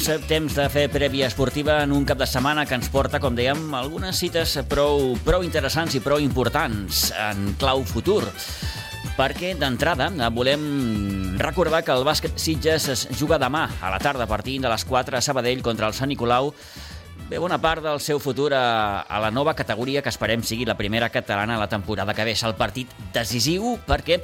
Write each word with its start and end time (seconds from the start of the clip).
Doncs, 0.00 0.24
temps 0.30 0.54
de 0.56 0.64
fer 0.72 0.86
prèvia 0.88 1.26
esportiva 1.28 1.74
en 1.84 1.90
un 1.92 2.06
cap 2.08 2.16
de 2.16 2.24
setmana 2.24 2.62
que 2.64 2.72
ens 2.72 2.88
porta, 2.88 3.18
com 3.20 3.34
dèiem, 3.36 3.66
algunes 3.76 4.16
cites 4.16 4.54
prou, 4.64 5.10
prou 5.26 5.44
interessants 5.44 5.92
i 5.92 6.00
prou 6.00 6.22
importants 6.24 7.10
en 7.20 7.50
clau 7.60 7.82
futur. 7.84 8.22
Perquè, 9.18 9.50
d'entrada, 9.60 10.06
volem 10.32 10.64
recordar 11.36 11.82
que 11.84 11.92
el 11.92 12.06
bàsquet 12.08 12.40
Sitges 12.40 12.88
es 12.94 13.02
juga 13.20 13.36
demà 13.36 13.66
a 13.76 13.90
la 13.92 14.00
tarda 14.00 14.24
a 14.24 14.30
partir 14.30 14.56
de 14.64 14.72
les 14.72 14.86
4 14.88 15.18
a 15.18 15.20
Sabadell 15.20 15.60
contra 15.60 15.92
el 15.92 15.92
Sant 15.92 16.08
Nicolau 16.08 16.54
Bé, 17.30 17.38
bona 17.38 17.60
part 17.62 17.78
del 17.84 18.00
seu 18.02 18.18
futur 18.18 18.48
a, 18.58 19.02
a 19.06 19.20
la 19.22 19.28
nova 19.30 19.52
categoria 19.54 20.00
que 20.02 20.10
esperem 20.10 20.42
sigui 20.42 20.64
la 20.66 20.74
primera 20.74 21.12
catalana 21.14 21.60
la 21.60 21.68
temporada 21.70 22.10
que 22.10 22.24
ve. 22.26 22.32
És 22.34 22.42
el 22.42 22.56
partit 22.58 22.90
decisiu 23.14 23.76
perquè 23.86 24.18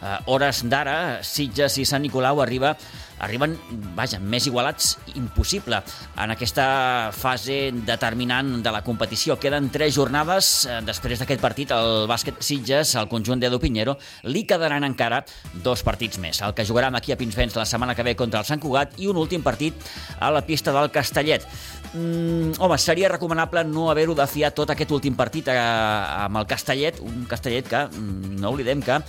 eh, 0.00 0.16
hores 0.26 0.64
d'ara 0.68 1.20
Sitges 1.26 1.78
i 1.78 1.86
Sant 1.88 2.02
Nicolau 2.02 2.42
arriba 2.42 2.76
arriben, 3.20 3.54
vaja, 3.96 4.18
més 4.20 4.46
igualats 4.48 4.94
impossible 5.18 5.80
en 6.20 6.32
aquesta 6.32 7.10
fase 7.12 7.58
determinant 7.86 8.58
de 8.64 8.72
la 8.72 8.82
competició. 8.86 9.36
Queden 9.40 9.68
tres 9.72 9.94
jornades. 9.94 10.50
Eh, 10.64 10.80
després 10.86 11.20
d'aquest 11.20 11.42
partit, 11.42 11.74
el 11.76 12.08
bàsquet 12.10 12.40
Sitges, 12.44 12.94
el 12.96 13.10
conjunt 13.12 13.42
d'Edu 13.42 13.60
Pinheiro, 13.60 13.96
li 14.24 14.46
quedaran 14.48 14.86
encara 14.88 15.22
dos 15.64 15.84
partits 15.86 16.20
més. 16.22 16.40
El 16.40 16.56
que 16.56 16.66
jugaran 16.66 16.96
aquí 16.96 17.12
a 17.12 17.18
Pinsbens 17.20 17.58
la 17.60 17.68
setmana 17.68 17.94
que 17.94 18.06
ve 18.06 18.16
contra 18.16 18.40
el 18.40 18.48
Sant 18.48 18.60
Cugat 18.60 18.96
i 18.98 19.10
un 19.10 19.20
últim 19.20 19.44
partit 19.44 19.76
a 20.18 20.32
la 20.32 20.44
pista 20.46 20.72
del 20.72 20.90
Castellet. 20.90 21.44
Mm, 21.92 22.56
home, 22.58 22.78
seria 22.78 23.08
recomanable 23.10 23.64
no 23.64 23.90
haver-ho 23.90 24.14
de 24.14 24.26
fiar 24.30 24.52
tot 24.54 24.70
aquest 24.70 24.92
últim 24.94 25.16
partit 25.18 25.48
a, 25.50 25.54
a, 25.58 26.24
amb 26.28 26.40
el 26.40 26.46
Castellet, 26.46 27.00
un 27.02 27.26
Castellet 27.28 27.68
que, 27.68 27.84
mm, 27.90 28.40
no 28.40 28.54
oblidem 28.54 28.80
que 28.82 29.00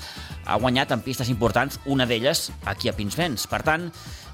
ha 0.52 0.60
guanyat 0.60 0.92
en 0.92 1.04
pistes 1.06 1.32
importants, 1.32 1.80
una 1.86 2.08
d'elles 2.10 2.50
aquí 2.66 2.92
a 2.92 2.96
Pinsbens. 2.98 3.48
Per 3.48 3.62
tant, 3.64 3.88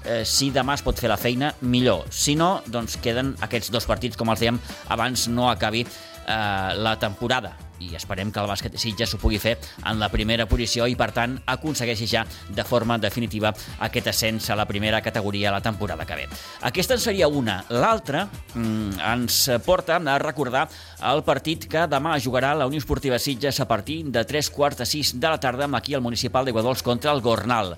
eh, 0.04 0.24
si 0.26 0.50
demà 0.54 0.74
es 0.78 0.82
pot 0.82 0.98
fer 0.98 1.10
la 1.10 1.20
feina, 1.20 1.54
millor. 1.60 2.06
Si 2.10 2.34
no, 2.34 2.58
doncs 2.66 2.98
queden 3.02 3.36
aquests 3.44 3.70
dos 3.74 3.86
partits, 3.86 4.18
com 4.18 4.34
els 4.34 4.42
dèiem, 4.42 4.60
abans 4.88 5.28
no 5.30 5.48
acabi 5.50 5.86
eh, 5.86 6.68
la 6.76 6.98
temporada 6.98 7.54
i 7.80 7.94
esperem 7.96 8.32
que 8.32 8.40
el 8.42 8.48
bàsquet 8.50 8.76
Sitges 8.78 9.12
s'ho 9.12 9.20
pugui 9.22 9.38
fer 9.42 9.56
en 9.86 9.98
la 10.00 10.10
primera 10.12 10.46
posició 10.50 10.86
i, 10.88 10.96
per 10.98 11.10
tant, 11.16 11.38
aconsegueixi 11.46 12.08
ja 12.10 12.24
de 12.48 12.64
forma 12.64 12.98
definitiva 12.98 13.52
aquest 13.86 14.10
ascens 14.12 14.50
a 14.50 14.56
la 14.58 14.66
primera 14.66 15.00
categoria 15.02 15.52
la 15.54 15.62
temporada 15.64 16.06
que 16.06 16.22
ve. 16.22 16.28
Aquesta 16.68 16.94
en 16.94 17.02
seria 17.02 17.28
una. 17.28 17.60
L'altra 17.70 18.26
mm, 18.26 19.00
ens 19.14 19.40
porta 19.66 19.98
a 19.98 20.18
recordar 20.22 20.66
el 21.10 21.22
partit 21.26 21.68
que 21.70 21.86
demà 21.90 22.18
jugarà 22.22 22.54
la 22.54 22.66
Unió 22.66 22.82
Esportiva 22.82 23.18
Sitges 23.18 23.60
a 23.60 23.68
partir 23.68 24.04
de 24.12 24.24
3 24.24 24.50
quarts 24.50 24.78
de 24.82 24.86
6 24.86 25.18
de 25.20 25.28
la 25.28 25.40
tarda 25.40 25.68
aquí 25.76 25.94
al 25.94 26.02
municipal 26.02 26.44
de 26.44 26.52
Guadols 26.52 26.82
contra 26.82 27.12
el 27.12 27.20
Gornal. 27.20 27.76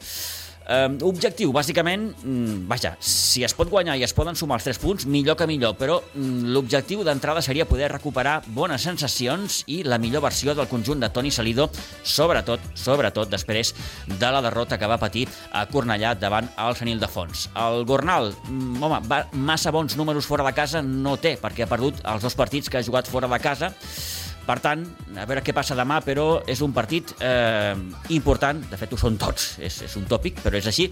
Uh, 0.61 0.92
objectiu, 1.08 1.50
bàsicament, 1.50 2.11
mm, 2.22 2.69
vaja, 2.69 2.92
si 3.00 3.42
es 3.42 3.55
pot 3.56 3.70
guanyar 3.72 3.97
i 3.98 4.05
es 4.05 4.12
poden 4.14 4.36
sumar 4.36 4.58
els 4.61 4.66
3 4.69 4.78
punts, 4.78 5.06
millor 5.06 5.34
que 5.34 5.47
millor, 5.48 5.72
però 5.75 5.97
mm, 6.14 6.53
l'objectiu 6.53 7.03
d'entrada 7.03 7.42
seria 7.42 7.66
poder 7.66 7.89
recuperar 7.91 8.42
bones 8.47 8.84
sensacions 8.84 9.64
i 9.66 9.81
la 9.83 9.98
millor 9.98 10.22
versió 10.22 10.55
del 10.55 10.69
conjunt 10.69 11.00
de 11.00 11.08
Toni 11.11 11.33
Salido, 11.33 11.70
sobretot, 12.05 12.61
sobretot 12.75 13.33
després 13.33 13.75
de 14.06 14.31
la 14.31 14.44
derrota 14.44 14.78
que 14.78 14.86
va 14.86 15.00
patir 15.00 15.27
a 15.50 15.64
Cornellà 15.66 16.14
davant 16.14 16.53
el 16.55 16.77
Senil 16.77 17.00
de 17.00 17.08
Fons. 17.08 17.48
El 17.56 17.84
Gornal, 17.88 18.31
mm, 18.47 18.83
home, 18.83 19.03
va, 19.08 19.25
massa 19.33 19.72
bons 19.72 19.97
números 19.97 20.28
fora 20.28 20.44
de 20.44 20.55
casa 20.55 20.83
no 20.83 21.16
té, 21.16 21.38
perquè 21.41 21.64
ha 21.64 21.72
perdut 21.72 22.04
els 22.04 22.22
dos 22.22 22.37
partits 22.37 22.70
que 22.70 22.78
ha 22.78 22.87
jugat 22.87 23.09
fora 23.09 23.26
de 23.26 23.41
casa, 23.41 23.75
per 24.50 24.59
tant, 24.59 24.81
a 25.15 25.25
veure 25.28 25.44
què 25.47 25.53
passa 25.55 25.77
demà, 25.78 26.00
però 26.03 26.41
és 26.50 26.59
un 26.65 26.72
partit 26.75 27.12
eh, 27.22 27.77
important, 28.16 28.59
de 28.66 28.78
fet 28.81 28.91
ho 28.91 28.99
són 28.99 29.19
tots, 29.21 29.53
és, 29.62 29.77
és 29.87 29.93
un 30.00 30.09
tòpic, 30.11 30.41
però 30.43 30.59
és 30.59 30.66
així, 30.66 30.88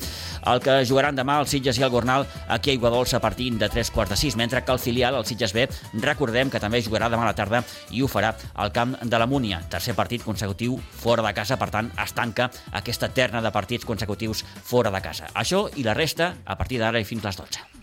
el 0.52 0.62
que 0.62 0.76
jugaran 0.86 1.18
demà 1.18 1.40
el 1.42 1.48
Sitges 1.50 1.80
i 1.80 1.82
el 1.82 1.90
Gornal 1.90 2.26
aquí 2.54 2.70
a 2.70 2.76
Iguadols 2.78 3.16
a 3.18 3.20
partir 3.24 3.48
de 3.58 3.66
3 3.72 3.90
quarts 3.94 4.14
de 4.14 4.18
6, 4.20 4.36
mentre 4.38 4.62
que 4.62 4.76
el 4.76 4.78
filial, 4.82 5.18
el 5.18 5.26
Sitges 5.26 5.54
B, 5.56 5.66
recordem 6.04 6.52
que 6.52 6.62
també 6.62 6.78
jugarà 6.86 7.08
demà 7.10 7.26
a 7.26 7.32
la 7.32 7.38
tarda 7.38 7.64
i 7.90 8.04
ho 8.04 8.10
farà 8.10 8.30
al 8.54 8.70
camp 8.76 8.94
de 9.02 9.18
la 9.18 9.26
Múnia, 9.26 9.58
tercer 9.72 9.96
partit 9.98 10.22
consecutiu 10.22 10.78
fora 11.00 11.24
de 11.26 11.34
casa, 11.34 11.58
per 11.58 11.72
tant 11.74 11.90
es 11.98 12.14
tanca 12.14 12.46
aquesta 12.78 13.10
terna 13.10 13.42
de 13.42 13.52
partits 13.54 13.88
consecutius 13.88 14.44
fora 14.62 14.94
de 14.94 15.02
casa. 15.02 15.32
Això 15.34 15.66
i 15.74 15.86
la 15.86 15.98
resta 15.98 16.36
a 16.46 16.54
partir 16.54 16.78
d'ara 16.78 17.02
i 17.02 17.08
fins 17.08 17.26
les 17.26 17.42
12. 17.42 17.77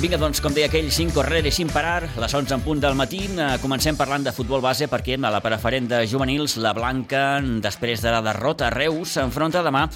Vinga, 0.00 0.16
doncs, 0.16 0.38
com 0.40 0.54
deia 0.56 0.64
aquell, 0.70 0.86
sin 0.88 1.10
correr 1.12 1.42
i 1.44 1.50
sin 1.52 1.68
parar, 1.68 2.06
les 2.16 2.32
11 2.32 2.54
en 2.56 2.62
punt 2.64 2.78
del 2.80 2.94
matí, 2.96 3.18
eh, 3.36 3.58
comencem 3.60 3.98
parlant 3.98 4.24
de 4.24 4.32
futbol 4.32 4.62
base 4.64 4.86
perquè 4.88 5.18
a 5.20 5.30
la 5.30 5.42
preferent 5.44 5.90
de 5.90 5.98
juvenils, 6.08 6.56
la 6.56 6.72
Blanca, 6.72 7.42
després 7.60 8.00
de 8.00 8.08
la 8.10 8.22
derrota 8.22 8.68
a 8.68 8.70
Reus, 8.70 9.18
s'enfronta 9.18 9.60
demà 9.62 9.90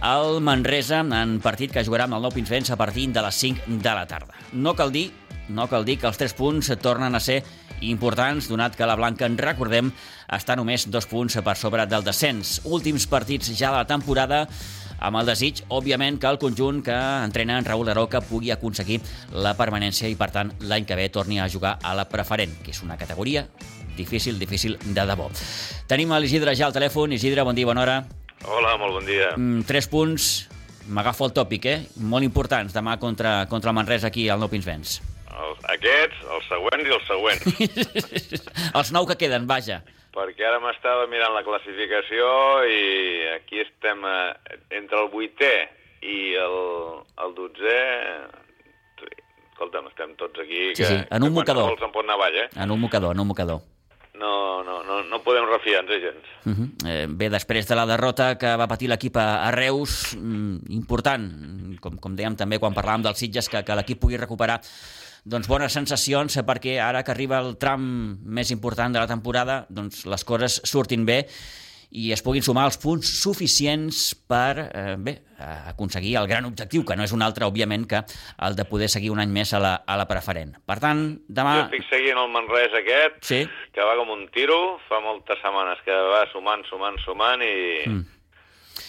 al 0.00 0.40
Manresa 0.40 1.00
en 1.04 1.38
partit 1.44 1.70
que 1.70 1.84
jugarà 1.84 2.04
amb 2.04 2.14
el 2.14 2.22
Nou 2.22 2.32
Pinsbens 2.32 2.70
a 2.70 2.78
partir 2.80 3.10
de 3.12 3.20
les 3.20 3.34
5 3.34 3.76
de 3.76 3.92
la 3.92 4.06
tarda. 4.06 4.32
No 4.54 4.72
cal 4.74 4.90
dir, 4.90 5.12
no 5.50 5.68
cal 5.68 5.84
dir 5.84 5.98
que 5.98 6.08
els 6.08 6.16
3 6.16 6.32
punts 6.32 6.72
tornen 6.80 7.14
a 7.14 7.20
ser 7.20 7.42
importants, 7.82 8.48
donat 8.48 8.74
que 8.74 8.86
la 8.86 8.96
Blanca, 8.96 9.26
en 9.26 9.36
recordem, 9.36 9.92
està 10.32 10.56
només 10.56 10.88
dos 10.88 11.04
punts 11.04 11.36
per 11.44 11.58
sobre 11.60 11.84
del 11.84 12.02
descens. 12.02 12.62
Últims 12.64 13.04
partits 13.06 13.52
ja 13.52 13.68
de 13.68 13.82
la 13.82 13.86
temporada, 13.86 14.46
amb 15.02 15.18
el 15.18 15.26
desig, 15.26 15.64
òbviament, 15.74 16.18
que 16.22 16.30
el 16.30 16.38
conjunt 16.38 16.80
que 16.86 16.94
entrena 16.94 17.58
en 17.58 17.66
Raül 17.66 17.90
Aroca 17.90 18.22
pugui 18.22 18.52
aconseguir 18.54 19.00
la 19.34 19.56
permanència 19.58 20.08
i, 20.08 20.16
per 20.18 20.30
tant, 20.34 20.52
l'any 20.62 20.86
que 20.86 20.98
ve 20.98 21.08
torni 21.12 21.40
a 21.42 21.48
jugar 21.50 21.78
a 21.82 21.94
la 21.98 22.06
preferent, 22.08 22.54
que 22.62 22.70
és 22.70 22.82
una 22.86 22.98
categoria 23.00 23.46
difícil, 23.96 24.38
difícil 24.38 24.78
de 24.82 25.06
debò. 25.06 25.28
Tenim 25.90 26.12
a 26.12 26.20
l'Isidre 26.22 26.54
ja 26.56 26.68
al 26.68 26.76
telèfon. 26.76 27.12
Isidre, 27.12 27.44
bon 27.44 27.58
dia, 27.58 27.68
bona 27.68 27.82
hora. 27.82 27.96
Hola, 28.46 28.76
molt 28.80 28.98
bon 28.98 29.06
dia. 29.06 29.32
Mm, 29.36 29.66
tres 29.68 29.88
punts, 29.90 30.48
m'agafo 30.88 31.26
el 31.28 31.34
tòpic, 31.36 31.66
eh? 31.66 31.78
Molt 32.00 32.26
importants 32.26 32.74
demà 32.74 32.98
contra, 33.02 33.42
contra 33.50 33.70
el 33.70 33.78
Manresa 33.78 34.08
aquí 34.08 34.28
al 34.28 34.40
Nou 34.42 34.50
Pinsbens. 34.50 35.00
Els, 35.32 35.66
aquests, 35.74 36.22
els 36.36 36.48
següents 36.50 36.88
i 36.88 36.94
els 36.96 37.10
següents. 37.10 38.06
els 38.78 38.94
nou 38.94 39.06
que 39.08 39.18
queden, 39.20 39.46
vaja 39.50 39.82
perquè 40.12 40.46
ara 40.48 40.60
m'estava 40.60 41.08
mirant 41.10 41.34
la 41.34 41.44
classificació 41.46 42.28
i 42.68 42.82
aquí 43.38 43.62
estem 43.64 44.04
eh, 44.04 44.58
entre 44.78 45.00
el 45.04 45.10
vuitè 45.12 45.54
i 46.02 46.34
el, 46.36 46.56
el 47.24 47.36
dotzè 47.36 47.80
escolta'm, 49.52 49.86
estem 49.92 50.16
tots 50.18 50.42
aquí 50.42 50.72
sí, 50.74 50.82
que, 50.82 50.88
sí, 50.88 50.96
en 51.10 51.22
un 51.22 51.32
mocador. 51.32 51.76
se'n 51.78 51.92
pot 51.94 52.04
anar 52.04 52.18
avall, 52.18 52.40
eh? 52.44 52.48
En 52.56 52.70
un 52.74 52.80
mocador, 52.80 53.14
en 53.14 53.22
un 53.22 53.28
mocador. 53.28 53.62
No, 54.18 54.62
no, 54.62 54.82
no, 54.84 55.00
no 55.08 55.18
podem 55.24 55.46
refiar-nos 55.48 56.00
gens. 56.02 56.26
Uh 56.44 56.52
-huh. 56.52 56.68
eh, 56.86 57.06
bé, 57.08 57.30
després 57.30 57.66
de 57.66 57.74
la 57.74 57.86
derrota 57.86 58.36
que 58.38 58.56
va 58.56 58.68
patir 58.68 58.88
l'equip 58.88 59.16
a, 59.16 59.48
a 59.48 59.50
Reus, 59.50 60.16
mm, 60.16 60.56
important, 60.70 61.78
com, 61.80 61.96
com 61.98 62.16
dèiem 62.16 62.36
també 62.36 62.58
quan 62.58 62.74
parlàvem 62.74 63.02
dels 63.02 63.18
Sitges, 63.18 63.48
que, 63.48 63.64
que 63.64 63.74
l'equip 63.74 63.98
pugui 64.00 64.16
recuperar 64.16 64.60
doncs, 65.24 65.48
bones 65.50 65.74
sensacions 65.74 66.38
perquè 66.46 66.78
ara 66.82 67.02
que 67.06 67.12
arriba 67.14 67.40
el 67.42 67.56
tram 67.60 67.82
més 68.24 68.50
important 68.50 68.94
de 68.94 69.02
la 69.02 69.10
temporada 69.10 69.64
doncs, 69.70 70.04
les 70.10 70.24
coses 70.26 70.60
surtin 70.66 71.06
bé 71.06 71.22
i 71.92 72.08
es 72.14 72.22
puguin 72.24 72.44
sumar 72.44 72.64
els 72.64 72.78
punts 72.80 73.08
suficients 73.20 74.14
per 74.28 74.64
eh, 74.64 74.94
bé, 74.96 75.12
aconseguir 75.68 76.14
el 76.16 76.28
gran 76.30 76.46
objectiu, 76.48 76.86
que 76.88 76.96
no 76.96 77.04
és 77.04 77.12
un 77.12 77.20
altre, 77.20 77.44
òbviament, 77.44 77.84
que 77.88 78.00
el 78.46 78.56
de 78.56 78.64
poder 78.64 78.88
seguir 78.88 79.10
un 79.12 79.20
any 79.20 79.28
més 79.34 79.52
a 79.52 79.60
la, 79.60 79.74
a 79.84 79.98
la 80.00 80.06
preferent. 80.08 80.54
Per 80.64 80.78
tant, 80.80 81.02
demà... 81.28 81.52
Jo 81.58 81.66
estic 81.66 81.84
seguint 81.90 82.20
el 82.22 82.30
Manresa 82.32 82.80
aquest, 82.80 83.18
sí? 83.28 83.42
que 83.76 83.84
va 83.84 83.98
com 84.00 84.14
un 84.14 84.24
tiro, 84.32 84.56
fa 84.88 85.02
moltes 85.04 85.42
setmanes 85.44 85.82
que 85.84 85.98
va 86.14 86.22
sumant, 86.32 86.64
sumant, 86.70 86.96
sumant, 87.04 87.44
i 87.44 87.84
mm. 87.90 88.00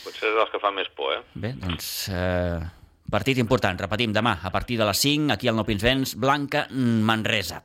potser 0.05 0.29
és 0.31 0.39
dels 0.39 0.55
que 0.55 0.63
fa 0.63 0.71
més 0.71 0.87
por, 0.95 1.17
eh? 1.17 1.19
Bé, 1.35 1.51
doncs... 1.59 1.91
Eh 2.13 2.82
Partit 3.13 3.37
important, 3.37 3.77
repetim, 3.77 4.09
demà, 4.09 4.39
a 4.41 4.49
partir 4.49 4.73
de 4.79 4.85
les 4.89 4.97
5, 5.05 5.35
aquí 5.35 5.45
al 5.49 5.53
Nou 5.53 5.67
Pinsbens, 5.67 6.15
Blanca 6.17 6.63
Manresa, 6.73 7.59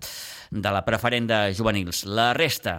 de 0.53 0.73
la 0.75 0.83
preferent 0.85 1.25
de 1.31 1.39
juvenils. 1.57 2.03
La 2.05 2.35
resta? 2.37 2.75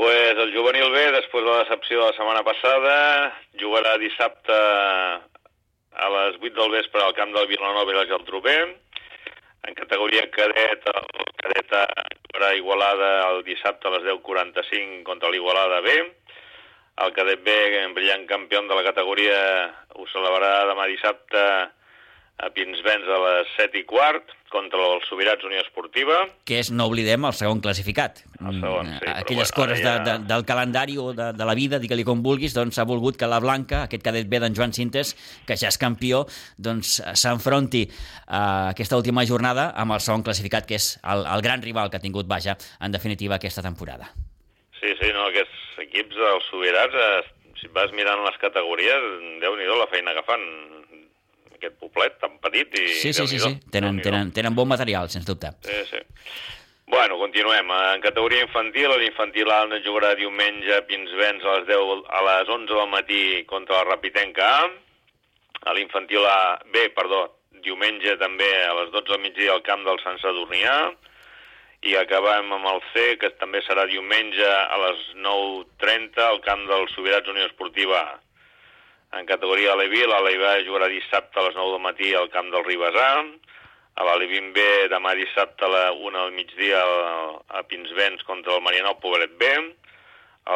Pues 0.00 0.40
el 0.40 0.54
juvenil 0.54 0.88
B, 0.94 1.02
després 1.12 1.44
de 1.44 1.50
la 1.50 1.58
decepció 1.66 2.00
de 2.00 2.06
la 2.06 2.16
setmana 2.16 2.42
passada, 2.46 2.96
jugarà 3.60 3.98
dissabte 4.00 4.56
a 4.56 6.08
les 6.16 6.40
8 6.40 6.56
del 6.56 6.72
vespre 6.78 7.04
al 7.04 7.12
camp 7.20 7.36
del 7.36 7.52
Vilanova 7.52 7.92
i 7.92 7.98
la 7.98 8.08
Geltrú 8.08 8.40
B. 8.40 8.56
En 9.68 9.76
categoria 9.76 10.24
cadet, 10.32 10.88
el 10.88 11.32
cadet 11.44 11.76
jugarà 12.30 12.54
Igualada 12.56 13.12
el 13.28 13.44
dissabte 13.44 13.92
a 13.92 13.98
les 13.98 14.08
10.45 14.08 15.04
contra 15.04 15.28
l'Igualada 15.28 15.84
B 15.84 16.00
el 17.04 17.12
cadet 17.16 17.42
B, 17.44 17.54
brillant 17.96 18.26
campió 18.28 18.62
de 18.64 18.74
la 18.78 18.84
categoria, 18.86 19.40
ho 19.96 20.06
celebrarà 20.12 20.66
demà 20.70 20.86
dissabte 20.88 21.42
a 22.36 22.50
Pinsbens 22.52 23.08
a 23.08 23.18
les 23.22 23.52
7 23.56 23.78
i 23.80 23.84
quart 23.88 24.32
contra 24.52 24.78
el 24.78 25.00
Sobirats 25.08 25.44
Unió 25.44 25.62
Esportiva. 25.62 26.18
Que 26.48 26.58
és, 26.60 26.68
no 26.72 26.86
oblidem, 26.90 27.24
el 27.24 27.34
segon 27.36 27.62
classificat. 27.64 28.20
El 28.40 28.60
segon, 28.60 28.90
sí, 28.92 29.06
Mm, 29.06 29.14
Aquelles 29.16 29.52
bueno, 29.56 29.72
coses 29.72 29.82
ja... 29.82 29.94
de, 29.98 30.04
de, 30.04 30.26
del 30.28 30.44
calendari 30.44 30.98
o 31.00 31.12
de, 31.16 31.30
de 31.32 31.48
la 31.48 31.54
vida, 31.56 31.80
digue-li 31.80 32.04
com 32.04 32.22
vulguis, 32.22 32.54
doncs 32.54 32.78
ha 32.78 32.84
volgut 32.84 33.16
que 33.16 33.28
la 33.28 33.40
Blanca, 33.40 33.82
aquest 33.84 34.04
cadet 34.04 34.28
B 34.28 34.40
d'en 34.40 34.54
Joan 34.56 34.76
Cintes, 34.76 35.14
que 35.48 35.56
ja 35.56 35.72
és 35.72 35.80
campió, 35.80 36.26
doncs 36.58 37.00
s'enfronti 37.16 37.86
a 38.28 38.44
aquesta 38.76 39.00
última 39.00 39.24
jornada 39.24 39.70
amb 39.74 39.96
el 39.96 40.04
segon 40.04 40.22
classificat, 40.22 40.68
que 40.68 40.76
és 40.76 40.94
el, 41.04 41.24
el 41.24 41.44
gran 41.44 41.64
rival 41.64 41.90
que 41.90 41.96
ha 41.96 42.04
tingut, 42.04 42.28
vaja, 42.28 42.56
en 42.80 42.92
definitiva, 42.92 43.40
aquesta 43.40 43.64
temporada. 43.64 44.12
Sí, 44.80 44.92
sí, 45.00 45.12
no, 45.14 45.28
aquests 45.30 45.80
equips 45.86 46.16
dels 46.16 46.48
Sobirats, 46.50 46.94
eh, 46.94 47.52
si 47.60 47.70
vas 47.72 47.92
mirant 47.96 48.24
les 48.26 48.36
categories, 48.42 49.06
déu 49.40 49.56
nhi 49.56 49.68
la 49.70 49.88
feina 49.92 50.14
que 50.16 50.24
fan 50.26 50.44
aquest 51.56 51.78
poblet 51.80 52.18
tan 52.20 52.36
petit 52.44 52.74
i 52.76 52.88
Sí, 53.00 53.12
sí, 53.12 53.26
sí, 53.26 53.40
sí. 53.40 53.54
Tenen, 53.72 54.02
tenen, 54.04 54.32
tenen 54.36 54.54
bon 54.54 54.68
material, 54.68 55.08
sens 55.08 55.26
dubte. 55.26 55.54
Sí, 55.64 55.80
sí. 55.90 56.02
Bueno, 56.86 57.18
continuem. 57.18 57.70
En 57.96 58.00
categoria 58.00 58.44
infantil, 58.44 58.92
l'infantil 59.00 59.50
A 59.50 59.64
no 59.66 59.80
jugarà 59.82 60.12
diumenge 60.14 60.76
a 60.76 60.84
Pinsbens 60.86 61.42
a 61.44 61.56
les 61.58 61.66
10 61.72 62.04
a 62.06 62.20
les 62.28 62.52
11 62.56 62.74
del 62.74 62.92
matí 62.92 63.22
contra 63.50 63.80
la 63.80 63.88
Rapitenca 63.90 64.50
A. 64.60 64.68
A 65.66 65.74
l'infantil 65.74 66.22
A 66.30 66.60
B, 66.70 66.86
perdó, 66.94 67.24
diumenge 67.64 68.14
també 68.20 68.46
a 68.68 68.76
les 68.82 68.92
12 68.94 69.10
del 69.10 69.24
migdia 69.24 69.56
al 69.56 69.64
camp 69.66 69.82
del 69.88 69.98
Sant 70.04 70.20
Sadurnià. 70.22 70.76
I 71.82 71.94
acabem 72.00 72.52
amb 72.56 72.66
el 72.66 72.80
C, 72.92 73.16
que 73.20 73.28
també 73.40 73.60
serà 73.66 73.84
diumenge 73.86 74.46
a 74.46 74.76
les 74.86 75.02
9.30 75.22 76.22
al 76.24 76.40
camp 76.46 76.64
del 76.68 76.88
Sobirats 76.94 77.28
Unió 77.30 77.44
Esportiva. 77.46 78.02
En 79.16 79.26
categoria 79.28 79.72
Aleví, 79.76 80.02
l'Aleví 80.08 80.64
jugarà 80.66 80.88
dissabte 80.90 81.38
a 81.38 81.44
les 81.46 81.54
9 81.54 81.76
del 81.76 81.84
matí 81.84 82.14
al 82.14 82.30
camp 82.32 82.50
del 82.50 82.64
Ribes 82.64 82.96
A. 82.96 83.10
L'Alevin 84.06 84.50
B 84.52 84.60
demà 84.92 85.14
dissabte 85.16 85.64
a 85.64 85.68
la 85.72 85.84
1 85.92 86.18
al 86.24 86.32
migdia 86.32 86.82
a- 87.48 87.62
Pinsbens 87.68 88.22
contra 88.24 88.56
el 88.56 88.60
Marianol 88.62 88.98
Pobret 89.00 89.38
B. 89.38 89.46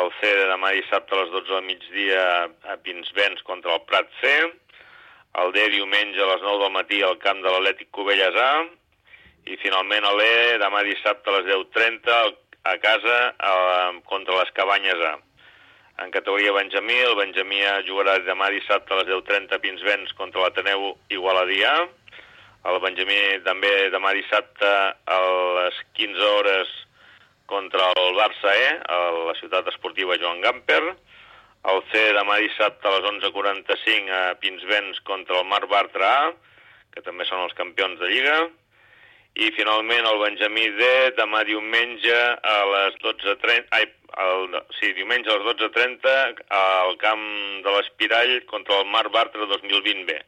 El 0.01 0.11
C 0.21 0.27
de 0.37 0.45
demà 0.51 0.73
dissabte 0.77 1.15
a 1.15 1.23
les 1.23 1.31
12 1.31 1.49
del 1.55 1.65
migdia 1.65 2.27
a 2.75 2.77
Pinsbens 2.83 3.43
contra 3.43 3.75
el 3.79 3.83
Prat 3.89 4.11
C. 4.21 4.35
El 5.41 5.53
D 5.53 5.69
diumenge 5.71 6.21
a 6.21 6.27
les 6.35 6.43
9 6.43 6.59
del 6.65 6.73
matí 6.73 7.01
al 7.03 7.17
camp 7.19 7.41
de 7.43 7.49
l'Atlètic 7.51 7.89
Cubelles 7.91 8.37
A. 8.37 8.53
I 9.47 9.57
finalment 9.63 10.05
a 10.05 10.13
l'E 10.15 10.59
demà 10.63 10.83
dissabte 10.87 11.31
a 11.31 11.39
les 11.39 11.47
10.30 11.49 12.13
al- 12.15 12.37
a 12.65 12.77
casa 12.79 13.19
a, 13.39 13.53
contra 14.05 14.37
les 14.43 14.51
Cabanyes 14.53 15.01
A. 15.09 15.15
En 16.05 16.11
categoria 16.11 16.53
Benjamí, 16.53 16.97
el 17.05 17.15
Benjamí 17.17 17.63
A 17.65 17.81
jugarà 17.85 18.19
demà 18.25 18.51
dissabte 18.53 18.93
a 18.95 19.01
les 19.01 19.09
10.30 19.09 19.57
a 19.57 19.59
Pinsbens 19.61 20.13
contra 20.17 20.43
l'Ateneu 20.45 20.95
Igualadí. 21.13 21.63
El 21.65 22.79
Benjamí 22.85 23.19
també 23.45 23.73
demà 23.93 24.13
dissabte 24.17 24.69
a 24.69 25.19
les 25.61 25.81
15 25.97 26.21
hores 26.37 26.69
contra 27.47 27.89
el 27.97 28.15
Barça 28.15 28.53
E, 28.55 28.69
a 28.89 28.99
la 29.29 29.35
ciutat 29.41 29.69
esportiva 29.73 30.17
Joan 30.21 30.41
Gamper. 30.45 30.83
El 31.71 31.83
C 31.93 32.07
demà 32.17 32.39
dissabte 32.41 32.89
a 32.89 32.93
les 32.97 33.09
11.45 33.11 34.13
a 34.17 34.35
Pinsbens 34.41 35.01
contra 35.05 35.41
el 35.41 35.49
Mar 35.49 35.67
Bartra 35.69 36.13
A, 36.29 36.31
que 36.95 37.03
també 37.05 37.25
són 37.29 37.43
els 37.45 37.53
campions 37.59 37.99
de 38.01 38.09
Lliga. 38.09 38.39
I 39.39 39.53
finalment 39.55 40.09
el 40.11 40.19
Benjamí 40.25 40.67
D 40.75 40.91
demà 41.19 41.45
diumenge 41.47 42.19
a 42.43 42.57
les 42.75 42.99
12.30... 43.05 43.71
Ai, 43.77 43.87
el, 44.21 44.59
sí, 44.81 44.91
diumenge 44.99 45.31
a 45.31 45.39
les 45.39 45.47
12.30 45.63 46.45
al 46.59 46.97
camp 46.99 47.25
de 47.65 47.77
l'Espirall 47.77 48.41
contra 48.51 48.81
el 48.81 48.91
Mar 48.91 49.07
Bartra 49.15 49.47
2020 49.47 50.09
B 50.09 50.19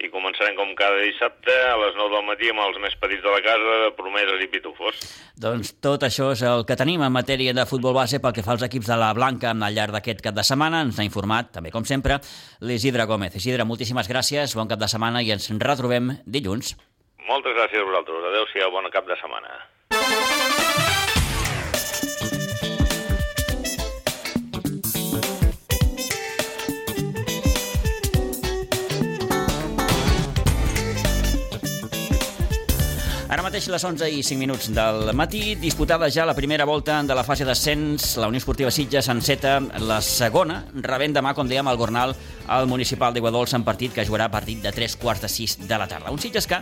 i 0.00 0.08
començarem 0.08 0.54
com 0.56 0.70
cada 0.78 1.00
dissabte 1.04 1.52
a 1.52 1.76
les 1.76 1.96
9 1.98 2.14
del 2.14 2.24
matí 2.24 2.48
amb 2.48 2.62
els 2.64 2.78
més 2.80 2.94
petits 3.00 3.20
de 3.24 3.32
la 3.34 3.42
casa 3.44 3.90
promeses 3.98 4.40
i 4.40 4.48
pitufos. 4.52 5.00
Doncs 5.36 5.74
tot 5.84 6.06
això 6.08 6.30
és 6.32 6.44
el 6.48 6.64
que 6.68 6.76
tenim 6.80 7.04
en 7.04 7.12
matèria 7.12 7.52
de 7.56 7.66
futbol 7.68 7.96
base 7.96 8.20
pel 8.22 8.32
que 8.36 8.44
fa 8.46 8.54
als 8.56 8.64
equips 8.64 8.88
de 8.88 8.96
la 9.00 9.12
Blanca 9.16 9.52
al 9.52 9.76
llarg 9.76 9.92
d'aquest 9.96 10.24
cap 10.24 10.36
de 10.36 10.46
setmana. 10.46 10.80
Ens 10.86 11.00
ha 11.00 11.06
informat, 11.06 11.52
també 11.52 11.72
com 11.74 11.84
sempre, 11.84 12.20
l'Isidre 12.64 13.04
Gómez. 13.10 13.36
Isidre, 13.36 13.68
moltíssimes 13.68 14.08
gràcies, 14.08 14.56
bon 14.56 14.72
cap 14.72 14.80
de 14.80 14.88
setmana 14.88 15.20
i 15.20 15.34
ens 15.36 15.50
retrobem 15.60 16.14
dilluns. 16.24 16.78
Moltes 17.30 17.54
gràcies 17.54 17.78
a 17.78 17.86
vosaltres. 17.86 18.24
Adéu-siau, 18.26 18.72
bon 18.74 18.88
cap 18.90 19.06
de 19.06 19.14
setmana. 19.20 19.52
Ara 33.30 33.44
mateix 33.46 33.68
les 33.70 33.84
11 33.86 34.10
i 34.10 34.24
5 34.26 34.34
minuts 34.34 34.72
del 34.74 35.12
matí, 35.14 35.54
disputada 35.54 36.10
ja 36.10 36.26
la 36.26 36.34
primera 36.34 36.66
volta 36.66 36.98
de 37.06 37.14
la 37.14 37.22
fase 37.22 37.46
d'ascens, 37.46 38.16
la 38.18 38.26
Unió 38.26 38.42
Esportiva 38.42 38.74
Sitges 38.74 39.06
enceta 39.06 39.60
la 39.86 40.02
segona, 40.02 40.64
rebent 40.74 41.14
demà, 41.14 41.30
com 41.38 41.46
dèiem, 41.46 41.70
el 41.70 41.78
Gornal 41.78 42.18
al 42.50 42.66
Municipal 42.66 43.14
d'Iguadols 43.14 43.54
en 43.54 43.62
partit 43.62 43.94
que 43.94 44.02
jugarà 44.08 44.26
a 44.26 44.34
partit 44.34 44.58
de 44.66 44.74
3 44.74 44.98
quarts 44.98 45.22
de 45.22 45.30
6 45.30 45.60
de 45.62 45.78
la 45.78 45.86
tarda. 45.86 46.10
Un 46.10 46.18
Sitges 46.18 46.50
que, 46.50 46.58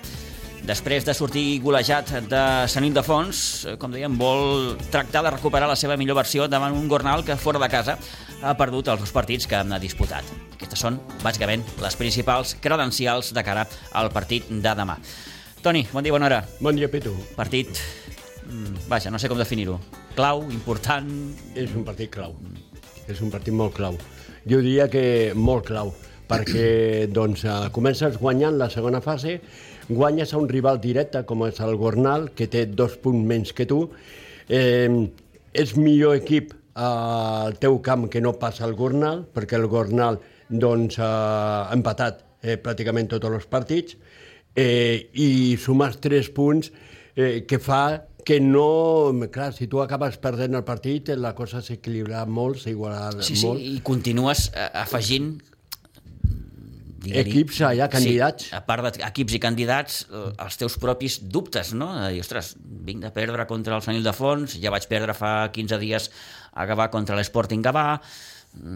després 0.67 1.05
de 1.07 1.15
sortir 1.15 1.61
golejat 1.63 2.11
de 2.29 2.43
Sant 2.71 2.85
Ildefons, 2.87 3.41
eh, 3.65 3.77
com 3.81 3.93
dèiem, 3.93 4.17
vol 4.19 4.77
tractar 4.93 5.23
de 5.25 5.33
recuperar 5.35 5.69
la 5.69 5.77
seva 5.77 5.97
millor 5.97 6.17
versió 6.19 6.49
davant 6.49 6.75
un 6.75 6.89
Gornal 6.89 7.25
que, 7.25 7.37
fora 7.37 7.59
de 7.59 7.69
casa, 7.69 7.99
ha 8.43 8.55
perdut 8.57 8.89
els 8.89 9.01
dos 9.01 9.13
partits 9.13 9.47
que 9.47 9.57
ha 9.57 9.79
disputat. 9.79 10.25
Aquestes 10.57 10.81
són, 10.81 11.01
bàsicament, 11.23 11.65
les 11.83 11.97
principals 11.97 12.57
credencials 12.61 13.33
de 13.35 13.45
cara 13.45 13.67
al 13.93 14.11
partit 14.11 14.49
de 14.49 14.75
demà. 14.75 14.99
Toni, 15.63 15.87
bon 15.93 16.03
dia, 16.03 16.13
bona 16.13 16.27
hora. 16.27 16.43
Bon 16.61 16.77
dia, 16.77 16.91
Pitu. 16.91 17.15
Partit, 17.37 17.81
mm, 18.47 18.89
vaja, 18.89 19.11
no 19.11 19.19
sé 19.19 19.29
com 19.29 19.39
definir-ho. 19.39 19.79
Clau, 20.15 20.45
important... 20.51 21.09
És 21.55 21.75
un 21.75 21.85
partit 21.85 22.11
clau. 22.11 22.37
És 23.09 23.21
un 23.21 23.31
partit 23.31 23.55
molt 23.55 23.75
clau. 23.75 23.99
Jo 24.49 24.61
diria 24.63 24.89
que 24.89 25.33
molt 25.35 25.67
clau, 25.67 25.93
perquè 26.29 27.09
doncs, 27.11 27.45
eh, 27.45 27.71
comences 27.73 28.19
guanyant 28.21 28.59
la 28.61 28.71
segona 28.71 29.01
fase, 29.01 29.41
guanyes 29.89 30.33
a 30.33 30.39
un 30.39 30.49
rival 30.49 30.81
directe 30.81 31.25
com 31.27 31.47
és 31.49 31.61
el 31.65 31.77
Gornal, 31.81 32.31
que 32.37 32.49
té 32.51 32.67
dos 32.67 32.97
punts 33.03 33.25
menys 33.27 33.55
que 33.57 33.67
tu, 33.67 33.87
eh, 34.49 34.89
és 35.53 35.77
millor 35.77 36.17
equip 36.21 36.53
al 36.79 37.57
teu 37.59 37.81
camp 37.83 38.07
que 38.13 38.21
no 38.23 38.37
passa 38.39 38.67
el 38.69 38.77
Gornal, 38.79 39.25
perquè 39.35 39.59
el 39.59 39.67
Gornal 39.67 40.21
doncs, 40.49 40.99
ha 41.03 41.71
empatat 41.75 42.23
eh, 42.43 42.57
pràcticament 42.63 43.11
tots 43.11 43.27
els 43.29 43.49
partits, 43.51 43.97
eh, 44.55 45.09
i 45.15 45.57
sumes 45.61 45.99
tres 46.01 46.31
punts 46.35 46.71
eh, 47.17 47.45
que 47.49 47.59
fa 47.59 48.05
que 48.29 48.41
no... 48.45 49.11
Clar, 49.33 49.55
si 49.57 49.67
tu 49.73 49.81
acabes 49.81 50.19
perdent 50.21 50.59
el 50.59 50.65
partit, 50.67 51.09
la 51.17 51.33
cosa 51.35 51.63
s'equilibra 51.65 52.27
molt, 52.29 52.61
s'igualarà 52.61 53.23
Sí, 53.25 53.39
sí, 53.41 53.47
molt. 53.47 53.63
i 53.65 53.79
continues 53.85 54.51
eh, 54.53 54.69
afegint 54.83 55.39
digue-li- 57.09 57.33
Equips 57.33 57.61
allà, 57.67 57.89
candidats. 57.93 58.49
Sí, 58.51 58.55
a 58.57 58.61
part 58.69 58.85
d'equips 58.99 59.35
i 59.35 59.41
candidats, 59.43 59.99
eh, 60.13 60.25
els 60.45 60.57
teus 60.61 60.79
propis 60.79 61.19
dubtes, 61.25 61.73
no? 61.75 61.91
De 62.03 62.13
dir, 62.15 62.21
ostres, 62.25 62.55
vinc 62.63 63.03
de 63.03 63.11
perdre 63.17 63.47
contra 63.51 63.77
el 63.77 63.83
Sant 63.85 63.97
Ildefons, 63.99 64.59
ja 64.63 64.71
vaig 64.75 64.87
perdre 64.91 65.15
fa 65.17 65.51
15 65.53 65.79
dies 65.83 66.11
a 66.55 66.67
Gavà 66.69 66.89
contra 66.93 67.17
l'Sporting 67.19 67.65
Gavà, 67.65 68.01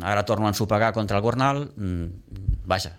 ara 0.02 0.24
torno 0.28 0.46
a 0.46 0.52
ensopegar 0.52 0.92
contra 0.92 1.16
el 1.18 1.22
Gornal, 1.24 1.64
mm, 1.76 2.66
vaja, 2.68 2.92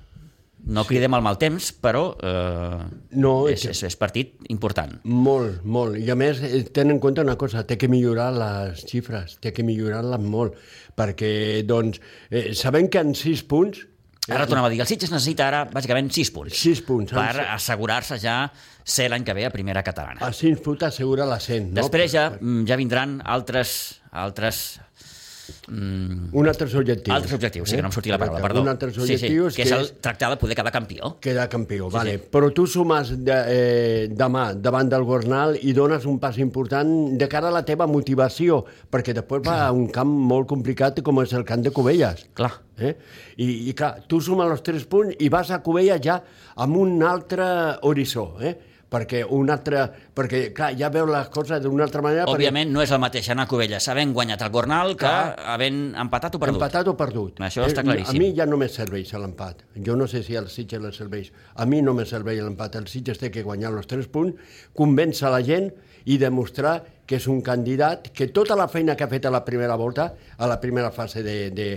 no 0.65 0.85
cridem 0.87 1.13
al 1.13 1.21
mal 1.21 1.35
temps, 1.37 1.73
però 1.75 2.15
eh, 2.23 2.85
No, 3.19 3.47
és, 3.51 3.65
és, 3.67 3.81
és 3.83 3.95
partit 3.99 4.37
important. 4.49 4.93
Molt, 5.03 5.61
molt. 5.67 5.97
I 5.99 6.09
a 6.09 6.15
més, 6.15 6.39
eh, 6.41 6.63
ten 6.71 6.89
en 6.93 6.99
compte 7.03 7.19
una 7.21 7.35
cosa, 7.35 7.65
té 7.67 7.75
que 7.77 7.89
millorar 7.91 8.29
les 8.33 8.85
xifres, 8.87 9.37
té 9.43 9.51
que 9.51 9.63
millorar-les 9.67 10.23
molt, 10.23 10.55
perquè, 10.95 11.63
doncs, 11.67 11.99
eh, 12.31 12.53
sabem 12.55 12.87
que 12.89 12.99
en 13.03 13.13
sis 13.15 13.43
punts... 13.43 13.83
Ara 14.31 14.45
tornem 14.47 14.63
a 14.63 14.69
dir, 14.71 14.79
el 14.79 14.87
Sitges 14.87 15.11
necessita 15.11 15.47
ara, 15.49 15.63
bàsicament, 15.71 16.07
6 16.15 16.29
punts. 16.31 16.55
Sis 16.55 16.79
punts. 16.85 17.11
Per 17.11 17.25
En- 17.41 17.49
assegurar-se 17.57 18.17
ja 18.23 18.37
ser 18.83 19.09
l'any 19.11 19.23
que 19.27 19.33
ve 19.35 19.45
a 19.45 19.49
primera 19.51 19.83
catalana. 19.83 20.21
A 20.23 20.31
sis 20.31 20.59
punts 20.63 20.83
assegura 20.87 21.25
l'ascent, 21.27 21.69
no? 21.73 21.81
Després 21.81 22.11
ja, 22.13 22.29
mm, 22.39 22.63
ja 22.69 22.77
vindran 22.79 23.21
altres, 23.25 24.01
altres, 24.11 24.79
mm, 25.67 26.29
Un 26.33 26.47
altre 26.47 26.67
objectiu. 26.67 27.13
altres 27.13 27.33
objectius, 27.33 27.69
sí, 27.69 27.75
que 27.75 27.81
no 27.81 27.87
em 27.89 27.91
sortia 27.95 28.13
la 28.13 28.19
paraula, 28.19 28.41
perdó. 28.41 28.61
Un 28.61 28.69
altre 28.69 28.91
sí, 28.93 28.99
objectiu 29.01 29.49
sí, 29.49 29.55
que 29.57 29.63
és 29.67 29.71
el 29.75 29.91
tractar 30.01 30.29
de 30.31 30.37
poder 30.37 30.55
quedar 30.55 30.71
campió. 30.71 31.17
quedar 31.19 31.47
campió, 31.49 31.89
Sí, 31.89 31.93
vale. 31.97 32.17
sí. 32.17 32.23
Però 32.31 32.51
tu 32.53 32.65
sumes 32.67 33.13
de, 33.23 33.37
eh, 33.47 34.07
demà 34.11 34.53
davant 34.55 34.89
del 34.89 35.03
Gornal 35.03 35.57
i 35.61 35.73
dones 35.73 36.05
un 36.05 36.19
pas 36.19 36.37
important 36.37 37.17
de 37.17 37.27
cara 37.27 37.47
a 37.49 37.51
la 37.51 37.63
teva 37.65 37.87
motivació, 37.87 38.63
perquè 38.91 39.13
després 39.13 39.41
va 39.45 39.67
a 39.67 39.71
un 39.71 39.87
camp 39.87 40.09
molt 40.09 40.47
complicat 40.47 41.01
com 41.01 41.21
és 41.21 41.33
el 41.33 41.43
camp 41.45 41.61
de 41.63 41.71
Cubelles. 41.71 42.27
Clar. 42.33 42.51
Eh? 42.77 42.95
I, 43.37 43.69
I 43.69 43.73
clar, 43.73 43.99
tu 44.07 44.19
sumes 44.19 44.49
els 44.49 44.63
tres 44.63 44.83
punts 44.85 45.15
i 45.19 45.29
vas 45.29 45.51
a 45.51 45.61
Cubelles 45.61 46.01
ja 46.01 46.21
amb 46.55 46.75
un 46.77 47.01
altre 47.03 47.77
horitzó, 47.83 48.37
eh? 48.41 48.55
Perquè 48.93 49.23
un 49.25 49.49
altre... 49.49 49.83
Perquè, 50.13 50.43
clar, 50.53 50.71
ja 50.77 50.91
veu 50.93 51.07
les 51.09 51.29
coses 51.33 51.61
d'una 51.63 51.87
altra 51.87 52.03
manera... 52.05 52.27
Òbviament 52.29 52.69
no 52.73 52.83
és 52.83 52.91
el 52.93 53.01
mateix 53.01 53.31
anar 53.33 53.47
a 53.47 53.49
Cubelles 53.49 53.87
havent 53.89 54.13
guanyat 54.13 54.43
el 54.45 54.51
Gornal 54.53 54.93
que 54.93 55.07
Clar. 55.07 55.33
havent 55.55 55.79
empatat 56.03 56.37
o 56.37 56.41
perdut. 56.43 56.59
Empatat 56.61 56.91
o 56.91 56.95
perdut. 56.99 57.41
Això 57.47 57.65
està 57.65 57.81
Eh, 57.81 57.87
claríssim. 57.89 58.19
A 58.19 58.21
mi 58.21 58.29
ja 58.37 58.45
no 58.49 58.59
me 58.61 58.69
serveix 58.69 59.15
l'empat. 59.17 59.65
Jo 59.85 59.97
no 59.99 60.07
sé 60.07 60.21
si 60.23 60.37
al 60.37 60.49
Sitges 60.53 60.81
le 60.81 60.93
serveix. 60.93 61.31
A 61.55 61.65
mi 61.65 61.81
no 61.81 61.95
me 61.97 62.05
serveix 62.05 62.41
l'empat. 62.43 62.77
El 62.79 62.87
Sitges 62.91 63.17
té 63.19 63.31
que 63.33 63.43
guanyar 63.43 63.73
els 63.73 63.89
tres 63.89 64.07
punts, 64.07 64.37
convèncer 64.77 65.31
la 65.33 65.41
gent 65.43 65.71
i 66.05 66.19
demostrar 66.21 66.83
que 67.07 67.17
és 67.17 67.27
un 67.31 67.41
candidat 67.41 68.11
que 68.13 68.27
tota 68.35 68.55
la 68.59 68.67
feina 68.71 68.95
que 68.95 69.03
ha 69.07 69.11
fet 69.11 69.25
a 69.25 69.31
la 69.33 69.43
primera 69.43 69.75
volta, 69.79 70.13
a 70.37 70.47
la 70.47 70.59
primera 70.61 70.91
fase 70.91 71.23
de, 71.23 71.49
de, 71.51 71.69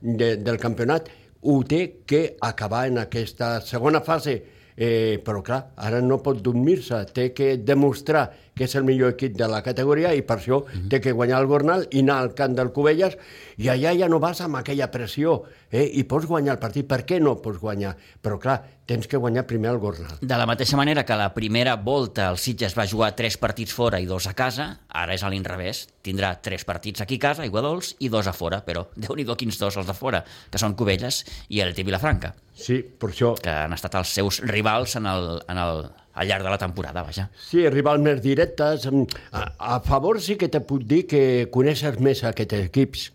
de, 0.00 0.36
del 0.36 0.58
campionat, 0.58 1.08
ho 1.44 1.62
té 1.68 2.00
que 2.08 2.36
acabar 2.40 2.86
en 2.88 2.98
aquesta 2.98 3.60
segona 3.60 4.00
fase. 4.00 4.53
Eh, 4.76 5.20
però 5.22 5.42
clar, 5.46 5.60
ara 5.76 6.00
no 6.02 6.18
pot 6.22 6.40
dormir-se, 6.42 7.04
té 7.14 7.28
que 7.34 7.54
demostrar 7.62 8.24
que 8.54 8.68
és 8.68 8.74
el 8.78 8.86
millor 8.86 9.14
equip 9.14 9.34
de 9.38 9.48
la 9.50 9.62
categoria 9.66 10.14
i 10.14 10.22
per 10.26 10.38
això 10.38 10.62
té 10.90 11.00
que 11.02 11.14
guanyar 11.14 11.40
el 11.42 11.48
Gornal 11.50 11.88
i 11.90 12.04
anar 12.04 12.20
al 12.22 12.34
camp 12.38 12.54
del 12.56 12.72
Cubelles 12.74 13.18
i 13.58 13.70
allà 13.72 13.94
ja 13.98 14.08
no 14.10 14.20
vas 14.22 14.40
amb 14.44 14.60
aquella 14.60 14.90
pressió 14.94 15.40
eh? 15.70 15.84
i 15.84 16.04
pots 16.08 16.28
guanyar 16.30 16.56
el 16.56 16.62
partit. 16.62 16.86
Per 16.88 17.02
què 17.06 17.20
no 17.22 17.36
pots 17.42 17.58
guanyar? 17.62 17.94
Però 18.22 18.38
clar, 18.40 18.60
tens 18.86 19.08
que 19.10 19.18
guanyar 19.20 19.46
primer 19.48 19.72
el 19.72 19.80
Gornal. 19.82 20.18
De 20.20 20.38
la 20.38 20.46
mateixa 20.46 20.78
manera 20.78 21.04
que 21.06 21.18
la 21.18 21.32
primera 21.34 21.74
volta 21.76 22.28
el 22.30 22.38
Sitges 22.38 22.76
va 22.78 22.86
jugar 22.90 23.14
tres 23.18 23.38
partits 23.40 23.74
fora 23.74 24.00
i 24.00 24.06
dos 24.06 24.28
a 24.30 24.34
casa, 24.38 24.68
ara 24.88 25.16
és 25.16 25.24
a 25.24 25.32
l'inrevés. 25.32 25.86
Tindrà 26.04 26.34
tres 26.44 26.66
partits 26.68 27.02
aquí 27.02 27.18
a 27.18 27.26
casa, 27.28 27.46
Iguadols, 27.48 27.94
i 28.00 28.10
dos 28.12 28.28
a 28.30 28.36
fora, 28.36 28.62
però 28.66 28.86
déu 28.96 29.16
nhi 29.16 29.26
quins 29.34 29.58
dos 29.58 29.76
els 29.80 29.90
de 29.90 29.96
fora, 29.98 30.22
que 30.50 30.60
són 30.60 30.76
Cubelles 30.78 31.24
i 31.48 31.60
el 31.64 31.74
T 31.74 31.82
Vilafranca, 31.82 32.34
Sí, 32.54 32.78
per 32.84 33.10
això... 33.10 33.32
que 33.42 33.50
han 33.50 33.74
estat 33.74 33.96
els 33.98 34.12
seus 34.14 34.38
rivals 34.46 34.94
en 35.00 35.08
el, 35.10 35.24
en 35.50 35.58
el, 35.58 35.80
al 36.14 36.28
llarg 36.28 36.44
de 36.46 36.50
la 36.50 36.58
temporada, 36.58 37.02
vaja. 37.02 37.28
Sí, 37.48 37.64
rivals 37.68 38.02
més 38.02 38.22
directes. 38.22 38.86
A, 39.32 39.44
a 39.58 39.80
favor 39.84 40.20
sí 40.22 40.36
que 40.40 40.48
te 40.48 40.60
puc 40.62 40.86
dir 40.86 41.04
que 41.10 41.24
coneixes 41.54 41.98
més 42.02 42.22
aquests 42.24 42.60
equips, 42.68 43.08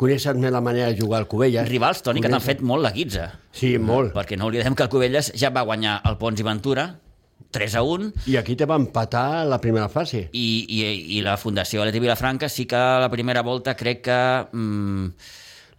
coneixes 0.00 0.38
més 0.40 0.52
la 0.52 0.62
manera 0.64 0.88
de 0.90 0.98
jugar 0.98 1.20
al 1.22 1.28
Cubelles. 1.30 1.68
Rivals, 1.68 2.02
Toni, 2.02 2.22
que 2.24 2.32
t'han 2.32 2.42
fet 2.42 2.64
molt 2.66 2.82
la 2.82 2.90
guitza. 2.96 3.28
Sí, 3.52 3.76
molt. 3.78 4.14
Perquè 4.16 4.38
no 4.40 4.48
oblidem 4.50 4.74
que 4.74 4.86
el 4.86 4.92
Cubelles 4.92 5.32
ja 5.38 5.52
va 5.54 5.62
guanyar 5.68 6.00
el 6.08 6.18
Pons 6.18 6.40
i 6.40 6.46
Ventura 6.46 6.88
3 7.50 7.74
a 7.74 7.82
1 7.82 8.12
I 8.30 8.36
aquí 8.38 8.54
te 8.54 8.66
va 8.68 8.76
empatar 8.78 9.44
la 9.48 9.58
primera 9.60 9.88
fase. 9.88 10.28
i, 10.32 10.48
i, 10.68 10.82
i 11.18 11.22
la 11.26 11.36
Fundació 11.40 11.84
Leti 11.84 11.98
Vilafranca 11.98 12.48
sí 12.48 12.66
que 12.66 12.76
a 12.78 13.00
la 13.02 13.10
primera 13.10 13.42
volta 13.42 13.74
crec 13.76 14.02
que 14.06 14.18
mm, 14.52 15.08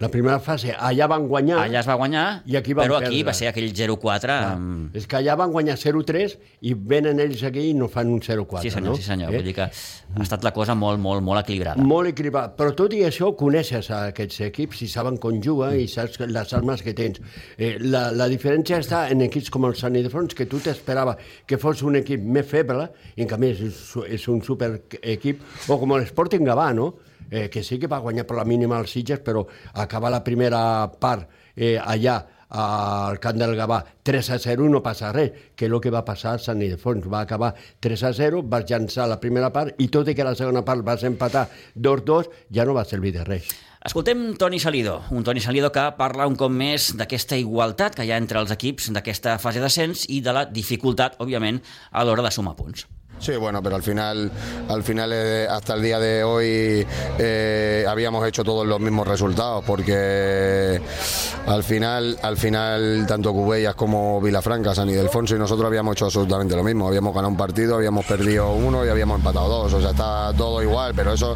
La 0.01 0.09
primera 0.09 0.39
fase, 0.41 0.73
allà 0.73 1.05
van 1.11 1.27
guanyar... 1.29 1.59
allà 1.61 1.79
es 1.83 1.87
va 1.87 1.95
guanyar, 1.99 2.25
I 2.49 2.55
aquí 2.57 2.73
van 2.73 2.87
però 2.87 2.97
aquí 2.97 3.19
perdre. 3.19 3.25
va 3.27 3.33
ser 3.37 3.49
aquell 3.51 3.67
0-4 3.69 4.33
amb... 4.33 4.95
És 4.97 5.05
que 5.05 5.19
allà 5.19 5.35
van 5.37 5.51
guanyar 5.53 5.75
0-3 5.77 6.33
i 6.65 6.73
venen 6.73 7.21
ells 7.21 7.43
aquí 7.45 7.67
i 7.69 7.75
no 7.77 7.85
fan 7.91 8.09
un 8.09 8.21
0-4, 8.23 8.63
Sí 8.63 8.71
senyor, 8.73 8.95
no? 8.95 8.97
sí 8.97 9.05
senyor. 9.05 9.29
Eh? 9.29 9.37
Vull 9.37 9.45
dir 9.51 9.53
que 9.59 9.67
ha 9.67 10.23
estat 10.25 10.43
la 10.47 10.51
cosa 10.55 10.73
molt, 10.73 10.97
molt, 11.03 11.21
molt 11.21 11.43
equilibrada. 11.43 11.85
Molt 11.85 12.09
equilibrat. 12.09 12.55
Però 12.57 12.73
tot 12.77 12.95
i 12.97 13.03
això 13.05 13.29
coneixes 13.37 13.91
aquests 13.93 14.41
equips 14.49 14.81
i 14.87 14.89
saben 14.89 15.21
com 15.21 15.37
juga 15.43 15.69
i 15.77 15.85
saps 15.91 16.17
les 16.25 16.55
armes 16.57 16.81
que 16.81 16.95
tens. 16.97 17.21
Eh, 17.57 17.75
la, 17.85 18.07
la 18.15 18.27
diferència 18.31 18.81
està 18.81 19.03
en 19.13 19.21
equips 19.27 19.53
com 19.53 19.69
el 19.69 19.77
Sant 19.77 19.95
Ildefons, 20.01 20.33
que 20.33 20.49
tu 20.49 20.57
t'esperava 20.65 21.13
que 21.45 21.61
fos 21.61 21.85
un 21.85 22.01
equip 22.01 22.25
més 22.25 22.49
feble, 22.49 22.89
i 23.15 23.21
en 23.21 23.29
canvi 23.29 23.53
és, 23.53 23.85
és 24.17 24.27
un 24.33 24.41
super 24.41 24.73
equip, 25.03 25.45
o 25.69 25.77
com 25.77 25.93
l'Sporting 25.99 26.49
Gavà, 26.49 26.71
no? 26.73 26.89
Eh, 27.31 27.47
que 27.49 27.63
sí 27.63 27.79
que 27.79 27.87
va 27.87 28.01
guanyar 28.03 28.27
per 28.27 28.35
la 28.35 28.43
mínima 28.43 28.75
als 28.77 28.91
Sitges, 28.91 29.21
però 29.23 29.45
acaba 29.79 30.11
la 30.11 30.19
primera 30.21 30.91
part 30.99 31.29
eh, 31.55 31.77
allà 31.79 32.19
al 32.51 33.19
camp 33.23 33.37
del 33.39 33.55
Gavà 33.55 33.79
3 34.03 34.29
a 34.35 34.37
0 34.43 34.67
no 34.69 34.81
passa 34.83 35.13
res, 35.15 35.31
que 35.55 35.69
és 35.69 35.71
el 35.71 35.79
que 35.79 35.93
va 35.93 36.03
passar 36.03 36.35
a 36.35 36.43
Sant 36.43 36.61
Ildefons. 36.61 37.07
Va 37.07 37.23
acabar 37.23 37.53
3 37.79 38.03
a 38.03 38.11
0, 38.13 38.43
vas 38.43 38.67
llançar 38.67 39.07
la 39.07 39.21
primera 39.23 39.51
part 39.55 39.79
i 39.79 39.87
tot 39.87 40.11
i 40.11 40.15
que 40.17 40.27
la 40.27 40.35
segona 40.35 40.65
part 40.67 40.83
vas 40.83 41.07
empatar 41.07 41.47
2-2, 41.79 42.27
ja 42.51 42.67
no 42.67 42.75
va 42.75 42.83
servir 42.83 43.15
de 43.15 43.23
res. 43.23 43.47
Escoltem 43.81 44.35
Toni 44.37 44.59
Salido, 44.59 44.99
un 45.09 45.23
Toni 45.23 45.41
Salido 45.41 45.71
que 45.73 45.87
parla 45.97 46.27
un 46.29 46.35
cop 46.37 46.51
més 46.53 46.91
d'aquesta 46.99 47.39
igualtat 47.39 47.95
que 47.97 48.05
hi 48.05 48.11
ha 48.11 48.19
entre 48.21 48.43
els 48.43 48.51
equips 48.53 48.91
d'aquesta 48.93 49.39
fase 49.41 49.63
d'ascens 49.63 50.05
i 50.11 50.19
de 50.21 50.35
la 50.35 50.45
dificultat, 50.45 51.17
òbviament, 51.23 51.63
a 51.89 52.03
l'hora 52.05 52.27
de 52.27 52.35
sumar 52.35 52.59
punts. 52.59 52.85
Sí, 53.21 53.35
bueno, 53.35 53.61
pero 53.61 53.75
al 53.75 53.83
final, 53.83 54.31
al 54.67 54.81
final 54.83 55.11
eh, 55.13 55.47
hasta 55.47 55.75
el 55.75 55.83
día 55.83 55.99
de 55.99 56.23
hoy 56.23 56.85
eh, 57.19 57.85
habíamos 57.87 58.27
hecho 58.27 58.43
todos 58.43 58.65
los 58.65 58.79
mismos 58.79 59.07
resultados, 59.07 59.63
porque 59.63 60.81
al 61.45 61.63
final, 61.63 62.17
al 62.23 62.35
final 62.37 63.05
tanto 63.07 63.31
Cubellas 63.31 63.75
como 63.75 64.19
Vilafranca, 64.21 64.73
San 64.73 64.89
Ildefonso 64.89 65.35
y 65.35 65.39
nosotros 65.39 65.67
habíamos 65.67 65.93
hecho 65.95 66.05
absolutamente 66.05 66.55
lo 66.55 66.63
mismo. 66.63 66.87
Habíamos 66.87 67.13
ganado 67.13 67.29
un 67.29 67.37
partido, 67.37 67.75
habíamos 67.75 68.05
perdido 68.07 68.53
uno 68.53 68.83
y 68.85 68.89
habíamos 68.89 69.19
empatado 69.19 69.47
dos. 69.47 69.73
O 69.75 69.79
sea, 69.81 69.91
está 69.91 70.33
todo 70.35 70.59
igual, 70.63 70.93
pero 70.95 71.13
eso 71.13 71.35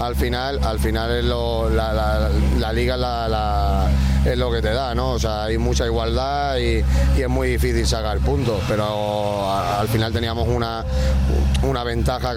al 0.00 0.14
final, 0.14 0.60
al 0.62 0.78
final 0.78 1.10
es 1.18 1.24
lo- 1.24 1.68
la, 1.68 1.92
la- 1.92 2.30
la 2.60 2.72
liga 2.72 2.96
la- 2.96 3.90
es 4.24 4.38
lo 4.38 4.50
que 4.50 4.62
te 4.62 4.72
da, 4.72 4.94
¿no? 4.94 5.12
O 5.12 5.18
sea, 5.18 5.44
hay 5.44 5.58
mucha 5.58 5.84
igualdad 5.86 6.56
y, 6.58 6.82
y 7.18 7.22
es 7.22 7.28
muy 7.28 7.48
difícil 7.48 7.86
sacar 7.86 8.18
puntos, 8.18 8.60
pero 8.68 9.50
al 9.52 9.88
final 9.88 10.12
teníamos 10.12 10.48
una, 10.48 10.84
una 11.62 11.84
ventaja 11.84 12.32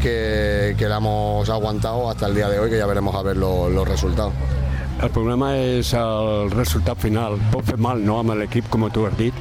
que, 0.00 0.74
que, 0.78 0.88
la 0.88 0.96
hemos 0.96 1.48
aguantado 1.50 2.08
hasta 2.10 2.26
el 2.26 2.34
día 2.34 2.48
de 2.48 2.58
hoy, 2.58 2.70
que 2.70 2.78
ya 2.78 2.86
veremos 2.86 3.14
a 3.14 3.22
ver 3.22 3.36
lo- 3.36 3.68
los 3.68 3.86
resultados. 3.86 4.32
El 4.98 5.10
problema 5.14 5.52
és 5.54 5.92
el 5.94 6.50
resultat 6.50 6.98
final. 6.98 7.36
Pot 7.52 7.62
fer 7.68 7.76
mal, 7.78 8.00
no?, 8.02 8.16
amb 8.18 8.32
l'equip, 8.34 8.66
com 8.68 8.88
tu 8.90 9.04
has 9.06 9.14
dit. 9.16 9.34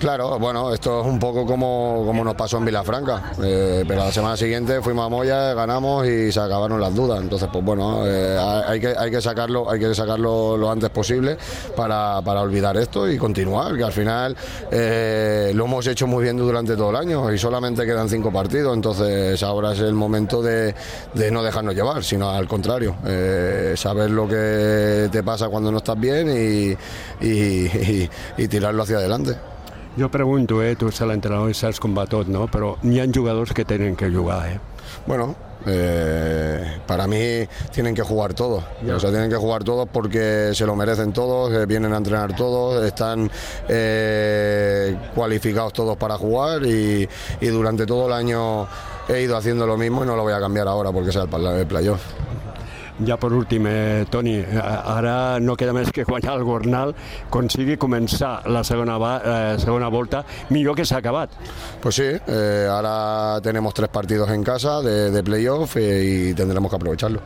Claro, 0.00 0.38
bueno, 0.38 0.72
esto 0.72 1.00
es 1.00 1.06
un 1.08 1.18
poco 1.18 1.44
como, 1.44 2.04
como 2.06 2.22
nos 2.22 2.36
pasó 2.36 2.58
en 2.58 2.66
Vilafranca, 2.66 3.32
eh, 3.42 3.84
pero 3.86 4.04
la 4.04 4.12
semana 4.12 4.36
siguiente 4.36 4.80
fuimos 4.80 5.04
a 5.04 5.08
Moya, 5.08 5.54
ganamos 5.54 6.06
y 6.06 6.30
se 6.30 6.38
acabaron 6.38 6.80
las 6.80 6.94
dudas. 6.94 7.20
Entonces, 7.20 7.48
pues 7.52 7.64
bueno, 7.64 8.06
eh, 8.06 8.38
hay, 8.38 8.78
que, 8.78 8.94
hay 8.96 9.10
que 9.10 9.20
sacarlo, 9.20 9.68
hay 9.68 9.80
que 9.80 9.92
sacarlo 9.96 10.56
lo 10.56 10.70
antes 10.70 10.90
posible 10.90 11.36
para, 11.74 12.22
para 12.22 12.42
olvidar 12.42 12.76
esto 12.76 13.10
y 13.10 13.18
continuar, 13.18 13.76
que 13.76 13.82
al 13.82 13.90
final 13.90 14.36
eh, 14.70 15.50
lo 15.52 15.64
hemos 15.64 15.84
hecho 15.88 16.06
muy 16.06 16.22
bien 16.22 16.36
durante 16.36 16.76
todo 16.76 16.90
el 16.90 16.96
año 16.96 17.32
y 17.32 17.36
solamente 17.38 17.84
quedan 17.84 18.08
cinco 18.08 18.30
partidos, 18.32 18.74
entonces 18.76 19.42
ahora 19.42 19.72
es 19.72 19.80
el 19.80 19.94
momento 19.94 20.40
de, 20.42 20.76
de 21.14 21.30
no 21.32 21.42
dejarnos 21.42 21.74
llevar, 21.74 22.04
sino 22.04 22.30
al 22.30 22.46
contrario, 22.46 22.94
eh, 23.04 23.74
saber 23.76 24.10
lo 24.10 24.28
que 24.28 25.08
te 25.10 25.24
pasa 25.24 25.48
cuando 25.48 25.72
no 25.72 25.78
estás 25.78 25.98
bien 25.98 26.28
y, 26.30 27.26
y- 27.26 28.48
tirarlo 28.48 28.84
hacia 28.84 28.98
adelante. 28.98 29.34
Jo 29.98 30.08
pregunto, 30.14 30.62
eh, 30.62 30.76
tu 30.78 30.86
ets 30.92 31.00
l'entrenador 31.02 31.50
i 31.50 31.56
saps 31.58 31.80
com 31.82 31.96
va 31.96 32.04
tot, 32.06 32.28
no? 32.30 32.44
Però 32.46 32.76
n'hi 32.84 33.00
ha 33.02 33.06
jugadors 33.10 33.50
que 33.50 33.64
tenen 33.66 33.96
que 33.98 34.06
jugar, 34.14 34.46
eh? 34.46 34.60
Bueno, 35.08 35.34
eh, 35.66 36.78
para 36.86 37.08
mí 37.08 37.18
tienen 37.72 37.96
que 37.96 38.02
jugar 38.02 38.32
todos. 38.32 38.62
O 38.94 39.00
sea, 39.00 39.10
tienen 39.10 39.28
que 39.28 39.36
jugar 39.36 39.64
todos 39.64 39.88
porque 39.92 40.52
se 40.54 40.66
lo 40.66 40.76
merecen 40.76 41.12
todos, 41.12 41.52
eh, 41.52 41.66
vienen 41.66 41.92
a 41.94 41.96
entrenar 41.96 42.36
todos, 42.36 42.84
están 42.84 43.28
eh, 43.68 44.96
cualificados 45.16 45.72
todos 45.72 45.96
para 45.96 46.16
jugar 46.16 46.64
y, 46.64 47.08
y 47.40 47.46
durante 47.48 47.84
todo 47.84 48.06
el 48.06 48.12
año 48.12 48.68
he 49.08 49.22
ido 49.22 49.36
haciendo 49.36 49.66
lo 49.66 49.76
mismo 49.76 50.04
y 50.04 50.06
no 50.06 50.14
lo 50.14 50.22
voy 50.22 50.32
a 50.32 50.38
cambiar 50.38 50.68
ahora 50.68 50.92
porque 50.92 51.10
sea 51.10 51.22
el 51.22 51.66
playoff. 51.66 52.02
Ja 53.06 53.16
per 53.16 53.32
últim, 53.32 53.66
eh, 53.66 54.06
Toni, 54.10 54.34
eh, 54.38 54.58
ara 54.58 55.38
no 55.40 55.54
queda 55.56 55.72
més 55.72 55.90
que 55.94 56.04
guanyar 56.04 56.34
el 56.38 56.44
Gornal, 56.44 56.94
consigui 57.30 57.76
començar 57.78 58.48
la 58.50 58.64
segona, 58.64 58.98
va, 58.98 59.12
eh, 59.18 59.58
segona 59.62 59.88
volta 59.88 60.24
millor 60.50 60.74
que 60.74 60.84
s'ha 60.84 60.98
acabat. 60.98 61.30
Pues 61.80 61.94
sí, 61.94 62.08
eh, 62.26 62.66
ahora 62.70 63.40
tenemos 63.42 63.74
tres 63.74 63.88
partidos 63.88 64.30
en 64.30 64.42
casa 64.42 64.82
de, 64.82 65.10
de 65.10 65.22
playoff 65.22 65.76
eh, 65.76 66.30
y 66.30 66.34
tendremos 66.34 66.70
que 66.70 66.76
aprovecharlo. 66.76 67.20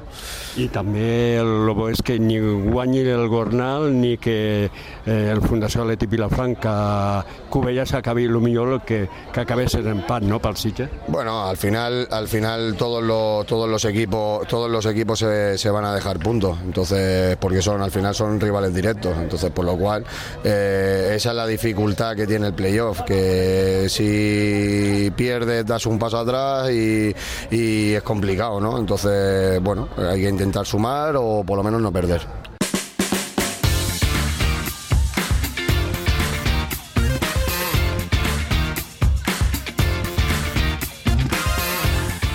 I 0.53 0.67
també 0.69 1.39
el 1.41 1.71
bo 1.73 1.87
és 1.89 2.03
que 2.05 2.19
ni 2.21 2.37
guanyi 2.37 3.07
el 3.09 3.25
Gornal 3.33 3.87
ni 3.97 4.19
que 4.21 4.69
eh, 5.07 5.31
el 5.33 5.41
Fundació 5.41 5.81
Atleti 5.83 6.05
Vilafranca 6.07 7.25
Cubelles 7.49 7.95
acabi 7.95 8.27
el 8.29 8.37
millor 8.37 8.83
que, 8.85 9.09
que 9.33 9.41
acabés 9.41 9.75
en 9.81 9.89
empat, 9.89 10.23
no?, 10.29 10.41
pel 10.45 10.57
Sitges. 10.57 10.91
Bueno, 11.09 11.49
al 11.49 11.57
final, 11.57 12.07
al 12.11 12.29
final 12.29 12.77
todos 12.77 13.03
los, 13.03 13.47
todos 13.47 13.69
los 13.69 13.85
equipos, 13.87 14.47
todos 14.47 14.71
los 14.71 14.85
equipos 14.85 15.21
se, 15.21 15.57
se 15.63 15.71
van 15.71 15.85
a 15.85 15.95
dejar 15.95 16.19
puntos, 16.19 16.59
entonces, 16.65 17.37
porque 17.37 17.63
son, 17.63 17.83
al 17.83 17.93
final 17.93 18.17
son 18.17 18.41
rivales 18.41 18.75
directos, 18.75 19.17
entonces 19.17 19.49
por 19.53 19.65
lo 19.65 19.77
cual 19.77 20.05
eh, 20.43 21.13
esa 21.15 21.31
es 21.31 21.37
la 21.37 21.47
dificultad 21.47 22.17
que 22.17 22.27
tiene 22.27 22.49
el 22.49 22.53
playoff, 22.53 23.03
que 23.03 23.87
si 23.89 25.13
pierdes 25.15 25.65
das 25.65 25.87
un 25.87 26.01
paso 26.01 26.19
atrás 26.19 26.69
y, 26.73 27.15
y 27.53 27.93
es 27.93 28.03
complicado, 28.03 28.61
¿no? 28.61 28.77
Entonces, 28.77 29.63
bueno, 29.63 29.89
hay 29.97 30.21
que 30.21 30.29
intentar 30.29 30.67
sumar 30.67 31.15
o 31.17 31.45
por 31.45 31.57
lo 31.57 31.63
menos 31.63 31.81
no 31.81 31.93
perder. 31.93 32.52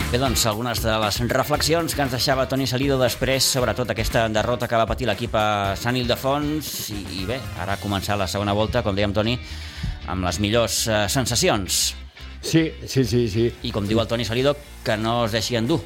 Bé, 0.07 0.21
doncs, 0.21 0.45
algunes 0.47 0.79
de 0.79 0.93
les 1.03 1.17
reflexions 1.27 1.91
que 1.91 1.99
ens 1.99 2.13
deixava 2.15 2.45
Toni 2.47 2.63
Salido 2.63 2.95
després, 2.95 3.43
sobretot 3.43 3.89
aquesta 3.91 4.21
derrota 4.31 4.69
que 4.71 4.79
va 4.79 4.85
patir 4.87 5.03
l'equip 5.09 5.33
a 5.35 5.75
Sant 5.75 5.97
Ildefons, 5.99 6.69
i, 6.95 7.01
i 7.19 7.25
bé, 7.27 7.41
ara 7.59 7.75
ha 7.75 7.81
començat 7.81 8.15
la 8.15 8.29
segona 8.31 8.55
volta, 8.55 8.85
com 8.85 8.95
dèiem 8.95 9.11
Toni, 9.11 9.35
amb 10.07 10.23
les 10.23 10.39
millors 10.39 10.85
eh, 10.87 11.01
sensacions. 11.11 11.81
Sí, 12.39 12.69
sí, 12.87 13.03
sí, 13.03 13.25
sí. 13.27 13.49
I 13.67 13.73
com 13.75 13.83
diu 13.83 13.99
el 13.99 14.07
Toni 14.07 14.23
Salido, 14.23 14.55
que 14.87 14.95
no 14.95 15.25
es 15.25 15.35
deixi 15.35 15.59
endur, 15.59 15.81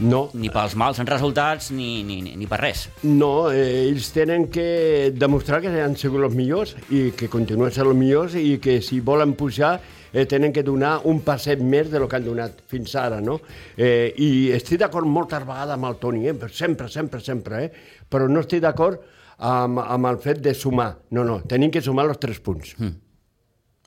No, 0.00 0.30
ni 0.32 0.48
pels 0.48 0.72
mals 0.80 0.96
resultats 1.04 1.66
ni, 1.76 2.02
ni, 2.08 2.22
ni, 2.24 2.30
ni 2.40 2.46
per 2.48 2.56
res. 2.62 2.86
no 3.04 3.50
eh, 3.52 3.84
ells 3.84 4.06
tenen 4.14 4.46
que 4.48 5.12
demostrar 5.12 5.60
que 5.60 5.68
han 5.68 5.92
sigut 6.00 6.24
els 6.24 6.34
millors 6.34 6.72
i 6.88 7.10
que 7.12 7.28
continuen 7.28 7.68
sent 7.68 7.84
els 7.84 7.98
millors 7.98 8.34
i 8.40 8.56
que 8.64 8.78
si 8.80 9.02
volen 9.04 9.34
pujar 9.36 9.74
eh, 10.12 10.26
tenen 10.26 10.52
que 10.52 10.64
donar 10.66 11.00
un 11.10 11.22
passet 11.26 11.60
més 11.62 11.90
de 11.90 12.00
lo 12.00 12.08
que 12.08 12.18
han 12.18 12.26
donat 12.26 12.62
fins 12.70 12.94
ara, 12.98 13.20
no? 13.24 13.38
Eh, 13.76 14.12
I 14.16 14.30
estic 14.56 14.80
d'acord 14.82 15.08
moltes 15.08 15.44
vegades 15.46 15.76
amb 15.76 15.90
el 15.90 15.98
Toni, 16.02 16.26
eh? 16.28 16.36
sempre, 16.52 16.88
sempre, 16.88 17.20
sempre, 17.20 17.64
eh? 17.64 17.70
però 18.10 18.28
no 18.28 18.44
estic 18.44 18.62
d'acord 18.64 19.00
amb, 19.38 19.80
amb 19.82 20.10
el 20.10 20.18
fet 20.22 20.42
de 20.44 20.54
sumar. 20.54 20.92
No, 21.10 21.24
no, 21.24 21.40
tenim 21.48 21.72
que 21.72 21.82
sumar 21.84 22.08
els 22.08 22.20
tres 22.22 22.40
punts. 22.44 22.74
Mm. 22.78 22.96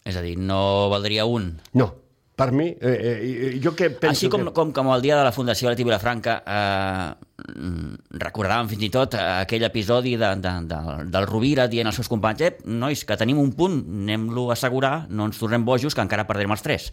És 0.03 0.17
a 0.19 0.23
dir, 0.23 0.35
no 0.35 0.89
valdria 0.91 1.25
un. 1.29 1.53
No, 1.79 1.89
per 2.35 2.51
mi, 2.51 2.69
eh, 2.69 2.77
eh, 2.81 3.59
jo 3.61 3.75
que 3.77 3.91
penso 3.91 4.25
Així 4.25 4.29
com, 4.31 4.47
que... 4.47 4.53
com, 4.57 4.71
com 4.73 4.89
el 4.95 5.03
dia 5.05 5.17
de 5.19 5.25
la 5.27 5.31
Fundació 5.35 5.69
Leti 5.69 5.85
Vilafranca 5.85 6.39
eh, 6.41 7.07
mm, 7.53 8.17
recordàvem 8.23 8.71
fins 8.71 8.87
i 8.87 8.89
tot 8.93 9.17
eh, 9.19 9.25
aquell 9.43 9.67
episodi 9.69 10.15
de, 10.17 10.31
de, 10.41 10.53
de, 10.69 10.79
del 11.13 11.29
Rovira 11.29 11.67
dient 11.69 11.91
als 11.91 12.01
seus 12.01 12.09
companys 12.09 12.47
eh, 12.47 12.53
nois, 12.65 13.05
que 13.05 13.19
tenim 13.21 13.37
un 13.41 13.53
punt, 13.53 13.77
anem-lo 14.03 14.49
a 14.49 14.57
assegurar, 14.57 14.95
no 15.13 15.29
ens 15.29 15.37
tornem 15.41 15.65
bojos, 15.65 15.93
que 15.93 16.01
encara 16.01 16.25
perdrem 16.29 16.57
els 16.57 16.65
tres. 16.65 16.89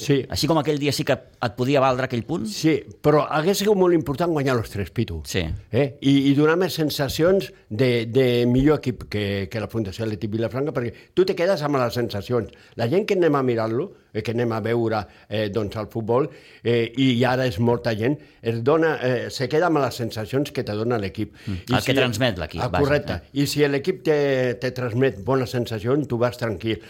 Sí, 0.00 0.20
Així 0.30 0.46
com 0.48 0.58
aquell 0.60 0.78
dia 0.80 0.92
sí 0.94 1.04
que 1.04 1.16
et 1.16 1.56
podia 1.58 1.80
valdre 1.82 2.06
aquell 2.06 2.22
punt, 2.24 2.46
Sí, 2.48 2.76
però 3.02 3.24
hagués 3.26 3.58
sigut 3.60 3.78
molt 3.78 3.96
important 3.96 4.30
guanyar 4.32 4.54
els 4.60 4.70
tres, 4.72 4.92
Pitu. 4.94 5.20
Sí. 5.28 5.42
Eh? 5.70 5.86
I, 6.00 6.14
I 6.30 6.34
donar 6.38 6.56
més 6.60 6.76
sensacions 6.78 7.50
de, 7.68 7.90
de 8.06 8.26
millor 8.48 8.78
equip 8.80 9.08
que, 9.12 9.24
que 9.50 9.62
la 9.62 9.68
Fundació 9.72 10.06
Atlètic 10.06 10.32
Vilafranca, 10.32 10.74
perquè 10.76 11.10
tu 11.16 11.26
te 11.26 11.36
quedes 11.36 11.64
amb 11.66 11.80
les 11.80 11.98
sensacions. 11.98 12.54
La 12.80 12.88
gent 12.92 13.08
que 13.08 13.18
anem 13.18 13.36
a 13.36 13.42
mirar-lo, 13.46 13.90
que 14.12 14.32
anem 14.32 14.52
a 14.52 14.60
veure 14.60 15.04
eh, 15.28 15.48
doncs, 15.54 15.76
el 15.76 15.86
futbol, 15.92 16.28
eh, 16.64 16.92
i 16.96 17.22
ara 17.24 17.46
és 17.46 17.58
molta 17.60 17.94
gent, 17.96 18.18
es 18.42 18.62
dona, 18.64 18.96
eh, 19.02 19.30
se 19.30 19.48
queda 19.48 19.66
amb 19.70 19.78
les 19.78 19.94
sensacions 19.94 20.50
que 20.52 20.64
te 20.64 20.72
dona 20.72 20.98
l'equip. 20.98 21.34
I 21.46 21.50
Mm. 21.50 21.74
el 21.76 21.84
que 21.84 21.94
transmet 21.94 22.38
l'equip, 22.38 22.62
Ah, 22.62 22.70
correcte. 22.78 23.12
eh? 23.12 23.20
I 23.42 23.46
si 23.46 23.66
l'equip 23.68 24.02
te, 24.02 24.54
te 24.60 24.70
transmet 24.72 25.22
bones 25.24 25.50
sensacions, 25.50 26.06
tu 26.08 26.18
vas 26.18 26.36
tranquil. 26.36 26.80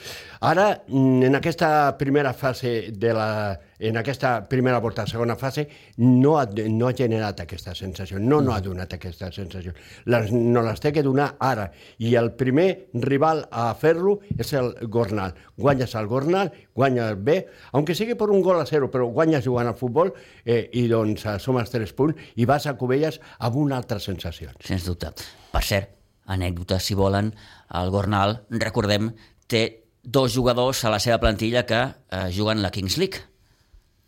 Ara, 0.40 0.82
mm, 0.88 1.22
en 1.24 1.34
aquesta 1.36 1.96
primera 1.98 2.32
fase 2.32 2.90
de 2.92 3.12
la 3.12 3.60
en 3.80 3.96
aquesta 3.96 4.48
primera 4.48 4.78
volta, 4.78 5.06
segona 5.08 5.36
fase, 5.40 5.66
no 6.04 6.36
ha, 6.38 6.44
no 6.68 6.88
ha 6.88 6.94
generat 6.96 7.40
aquesta 7.40 7.74
sensació, 7.74 8.20
no, 8.20 8.40
no 8.44 8.52
ha 8.54 8.60
donat 8.60 8.92
aquesta 8.96 9.30
sensació. 9.32 9.72
Les, 10.12 10.30
no 10.32 10.62
les 10.66 10.82
té 10.82 10.92
que 10.92 11.04
donar 11.04 11.32
ara. 11.40 11.70
I 11.98 12.14
el 12.20 12.32
primer 12.38 12.90
rival 13.00 13.46
a 13.50 13.70
fer-lo 13.80 14.18
és 14.36 14.52
el 14.58 14.74
Gornal. 14.92 15.34
Guanyes 15.56 15.96
el 15.96 16.10
Gornal, 16.10 16.52
guanyes 16.76 17.16
bé, 17.24 17.38
aunque 17.72 17.96
sigui 17.96 18.16
per 18.20 18.30
un 18.30 18.44
gol 18.44 18.60
a 18.60 18.66
zero, 18.68 18.90
però 18.92 19.08
guanyes 19.08 19.44
jugant 19.46 19.70
al 19.70 19.78
futbol 19.78 20.12
eh, 20.44 20.68
i 20.76 20.86
doncs 20.90 21.24
eh, 21.26 21.38
sumes 21.40 21.72
tres 21.72 21.94
punts 21.96 22.36
i 22.36 22.46
vas 22.48 22.68
a 22.68 22.76
Cubelles 22.76 23.20
amb 23.38 23.56
una 23.64 23.80
altra 23.80 24.00
sensació. 24.00 24.52
sens 24.60 24.84
dubte. 24.86 25.12
Per 25.50 25.64
cert, 25.64 25.96
anècdota, 26.30 26.78
si 26.78 26.94
volen, 26.94 27.32
el 27.80 27.90
Gornal, 27.90 28.42
recordem, 28.50 29.10
té 29.50 29.64
dos 30.02 30.32
jugadors 30.32 30.84
a 30.84 30.92
la 30.92 31.00
seva 31.02 31.18
plantilla 31.20 31.66
que 31.66 31.80
eh, 31.80 32.28
juguen 32.36 32.62
la 32.62 32.70
Kings 32.70 32.96
League, 32.98 33.29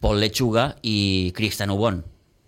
Paul 0.02 0.18
Lechuga 0.21 0.73
i 0.82 1.30
Cristian 1.37 1.71
Ubon. 1.71 2.02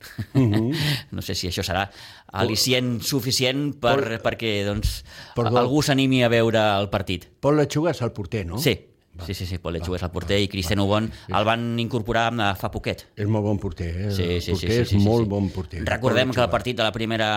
no 0.35 1.23
sé 1.25 1.33
si 1.39 1.49
això 1.49 1.63
serà 1.65 1.87
al·licient 2.35 2.99
suficient 3.07 3.71
per, 3.81 3.95
Paul- 3.95 4.19
perquè 4.25 4.51
doncs, 4.67 4.99
Perdó. 5.37 5.57
algú 5.63 5.81
s'animi 5.87 6.23
a 6.27 6.29
veure 6.33 6.61
el 6.81 6.91
partit. 6.93 7.29
Pol 7.41 7.57
Lechuga 7.63 7.95
és 7.95 8.03
el 8.05 8.13
porter, 8.13 8.45
no? 8.47 8.59
Sí, 8.61 8.75
sí, 9.25 9.35
sí, 9.35 9.47
sí 9.47 9.59
Paul 9.63 9.77
Lechuga 9.79 9.99
és 9.99 10.05
el 10.07 10.13
porter 10.15 10.39
i 10.43 10.49
Cristian 10.51 10.83
Ubon 10.83 11.07
el 11.29 11.47
van 11.47 11.67
incorporar 11.83 12.27
eh, 12.35 12.51
fa 12.59 12.71
poquet. 12.75 13.07
És 13.17 13.31
molt 13.31 13.47
bon 13.47 13.61
porter, 13.63 13.91
eh? 14.07 14.11
Sí, 14.11 14.27
sí, 14.41 14.41
sí, 14.41 14.53
porter 14.57 14.71
sí, 14.71 14.81
és 14.83 14.91
sí, 14.91 14.99
sí, 14.99 15.05
molt 15.07 15.27
sí. 15.27 15.31
bon 15.31 15.49
porter. 15.55 15.83
Recordem 15.89 16.35
que 16.35 16.43
el 16.45 16.51
partit 16.53 16.79
de 16.79 16.87
la 16.87 16.93
primera 16.95 17.29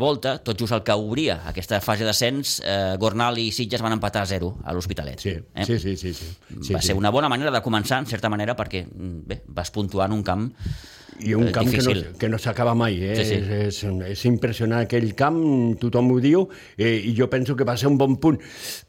volta, 0.00 0.36
tot 0.38 0.58
just 0.60 0.76
el 0.76 0.84
que 0.86 0.96
obria 0.96 1.40
aquesta 1.50 1.80
fase 1.84 2.06
d'ascens, 2.06 2.60
eh, 2.64 2.96
Gornal 3.02 3.40
i 3.42 3.50
Sitges 3.54 3.84
van 3.84 3.96
empatar 3.96 4.24
a 4.24 4.30
0 4.30 4.52
a 4.64 4.74
l'Hospitalet. 4.76 5.22
Sí, 5.22 5.36
sí, 5.66 5.78
sí, 5.78 5.96
sí, 5.96 6.14
sí. 6.14 6.32
sí, 6.60 6.74
Va 6.74 6.80
sí. 6.80 6.92
ser 6.92 6.98
una 6.98 7.10
bona 7.10 7.30
manera 7.32 7.50
de 7.54 7.62
començar, 7.64 8.00
en 8.02 8.10
certa 8.10 8.30
manera, 8.32 8.56
perquè 8.56 8.86
mm, 8.86 9.26
bé, 9.26 9.42
vas 9.48 9.72
puntuar 9.74 10.10
en 10.10 10.20
un 10.20 10.22
camp 10.26 10.50
I 11.20 11.34
un 11.34 11.48
eh, 11.48 11.52
camp 11.52 11.68
que 11.70 11.78
no, 11.78 11.92
difícil. 11.92 12.16
que 12.18 12.28
no 12.28 12.38
s'acaba 12.38 12.74
mai, 12.74 12.98
eh? 13.02 13.16
Sí, 13.16 13.24
sí. 13.24 13.38
És, 13.40 13.80
és, 13.84 14.02
és 14.12 14.24
impressionant 14.28 14.84
aquell 14.84 15.12
camp, 15.18 15.38
tothom 15.80 16.10
ho 16.12 16.18
diu, 16.22 16.46
eh, 16.76 16.96
i 17.08 17.14
jo 17.16 17.30
penso 17.32 17.56
que 17.56 17.64
va 17.64 17.76
ser 17.76 17.88
un 17.88 17.98
bon 17.98 18.18
punt. 18.22 18.38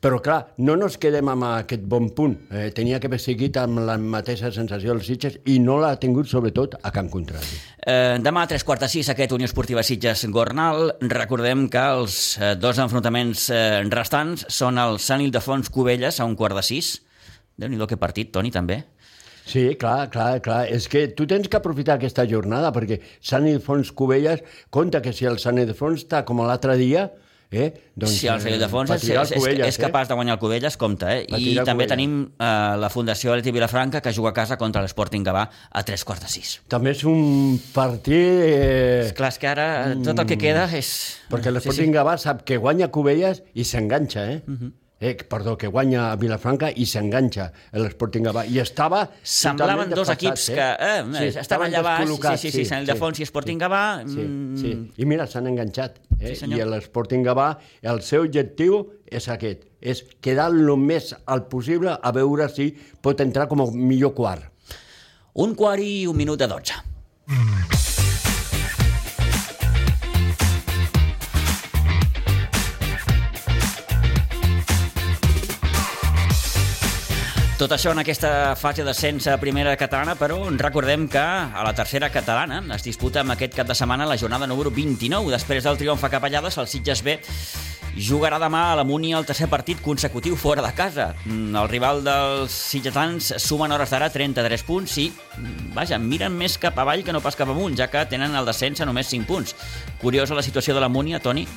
Però, 0.03 0.19
clar, 0.23 0.39
no 0.57 0.75
nos 0.79 0.97
quedem 1.01 1.31
amb 1.31 1.47
aquest 1.49 1.85
bon 1.87 2.09
punt. 2.17 2.35
Eh, 2.51 2.69
tenia 2.75 2.99
que 2.99 3.07
haver 3.07 3.21
seguit 3.21 3.57
amb 3.61 3.83
la 3.87 3.97
mateixa 3.97 4.51
sensació 4.51 4.93
dels 4.93 5.07
Sitges 5.07 5.39
i 5.45 5.59
no 5.63 5.79
l'ha 5.81 5.95
tingut, 6.01 6.27
sobretot, 6.27 6.77
a 6.83 6.91
Can 6.95 7.09
Contrari. 7.13 7.47
Eh, 7.87 8.17
demà 8.19 8.43
a 8.43 8.51
tres 8.51 8.65
quarts 8.67 8.83
de 8.83 8.91
sis 8.91 9.09
aquest 9.13 9.31
Unió 9.37 9.47
Esportiva 9.47 9.83
Sitges-Gornal. 9.85 10.97
Recordem 11.07 11.67
que 11.71 11.83
els 11.97 12.37
eh, 12.37 12.55
dos 12.59 12.81
enfrontaments 12.83 13.47
eh, 13.49 13.83
restants 13.93 14.47
són 14.51 14.81
el 14.81 14.99
Sant 14.99 15.23
Ildefons 15.23 15.71
Cubelles 15.71 16.19
a 16.19 16.27
un 16.27 16.35
quart 16.35 16.57
de 16.57 16.65
sis. 16.65 16.97
Déu-n'hi-do 17.57 17.87
que 17.89 17.97
partit, 17.97 18.29
Toni, 18.33 18.51
també. 18.53 18.83
Sí, 19.47 19.77
clar, 19.79 20.09
clar, 20.11 20.41
clar. 20.43 20.65
És 20.67 20.89
que 20.91 21.05
tu 21.15 21.25
tens 21.29 21.47
que 21.47 21.55
aprofitar 21.59 21.95
aquesta 21.95 22.25
jornada, 22.27 22.73
perquè 22.75 22.99
Sant 23.23 23.47
Ildefons 23.47 23.93
Cubelles, 23.95 24.43
compta 24.69 24.99
que 25.01 25.15
si 25.15 25.25
el 25.29 25.39
Sant 25.39 25.59
Ildefons 25.61 26.03
està 26.03 26.25
com 26.27 26.41
l'altre 26.43 26.75
dia, 26.75 27.05
eh, 27.47 27.69
doncs... 27.95 28.17
si 28.19 28.27
el 28.27 28.41
Sant 28.43 28.51
Ildefons 28.57 28.91
eh, 28.91 28.97
és, 28.97 29.05
el 29.07 29.21
és, 29.21 29.31
és, 29.31 29.39
Cubelles, 29.39 29.69
és 29.71 29.77
capaç 29.79 30.09
de 30.09 30.17
guanyar 30.19 30.35
el 30.35 30.41
Cubelles, 30.41 30.75
compte, 30.75 31.07
eh? 31.07 31.21
I 31.31 31.53
també 31.61 31.85
Cubelles. 31.85 31.93
tenim 31.93 32.17
eh, 32.27 32.49
la 32.83 32.89
Fundació 32.91 33.31
Atleti 33.31 33.53
Vilafranca, 33.55 34.01
que 34.03 34.11
juga 34.17 34.33
a 34.33 34.35
casa 34.35 34.57
contra 34.59 34.83
l'Sporting 34.83 35.23
Gavà 35.23 35.45
a 35.47 35.83
tres 35.87 36.03
quarts 36.03 36.25
de 36.25 36.33
sis. 36.33 36.57
Eh? 36.59 36.65
També 36.75 36.91
és 36.97 37.05
un 37.07 37.55
partit... 37.71 38.43
Eh, 38.49 39.13
Clar, 39.15 39.31
és 39.31 39.39
que 39.39 39.47
ara 39.47 39.69
eh, 39.93 40.01
tot 40.03 40.19
el 40.19 40.27
que 40.27 40.39
queda 40.43 40.67
és... 40.75 40.91
Perquè 41.31 41.55
l'Sporting 41.55 41.87
sí, 41.87 41.93
sí. 41.93 41.95
Gavà 41.95 42.17
sap 42.19 42.43
que 42.43 42.59
guanya 42.59 42.91
Cubelles 42.91 43.39
i 43.55 43.63
s'enganxa, 43.63 44.27
eh? 44.35 44.67
Eh? 44.99 45.15
Perdó, 45.29 45.57
que 45.57 45.67
guanya 45.67 46.11
a 46.11 46.15
Vilafranca 46.15 46.69
i 46.73 46.85
s'enganxa 46.89 47.49
l'Sporting 47.77 48.27
Gavà. 48.27 48.45
I 48.45 48.59
estava... 48.63 49.03
Semblaven 49.21 49.93
dos 49.93 50.07
desfasats, 50.07 50.17
equips 50.17 50.47
que 50.55 50.67
eh, 50.87 50.97
sí, 51.05 51.29
estan 51.29 51.45
estaven 51.45 51.69
allà 51.71 51.83
baix, 51.85 51.97
sí, 51.97 52.07
descol·locats, 52.07 52.41
sí, 52.43 52.51
sí, 52.55 52.65
Sant 52.69 52.85
Ildefons 52.85 53.21
i 53.21 53.29
Sporting 53.29 53.61
Gavà... 53.61 53.83
Sí, 54.05 54.19
mm, 54.25 54.59
sí. 54.61 54.73
I 55.03 55.09
mira, 55.09 55.29
s'han 55.29 55.49
enganxat. 55.51 56.01
Eh? 56.17 56.33
Sí, 56.33 56.35
senyor. 56.43 56.63
I 56.63 56.69
l'Sporting 56.73 57.25
Gavà, 57.27 57.51
el 57.85 58.03
seu 58.05 58.27
objectiu 58.27 58.81
és 59.07 59.29
aquest, 59.31 59.65
és 59.79 60.03
quedar 60.23 60.49
el 60.51 60.75
més 60.81 61.13
alt 61.25 61.49
possible 61.51 61.95
a 61.95 62.13
veure 62.15 62.49
si 62.51 62.71
pot 63.01 63.21
entrar 63.23 63.47
com 63.51 63.63
a 63.63 63.71
millor 63.73 64.15
quart. 64.17 64.51
Un 65.37 65.53
quart 65.53 65.83
i 65.83 66.07
un 66.09 66.17
minut 66.17 66.39
de 66.41 66.49
dotze. 66.49 66.81
Tot 77.57 77.71
això 77.73 77.89
en 77.89 77.97
aquesta 78.03 78.53
fase 78.53 78.83
d'ascens 78.85 79.25
a 79.31 79.39
primera 79.41 79.71
catalana, 79.81 80.13
però 80.13 80.35
recordem 80.61 81.07
que 81.09 81.17
a 81.17 81.63
la 81.65 81.71
tercera 81.73 82.11
catalana 82.13 82.59
es 82.75 82.83
disputa 82.85 83.23
amb 83.23 83.33
aquest 83.33 83.55
cap 83.57 83.65
de 83.65 83.73
setmana 83.73 84.05
la 84.05 84.17
jornada 84.21 84.45
número 84.45 84.69
29. 84.69 85.31
Després 85.33 85.65
del 85.65 85.79
triomf 85.79 86.03
a 86.05 86.11
Capellades, 86.13 86.59
el 86.61 86.67
Sitges 86.69 87.01
B 87.01 87.15
jugarà 87.97 88.37
demà 88.37 88.67
a 88.69 88.75
la 88.77 88.83
Múnia 88.85 89.17
el 89.17 89.25
tercer 89.25 89.47
partit 89.49 89.81
consecutiu 89.81 90.37
fora 90.37 90.61
de 90.61 90.69
casa. 90.77 91.15
Mm, 91.25 91.55
El 91.57 91.69
rival 91.71 92.03
dels 92.05 92.53
sitgetans 92.53 93.33
sumen 93.41 93.73
hores 93.73 93.89
d'ara 93.89 94.11
33 94.13 94.61
punts 94.61 94.97
i, 95.01 95.07
mm, 95.09 95.73
vaja, 95.73 95.97
miren 95.97 96.37
més 96.37 96.59
cap 96.61 96.77
avall 96.77 97.03
que 97.03 97.11
no 97.11 97.21
pas 97.25 97.35
cap 97.35 97.49
amunt, 97.49 97.75
ja 97.75 97.89
que 97.89 98.05
tenen 98.05 98.35
el 98.35 98.45
descens 98.45 98.81
a 98.81 98.85
només 98.85 99.07
5 99.07 99.25
punts. 99.25 99.55
Curiosa 99.99 100.35
la 100.35 100.43
situació 100.43 100.75
de 100.75 100.81
la 100.81 100.89
Múnia, 100.89 101.19
Toni, 101.19 101.47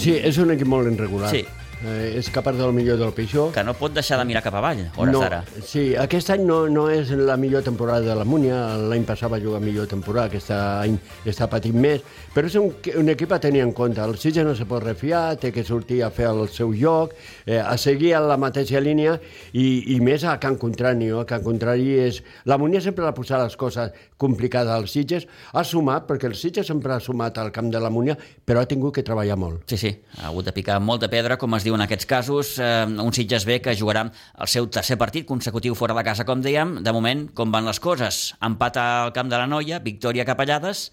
Sí, 0.00 0.14
és 0.16 0.38
un 0.38 0.50
equip 0.54 0.66
molt 0.66 0.90
irregular. 0.90 1.30
Sí. 1.30 1.44
Eh, 1.84 2.16
és 2.16 2.28
capaç 2.32 2.56
del 2.56 2.72
millor 2.72 2.96
del 2.96 3.12
pitjor. 3.12 3.52
que 3.52 3.62
no 3.62 3.74
pot 3.76 3.92
deixar 3.92 4.16
de 4.16 4.24
mirar 4.24 4.40
cap 4.42 4.54
avall, 4.56 4.78
hores 4.96 5.12
no, 5.12 5.20
d'ara. 5.20 5.42
Sí, 5.68 5.92
aquest 6.00 6.30
any 6.32 6.44
no, 6.46 6.62
no 6.72 6.86
és 6.88 7.10
la 7.12 7.36
millor 7.36 7.62
temporada 7.62 8.00
de 8.06 8.14
la 8.16 8.24
Múnia, 8.24 8.78
l'any 8.80 9.04
passat 9.04 9.28
va 9.30 9.40
jugar 9.42 9.60
millor 9.60 9.86
temporada, 9.90 10.30
aquest 10.32 10.50
any 10.54 10.96
està 11.28 11.48
patint 11.52 11.76
més, 11.76 12.00
però 12.32 12.48
és 12.48 12.56
un, 12.56 12.70
un 13.02 13.12
equip 13.12 13.34
a 13.36 13.40
tenir 13.42 13.60
en 13.66 13.74
compte. 13.76 14.00
El 14.00 14.16
Sitges 14.16 14.46
no 14.46 14.54
se 14.56 14.64
pot 14.70 14.80
refiar, 14.82 15.36
té 15.36 15.52
que 15.52 15.64
sortir 15.64 16.00
a 16.02 16.10
fer 16.14 16.30
el 16.30 16.48
seu 16.48 16.72
joc, 16.72 17.12
eh, 17.44 17.60
a 17.60 17.76
seguir 17.76 18.14
a 18.16 18.22
la 18.24 18.38
mateixa 18.40 18.80
línia 18.80 19.18
i, 19.52 19.94
i 19.94 20.00
més 20.00 20.24
a 20.24 20.38
Can 20.40 20.56
Contrari. 20.56 21.10
No? 21.10 21.20
A 21.20 21.28
Can 21.28 21.44
Contrari 21.44 21.98
és... 22.06 22.22
La 22.48 22.56
Múnia 22.60 22.80
sempre 22.80 23.04
ha 23.04 23.12
posat 23.12 23.44
les 23.44 23.58
coses 23.60 23.92
complicades 24.16 24.72
als 24.72 24.96
Sitges, 24.96 25.28
ha 25.52 25.64
sumat, 25.68 26.08
perquè 26.08 26.30
el 26.30 26.38
Sitges 26.38 26.72
sempre 26.72 26.96
ha 26.96 27.00
sumat 27.02 27.38
al 27.42 27.52
camp 27.52 27.68
de 27.72 27.82
la 27.82 27.92
Múnia, 27.92 28.16
però 28.16 28.64
ha 28.64 28.70
tingut 28.70 28.96
que 28.96 29.04
treballar 29.04 29.36
molt. 29.36 29.68
Sí, 29.68 29.76
sí, 29.80 29.92
ha 30.16 30.30
hagut 30.30 30.48
de 30.48 30.56
picar 30.56 30.80
molta 30.80 31.12
pedra, 31.12 31.36
com 31.36 31.58
es 31.58 31.66
diu 31.66 31.73
en 31.76 31.84
aquests 31.84 32.06
casos. 32.06 32.54
Eh, 32.58 32.86
un 32.86 33.12
Sitges 33.12 33.44
B 33.48 33.60
que 33.64 33.76
jugarà 33.78 34.06
el 34.08 34.50
seu 34.50 34.68
tercer 34.70 34.96
partit 35.00 35.26
consecutiu 35.28 35.76
fora 35.78 35.96
de 35.96 36.04
casa, 36.06 36.24
com 36.24 36.42
dèiem. 36.42 36.78
De 36.84 36.94
moment, 36.94 37.28
com 37.34 37.52
van 37.52 37.68
les 37.68 37.80
coses? 37.80 38.34
Empat 38.42 38.80
al 38.80 39.12
camp 39.16 39.30
de 39.30 39.38
la 39.38 39.46
Noia, 39.50 39.82
victòria 39.84 40.26
capellades, 40.28 40.90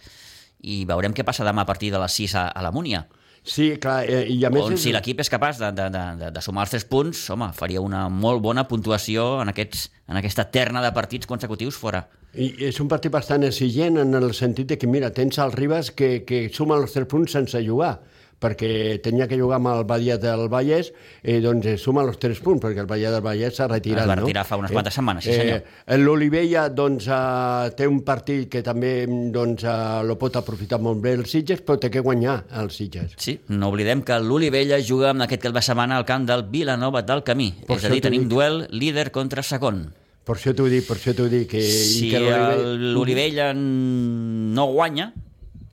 i 0.62 0.84
veurem 0.86 1.14
què 1.14 1.26
passa 1.26 1.48
demà 1.48 1.66
a 1.66 1.70
partir 1.70 1.92
de 1.94 2.02
les 2.02 2.22
6 2.22 2.38
a, 2.38 2.48
a 2.50 2.64
la 2.66 2.72
Múnia. 2.72 3.08
Sí, 3.44 3.72
clar, 3.82 4.06
eh, 4.06 4.28
i 4.30 4.44
a 4.46 4.52
més... 4.54 4.68
On 4.70 4.78
si 4.78 4.92
l'equip 4.94 5.24
és 5.24 5.30
capaç 5.34 5.58
de, 5.58 5.72
de, 5.74 5.88
de, 5.90 6.30
de, 6.30 6.42
sumar 6.46 6.68
els 6.68 6.74
3 6.76 6.86
punts, 6.86 7.24
home, 7.34 7.48
faria 7.58 7.82
una 7.82 8.04
molt 8.14 8.44
bona 8.44 8.68
puntuació 8.70 9.40
en, 9.42 9.50
aquests, 9.50 9.88
en 10.12 10.20
aquesta 10.20 10.46
terna 10.54 10.84
de 10.86 10.92
partits 10.94 11.30
consecutius 11.30 11.80
fora. 11.82 12.04
I 12.38 12.52
és 12.70 12.78
un 12.80 12.88
partit 12.92 13.12
bastant 13.12 13.44
exigent 13.48 13.98
en 14.04 14.14
el 14.16 14.30
sentit 14.38 14.70
de 14.70 14.78
que, 14.78 14.88
mira, 14.88 15.10
tens 15.12 15.42
el 15.42 15.56
Ribas 15.58 15.90
que, 15.92 16.22
que 16.28 16.46
suma 16.54 16.78
els 16.78 16.94
tres 16.94 17.10
punts 17.10 17.34
sense 17.34 17.64
jugar 17.66 17.96
perquè 18.42 19.00
tenia 19.06 19.28
que 19.30 19.38
jugar 19.38 19.60
amb 19.60 19.70
el 19.70 19.84
Badia 19.86 20.18
del 20.18 20.48
Vallès, 20.50 20.90
eh, 21.22 21.38
doncs 21.44 21.68
eh, 21.70 21.76
suma 21.78 22.02
els 22.08 22.18
tres 22.18 22.40
punts, 22.42 22.62
perquè 22.64 22.82
el 22.82 22.90
Badia 22.90 23.12
del 23.14 23.22
Vallès 23.22 23.56
s'ha 23.60 23.68
retirat, 23.70 24.02
Es 24.04 24.10
va 24.10 24.16
no? 24.18 24.24
retirar 24.26 24.46
fa 24.50 24.58
unes 24.58 24.72
quantes 24.74 24.98
setmanes, 24.98 25.24
sí, 25.28 25.36
senyor. 25.38 25.62
Eh, 25.86 25.98
L'Olivella, 26.02 26.66
doncs, 26.74 27.06
eh, 27.08 27.70
té 27.78 27.88
un 27.88 28.02
partit 28.08 28.50
que 28.50 28.64
també 28.66 29.06
doncs, 29.08 29.64
eh, 29.64 29.78
lo 30.10 30.18
pot 30.18 30.36
aprofitar 30.42 30.82
molt 30.82 31.00
bé 31.04 31.14
el 31.20 31.26
Sitges, 31.30 31.62
però 31.62 31.78
té 31.80 31.92
que 31.94 32.02
guanyar 32.02 32.40
el 32.58 32.72
Sitges. 32.74 33.14
Sí, 33.22 33.38
no 33.54 33.70
oblidem 33.70 34.02
que 34.02 34.18
l'Olivella 34.20 34.82
juga 34.82 35.12
en 35.14 35.22
aquest 35.22 35.44
cap 35.46 35.54
de 35.54 35.62
setmana 35.62 35.98
al 36.02 36.06
camp 36.10 36.26
del 36.26 36.44
Vilanova 36.50 37.04
del 37.06 37.22
Camí. 37.24 37.52
Per 37.68 37.78
és 37.78 37.86
a 37.86 37.90
dir, 37.94 38.02
tenim 38.02 38.26
dic. 38.26 38.32
duel 38.34 38.66
líder 38.72 39.12
contra 39.12 39.44
segon. 39.46 39.92
Per 40.26 40.36
això 40.38 40.54
t'ho 40.54 40.68
dic, 40.70 40.86
per 40.88 40.98
això 40.98 41.14
t'ho 41.18 41.26
dic. 41.30 41.48
Que, 41.50 41.62
Si 41.62 42.12
l'Olivella 42.14 43.52
no 43.56 44.66
guanya 44.72 45.12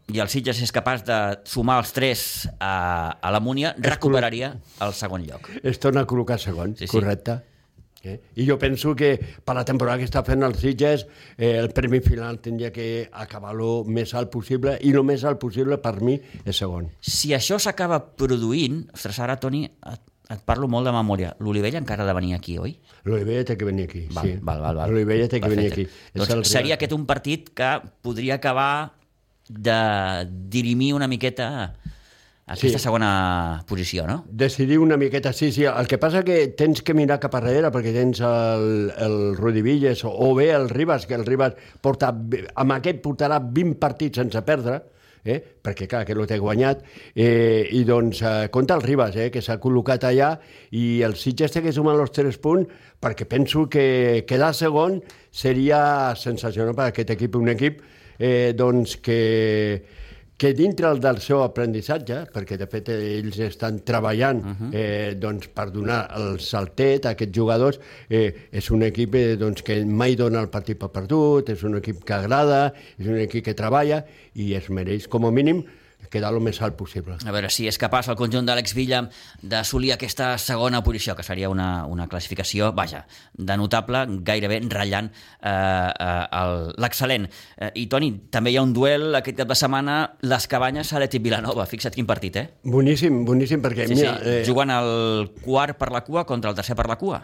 i 0.09 0.21
el 0.23 0.29
Sitges 0.33 0.63
és 0.65 0.73
capaç 0.73 1.03
de 1.05 1.19
sumar 1.45 1.79
els 1.83 1.93
3 1.93 2.25
a, 2.59 2.73
a 3.21 3.31
la 3.35 3.41
Múnia, 3.45 3.75
recuperaria 3.79 4.55
el 4.85 4.95
segon 4.97 5.27
lloc. 5.27 5.51
es 5.63 5.79
torna 5.79 6.03
a 6.07 6.07
col·locar 6.09 6.39
segon, 6.41 6.75
Sí, 6.77 6.87
sí. 6.87 6.93
correcte. 6.97 7.41
Eh? 8.05 8.15
I 8.39 8.47
jo 8.47 8.55
penso 8.63 8.95
que 8.95 9.19
per 9.45 9.57
la 9.59 9.65
temporada 9.67 9.99
que 9.99 10.07
està 10.07 10.23
fent 10.25 10.45
el 10.47 10.55
Sitges 10.55 11.03
eh, 11.37 11.57
el 11.59 11.73
premi 11.75 11.99
final 12.01 12.39
tindria 12.41 12.71
que 12.73 13.09
acabar-lo 13.13 13.83
més 13.85 14.15
alt 14.15 14.31
possible 14.31 14.77
i 14.81 14.93
el 14.95 15.03
més 15.05 15.25
alt 15.27 15.41
possible 15.43 15.77
per 15.83 15.97
mi 16.01 16.15
és 16.45 16.57
segon. 16.57 16.87
Si 17.01 17.35
això 17.35 17.59
s'acaba 17.59 17.99
produint, 18.17 18.85
ostres, 18.95 19.19
ara, 19.19 19.35
Toni, 19.43 19.65
et, 19.67 20.01
et 20.31 20.45
parlo 20.47 20.69
molt 20.71 20.87
de 20.87 20.93
memòria. 20.95 21.35
L'Olivella 21.43 21.83
encara 21.83 22.07
ha 22.07 22.09
de 22.09 22.15
venir 22.17 22.37
aquí, 22.39 22.57
oi? 22.57 22.77
L'Olivella 23.05 23.45
té 23.51 23.59
que 23.59 23.67
venir 23.67 23.89
aquí. 23.91 24.07
Val, 24.15 24.25
sí. 24.31 24.39
val, 24.41 24.63
val, 24.63 24.79
val. 24.79 24.95
L'Olivella 24.95 25.27
té 25.29 25.41
que 25.43 25.51
venir 25.51 25.67
aquí. 25.73 25.85
Perfecte. 25.91 26.15
És 26.23 26.31
el 26.31 26.37
Doncs 26.39 26.55
seria 26.55 26.79
aquest 26.79 26.95
un 26.97 27.05
partit 27.05 27.51
que 27.53 27.73
podria 28.01 28.39
acabar 28.39 28.95
de 29.49 30.27
dirimir 30.49 30.95
una 30.95 31.09
miqueta 31.09 31.75
aquesta 32.49 32.79
Sí. 32.79 32.83
segona 32.83 33.63
posició, 33.69 34.07
no? 34.07 34.25
Decidir 34.31 34.79
una 34.79 34.97
miqueta, 34.97 35.35
sí, 35.35 35.53
sí. 35.53 35.65
El 35.65 35.87
que 35.87 35.99
passa 35.99 36.23
que 36.25 36.49
tens 36.57 36.81
que 36.81 36.95
mirar 36.97 37.19
cap 37.21 37.35
darrere 37.37 37.69
perquè 37.71 37.93
tens 37.93 38.23
el, 38.25 38.93
el 38.97 39.37
Rudi 39.37 39.61
Villes 39.61 40.01
o, 40.09 40.11
o 40.11 40.35
bé 40.35 40.51
el 40.57 40.71
Ribas, 40.71 41.05
que 41.07 41.15
el 41.15 41.27
Ribas 41.27 41.59
porta, 41.85 42.09
amb 42.09 42.73
aquest 42.79 43.03
portarà 43.05 43.37
20 43.39 43.77
partits 43.77 44.17
sense 44.23 44.41
perdre, 44.49 44.81
eh? 45.29 45.37
perquè 45.61 45.85
clar, 45.91 46.07
que 46.09 46.17
no 46.17 46.25
té 46.25 46.39
guanyat, 46.41 46.81
eh, 47.15 47.69
i 47.77 47.85
doncs 47.85 48.23
eh, 48.25 48.49
compta 48.51 48.79
el 48.81 48.87
Ribas, 48.87 49.21
eh? 49.21 49.29
que 49.31 49.45
s'ha 49.45 49.59
col·locat 49.61 50.09
allà, 50.09 50.33
i 50.73 51.03
el 51.05 51.19
Sitges 51.21 51.53
té 51.53 51.61
que 51.61 51.75
sumar 51.77 51.99
els 52.01 52.17
3 52.17 52.41
punts, 52.41 52.73
perquè 52.97 53.29
penso 53.29 53.69
que 53.69 54.25
quedar 54.27 54.55
segon 54.57 55.03
seria 55.31 56.15
sensacional 56.17 56.73
per 56.73 56.89
aquest 56.89 57.13
equip, 57.13 57.37
un 57.37 57.53
equip 57.53 57.85
eh, 58.19 58.53
doncs 58.57 58.99
que, 59.01 59.83
que 60.39 60.53
dintre 60.55 60.91
del 61.03 61.19
seu 61.23 61.43
aprenentatge, 61.43 62.21
perquè 62.35 62.59
de 62.61 62.69
fet 62.71 62.93
ells 62.95 63.41
estan 63.49 63.81
treballant 63.87 64.43
uh 64.45 64.53
-huh. 64.53 64.71
eh, 64.73 65.15
doncs, 65.15 65.49
per 65.49 65.71
donar 65.71 66.11
el 66.17 66.39
saltet 66.41 67.07
a 67.07 67.11
aquests 67.11 67.35
jugadors, 67.35 67.81
eh, 68.09 68.49
és 68.53 68.71
un 68.71 68.83
equip 68.83 69.15
eh, 69.15 69.37
doncs, 69.37 69.63
que 69.63 69.85
mai 69.85 70.15
dona 70.15 70.41
el 70.41 70.49
partit 70.49 70.79
per 70.79 70.91
perdut, 70.91 71.49
és 71.49 71.63
un 71.63 71.77
equip 71.77 72.05
que 72.05 72.15
agrada, 72.15 72.73
és 72.99 73.07
un 73.07 73.19
equip 73.19 73.45
que 73.45 73.55
treballa 73.55 74.05
i 74.35 74.55
es 74.55 74.69
mereix 74.69 75.09
com 75.09 75.25
a 75.27 75.31
mínim 75.31 75.65
quedar 76.11 76.33
el 76.35 76.41
més 76.41 76.61
alt 76.63 76.77
possible. 76.77 77.17
A 77.27 77.33
veure 77.35 77.51
si 77.51 77.67
és 77.69 77.79
capaç 77.79 78.09
el 78.09 78.17
conjunt 78.17 78.47
d'Àlex 78.49 78.75
Villa 78.75 79.03
d'assolir 79.43 79.93
aquesta 79.95 80.37
segona 80.39 80.83
posició, 80.83 81.15
que 81.17 81.23
seria 81.23 81.49
una, 81.51 81.85
una 81.87 82.07
classificació, 82.09 82.73
vaja, 82.73 83.05
de 83.35 83.57
notable, 83.57 84.05
gairebé 84.25 84.61
ratllant 84.69 85.11
eh, 85.13 85.49
eh, 85.49 86.27
el- 86.41 86.73
l'excel·lent. 86.81 87.29
Eh, 87.59 87.71
I, 87.75 87.87
Toni, 87.87 88.11
també 88.31 88.51
hi 88.53 88.57
ha 88.59 88.63
un 88.67 88.73
duel 88.73 89.15
aquest 89.21 89.39
cap 89.39 89.49
de 89.49 89.55
setmana, 89.59 89.99
les 90.23 90.47
cabanyes 90.49 90.93
a 90.93 90.99
l'Eti 91.03 91.19
Vilanova. 91.23 91.67
Fixa't 91.67 91.95
quin 91.95 92.07
partit, 92.09 92.37
eh? 92.37 92.47
Boníssim, 92.65 93.25
boníssim, 93.25 93.63
perquè 93.63 93.87
Sí, 93.89 93.95
mira, 93.95 94.17
sí, 94.23 94.29
eh, 94.39 94.43
juguen 94.47 94.71
el 94.75 95.33
quart 95.45 95.77
per 95.79 95.93
la 95.93 96.03
cua 96.05 96.25
contra 96.27 96.51
el 96.51 96.57
tercer 96.57 96.77
per 96.77 96.89
la 96.89 96.97
cua. 96.97 97.23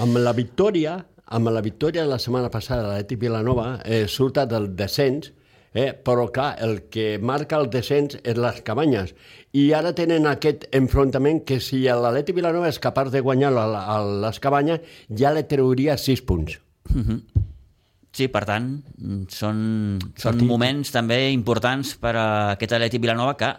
amb 0.00 0.16
la 0.16 0.32
victòria, 0.32 0.94
amb 1.26 1.48
la 1.52 1.60
victòria 1.60 2.02
de 2.02 2.08
la 2.08 2.18
setmana 2.18 2.48
passada 2.50 2.88
de 2.88 2.96
l'Eti 2.96 3.16
Vilanova, 3.16 3.80
eh, 3.84 4.06
surta 4.08 4.46
del 4.46 4.74
descens, 4.76 5.32
eh, 5.74 5.92
però 5.92 6.28
clar, 6.32 6.56
el 6.64 6.84
que 6.92 7.18
marca 7.18 7.58
el 7.60 7.70
descens 7.72 8.18
és 8.22 8.38
les 8.38 8.60
cabanyes. 8.66 9.14
I 9.52 9.70
ara 9.76 9.92
tenen 9.96 10.28
aquest 10.28 10.68
enfrontament 10.76 11.42
que 11.48 11.60
si 11.60 11.82
l'Atleti 11.84 12.34
Vilanova 12.36 12.70
és 12.72 12.80
capaç 12.82 13.12
de 13.12 13.20
guanyar 13.24 13.52
la, 13.52 13.66
la, 13.68 13.98
les 14.26 14.40
cabanyes, 14.40 14.84
ja 15.08 15.32
li 15.32 15.44
trauria 15.48 15.98
6 16.00 16.24
punts. 16.28 16.58
Sí, 18.12 18.28
per 18.28 18.44
tant, 18.44 18.68
mm, 19.00 19.26
són, 19.32 19.60
són 20.20 20.40
moments 20.44 20.92
també 20.92 21.30
importants 21.32 21.94
per 22.00 22.12
a 22.20 22.26
aquest 22.52 22.74
Atleti 22.76 23.00
Vilanova 23.00 23.38
que 23.40 23.52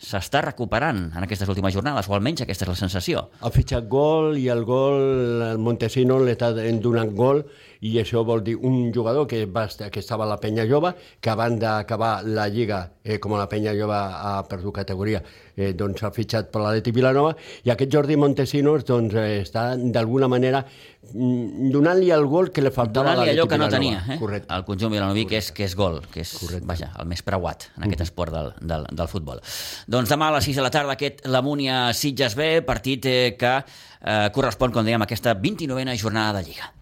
s'està 0.00 0.40
recuperant 0.44 1.10
en 1.12 1.24
aquestes 1.24 1.48
últimes 1.52 1.74
jornades, 1.76 2.08
o 2.08 2.16
almenys 2.16 2.44
aquesta 2.44 2.64
és 2.64 2.72
la 2.72 2.78
sensació. 2.78 3.26
Ha 3.40 3.52
fitxat 3.52 3.88
gol 3.88 4.38
i 4.40 4.48
el 4.52 4.64
gol, 4.68 5.42
el 5.50 5.60
Montesino 5.60 6.18
li 6.24 6.32
està 6.32 6.52
donant 6.56 7.12
gol 7.16 7.44
i 7.80 7.96
això 8.00 8.22
vol 8.26 8.42
dir 8.44 8.56
un 8.56 8.92
jugador 8.92 9.26
que, 9.26 9.46
va 9.48 9.66
que 9.68 10.00
estava 10.00 10.26
a 10.26 10.28
la 10.28 10.38
penya 10.40 10.66
jove, 10.68 10.92
que 11.20 11.30
abans 11.32 11.58
d'acabar 11.60 12.20
la 12.26 12.46
Lliga, 12.52 12.82
eh, 13.02 13.18
com 13.18 13.32
la 13.38 13.48
penya 13.48 13.72
jove 13.76 13.96
ha 13.96 14.34
perdut 14.48 14.74
categoria, 14.82 15.22
eh, 15.56 15.72
doncs 15.72 16.04
ha 16.04 16.10
fitxat 16.12 16.50
per 16.52 16.60
l'Atleti 16.60 16.92
Vilanova 16.92 17.32
i 17.64 17.72
aquest 17.72 17.92
Jordi 17.92 18.18
Montesinos 18.20 18.84
doncs, 18.88 19.16
eh, 19.16 19.40
està 19.46 19.70
d'alguna 19.76 20.28
manera 20.28 20.60
mm, 20.62 21.70
donant-li 21.72 22.10
el 22.12 22.26
gol 22.28 22.50
que 22.52 22.64
li 22.64 22.72
faltava 22.74 23.14
a 23.14 23.16
Donant-li 23.16 23.32
allò 23.32 23.46
l'Atleti 23.46 23.54
que 23.54 23.60
no 23.64 23.70
tenia, 23.72 24.02
eh? 24.04 24.18
Correcte. 24.20 24.52
el 24.56 24.66
conjunt 24.68 24.92
vilanoví, 24.92 25.24
que 25.30 25.40
és, 25.40 25.50
que 25.56 25.64
és 25.64 25.76
gol, 25.76 26.02
que 26.12 26.20
és 26.24 26.34
Correcte. 26.36 26.68
vaja, 26.68 26.92
el 27.00 27.08
més 27.08 27.24
preuat 27.24 27.70
en 27.78 27.88
aquest 27.88 28.04
esport 28.10 28.36
del, 28.36 28.52
del, 28.60 28.88
del 28.92 29.08
futbol. 29.08 29.40
Doncs 29.88 30.12
demà 30.12 30.28
a 30.28 30.36
les 30.36 30.50
6 30.52 30.60
de 30.60 30.66
la 30.68 30.74
tarda 30.74 30.98
aquest 30.98 31.24
Lamúnia 31.32 31.86
Sitges 31.96 32.36
B, 32.36 32.52
partit 32.66 33.08
eh, 33.08 33.20
que 33.40 33.56
eh, 33.56 34.28
correspon, 34.36 34.76
com 34.76 34.84
dèiem, 34.84 35.00
a 35.00 35.08
aquesta 35.08 35.34
29a 35.40 35.96
jornada 35.96 36.40
de 36.40 36.50
Lliga. 36.50 36.74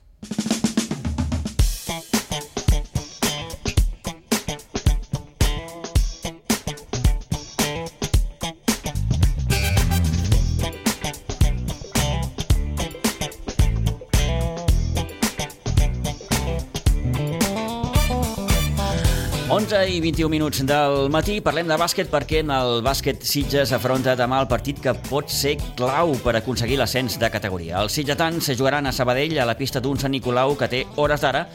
I 19.98 20.00
21 20.00 20.30
minuts 20.30 20.60
del 20.62 21.08
matí, 21.10 21.40
parlem 21.42 21.66
de 21.66 21.76
bàsquet 21.80 22.10
perquè 22.12 22.42
en 22.44 22.52
el 22.54 22.82
bàsquet 22.86 23.24
Sitges 23.26 23.72
afronta 23.74 24.14
demà 24.18 24.38
el 24.44 24.46
partit 24.50 24.78
que 24.82 24.92
pot 25.08 25.32
ser 25.32 25.56
clau 25.78 26.12
per 26.22 26.36
aconseguir 26.38 26.78
l'ascens 26.78 27.16
de 27.18 27.30
categoria. 27.34 27.80
Els 27.82 27.96
sitgetans 27.98 28.52
jugaran 28.54 28.86
a 28.86 28.92
Sabadell 28.94 29.34
a 29.42 29.48
la 29.48 29.56
pista 29.58 29.82
d'un 29.82 29.98
Sant 29.98 30.14
Nicolau 30.14 30.54
que 30.60 30.70
té 30.70 30.84
hores 31.02 31.24
d'ara 31.24 31.48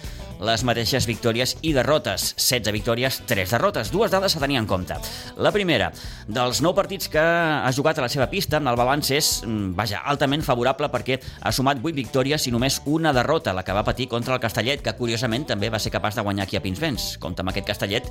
les 0.43 0.63
mateixes 0.67 1.07
victòries 1.07 1.55
i 1.63 1.71
derrotes. 1.75 2.33
16 2.35 2.73
victòries, 2.75 3.21
3 3.29 3.53
derrotes. 3.55 3.91
Dues 3.93 4.11
dades 4.11 4.35
a 4.35 4.41
tenir 4.41 4.57
en 4.59 4.67
compte. 4.67 4.97
La 5.37 5.53
primera, 5.55 5.91
dels 6.27 6.61
9 6.61 6.75
partits 6.75 7.07
que 7.09 7.21
ha 7.21 7.71
jugat 7.75 7.99
a 7.99 8.05
la 8.05 8.09
seva 8.11 8.27
pista, 8.29 8.57
el 8.59 8.79
balanç 8.79 9.11
és, 9.11 9.43
mm, 9.45 9.75
vaja, 9.75 10.01
altament 10.05 10.43
favorable 10.43 10.89
perquè 10.91 11.19
ha 11.41 11.51
sumat 11.51 11.79
8 11.81 11.95
victòries 11.95 12.47
i 12.47 12.51
només 12.51 12.81
una 12.85 13.13
derrota, 13.13 13.53
la 13.53 13.63
que 13.63 13.73
va 13.73 13.83
patir 13.83 14.07
contra 14.07 14.33
el 14.35 14.41
Castellet, 14.41 14.81
que 14.81 14.93
curiosament 14.93 15.45
també 15.47 15.69
va 15.69 15.79
ser 15.79 15.91
capaç 15.91 16.15
de 16.15 16.21
guanyar 16.21 16.43
aquí 16.43 16.57
a 16.57 16.61
Pinsbens. 16.61 17.17
Compte 17.19 17.41
amb 17.41 17.49
aquest 17.49 17.67
Castellet, 17.67 18.03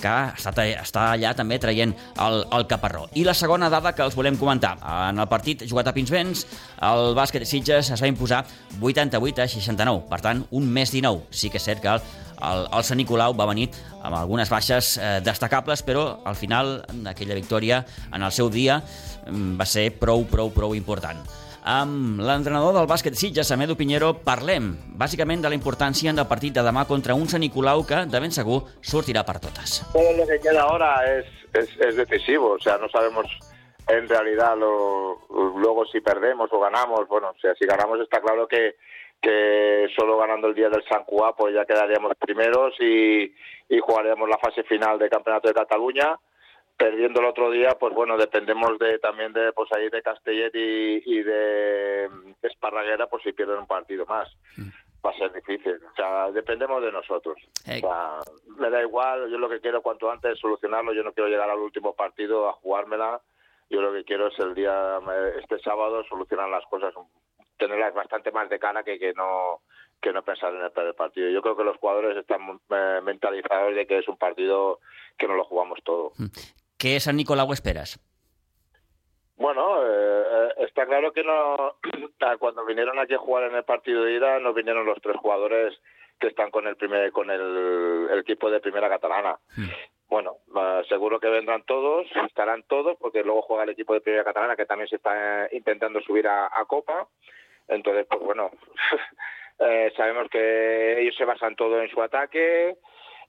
que 0.00 0.08
està, 0.08 0.64
està 0.82 1.12
allà 1.12 1.34
també 1.34 1.58
traient 1.58 1.94
el, 2.18 2.46
el 2.52 2.66
caparró. 2.66 3.08
I 3.14 3.24
la 3.24 3.34
segona 3.34 3.68
dada 3.68 3.92
que 3.92 4.02
els 4.02 4.14
volem 4.14 4.36
comentar. 4.36 4.78
En 5.10 5.18
el 5.18 5.28
partit 5.28 5.64
jugat 5.68 5.88
a 5.88 5.92
Pinsbens, 5.92 6.46
el 6.80 7.14
bàsquet 7.14 7.44
Sitges 7.44 7.90
es 7.90 8.00
va 8.00 8.06
imposar 8.06 8.44
88 8.80 9.42
a 9.42 9.48
69, 9.48 10.06
per 10.08 10.20
tant, 10.20 10.46
un 10.50 10.68
més 10.68 10.92
19. 10.92 11.26
Sí 11.30 11.50
que 11.50 11.58
és 11.58 11.71
cert 11.72 11.82
que 11.82 11.96
el, 11.96 12.08
el, 12.42 12.66
el 12.78 12.86
Sant 12.86 13.00
Nicolau 13.00 13.36
va 13.38 13.48
venir 13.50 13.68
amb 14.02 14.16
algunes 14.18 14.50
baixes 14.50 14.96
eh, 14.98 15.20
destacables, 15.24 15.84
però 15.86 16.22
al 16.24 16.36
final 16.38 16.80
aquella 17.10 17.38
victòria 17.38 17.84
en 18.12 18.22
el 18.22 18.32
seu 18.34 18.50
dia 18.50 18.80
mm, 18.82 19.54
va 19.60 19.68
ser 19.68 19.90
prou, 19.98 20.26
prou, 20.30 20.52
prou 20.54 20.76
important. 20.78 21.22
Amb 21.62 22.18
l'entrenador 22.18 22.74
del 22.74 22.88
bàsquet 22.90 23.14
Sitges, 23.14 23.52
Amedo 23.54 23.76
Pinheiro, 23.78 24.08
parlem 24.26 24.72
bàsicament 24.98 25.44
de 25.44 25.52
la 25.52 25.54
importància 25.54 26.10
del 26.10 26.26
partit 26.26 26.56
de 26.56 26.64
demà 26.66 26.82
contra 26.90 27.14
un 27.14 27.28
Sant 27.30 27.44
Nicolau 27.44 27.84
que, 27.86 28.02
de 28.10 28.22
ben 28.24 28.34
segur, 28.34 28.64
sortirà 28.82 29.22
per 29.22 29.38
totes. 29.38 29.82
todo 29.92 30.16
lo 30.18 30.26
que 30.26 30.40
queda 30.40 30.62
ahora 30.62 30.90
es, 31.06 31.26
es, 31.54 31.70
es 31.78 31.96
decisivo. 31.96 32.56
O 32.58 32.58
sea, 32.58 32.78
no 32.78 32.88
sabemos 32.88 33.26
en 33.86 34.08
realidad 34.08 34.56
lo, 34.58 35.20
luego 35.56 35.86
si 35.86 36.00
perdemos 36.00 36.50
o 36.52 36.58
ganamos. 36.58 37.06
Bueno, 37.06 37.30
o 37.30 37.40
sea, 37.40 37.54
si 37.54 37.64
ganamos 37.64 38.00
está 38.00 38.20
claro 38.20 38.48
que, 38.48 38.74
que 39.22 39.88
solo 39.96 40.18
ganando 40.18 40.48
el 40.48 40.54
día 40.54 40.68
del 40.68 40.84
San 40.84 41.04
Cuá 41.04 41.34
pues 41.34 41.54
ya 41.54 41.64
quedaríamos 41.64 42.12
primeros 42.16 42.74
y, 42.80 43.32
y 43.68 43.78
jugaríamos 43.80 44.28
la 44.28 44.38
fase 44.38 44.64
final 44.64 44.98
del 44.98 45.08
Campeonato 45.08 45.48
de 45.48 45.54
Cataluña. 45.54 46.18
perdiendo 46.76 47.20
el 47.20 47.26
otro 47.26 47.50
día, 47.50 47.76
pues 47.78 47.94
bueno, 47.94 48.16
dependemos 48.16 48.78
de 48.78 48.98
también 48.98 49.32
de 49.32 49.52
pues 49.52 49.70
ahí 49.72 49.88
de 49.88 50.02
Castellet 50.02 50.50
y, 50.54 51.02
y 51.06 51.22
de 51.22 52.10
Esparraguera, 52.42 53.06
pues 53.06 53.22
si 53.22 53.32
pierden 53.32 53.58
un 53.58 53.66
partido 53.66 54.04
más. 54.06 54.28
Mm. 54.56 54.68
Va 55.04 55.10
a 55.10 55.18
ser 55.18 55.32
difícil. 55.32 55.74
O 55.74 55.94
sea, 55.94 56.30
dependemos 56.30 56.82
de 56.82 56.92
nosotros. 56.92 57.36
O 57.60 57.78
sea, 57.78 58.18
me 58.58 58.70
da 58.70 58.82
igual, 58.82 59.30
yo 59.30 59.38
lo 59.38 59.48
que 59.48 59.60
quiero 59.60 59.82
cuanto 59.82 60.10
antes 60.10 60.32
es 60.32 60.38
solucionarlo, 60.40 60.92
yo 60.92 61.02
no 61.02 61.12
quiero 61.12 61.28
llegar 61.28 61.50
al 61.50 61.58
último 61.58 61.94
partido 61.94 62.48
a 62.48 62.52
jugármela. 62.54 63.20
Yo 63.70 63.80
lo 63.80 63.92
que 63.92 64.04
quiero 64.04 64.26
es 64.28 64.38
el 64.38 64.54
día, 64.54 64.98
este 65.40 65.58
sábado, 65.60 66.04
solucionar 66.04 66.48
las 66.48 66.64
cosas, 66.66 66.92
tenerlas 67.62 67.94
bastante 67.94 68.32
más 68.32 68.48
de 68.48 68.58
cara 68.58 68.82
que, 68.82 68.98
que 68.98 69.12
no 69.12 69.60
que 70.02 70.12
no 70.12 70.22
pensar 70.22 70.52
en 70.52 70.62
el 70.62 70.94
partido. 70.94 71.30
Yo 71.30 71.40
creo 71.40 71.56
que 71.56 71.62
los 71.62 71.76
jugadores 71.76 72.16
están 72.16 72.40
eh, 72.70 73.00
mentalizados 73.02 73.74
de 73.74 73.86
que 73.86 73.98
es 73.98 74.08
un 74.08 74.16
partido 74.16 74.80
que 75.16 75.28
no 75.28 75.34
lo 75.34 75.44
jugamos 75.44 75.78
todo. 75.84 76.10
Mm. 76.18 76.26
¿Qué 76.76 76.98
San 76.98 77.16
Nicolau 77.16 77.52
esperas? 77.52 78.00
Bueno, 79.36 79.80
eh, 79.86 80.22
eh, 80.30 80.48
está 80.66 80.86
claro 80.86 81.12
que 81.12 81.22
no 81.22 81.76
cuando 82.40 82.66
vinieron 82.66 82.98
aquí 82.98 83.14
a 83.14 83.18
jugar 83.18 83.44
en 83.44 83.54
el 83.54 83.64
partido 83.64 84.02
de 84.02 84.14
ida 84.14 84.40
no 84.40 84.52
vinieron 84.52 84.84
los 84.84 85.00
tres 85.00 85.16
jugadores 85.16 85.80
que 86.18 86.26
están 86.26 86.50
con 86.50 86.66
el 86.66 86.76
primer 86.76 87.12
con 87.12 87.30
el, 87.30 88.08
equipo 88.18 88.50
de 88.50 88.60
primera 88.60 88.88
catalana. 88.88 89.38
Mm. 89.56 89.68
Bueno, 90.08 90.36
seguro 90.88 91.18
que 91.20 91.28
vendrán 91.28 91.62
todos, 91.62 92.06
estarán 92.26 92.64
todos, 92.64 92.98
porque 92.98 93.22
luego 93.22 93.40
juega 93.42 93.62
el 93.62 93.70
equipo 93.70 93.94
de 93.94 94.02
primera 94.02 94.24
catalana 94.24 94.56
que 94.56 94.66
también 94.66 94.88
se 94.88 94.96
está 94.96 95.48
intentando 95.52 96.00
subir 96.02 96.26
a, 96.28 96.46
a 96.46 96.64
Copa. 96.66 97.08
Entonces, 97.68 98.06
pues 98.08 98.22
bueno, 98.22 98.50
Eh, 99.64 99.92
sabemos 99.96 100.28
que 100.28 101.00
ellos 101.00 101.14
se 101.16 101.24
basan 101.24 101.54
todo 101.54 101.80
en 101.80 101.88
su 101.88 102.02
ataque, 102.02 102.76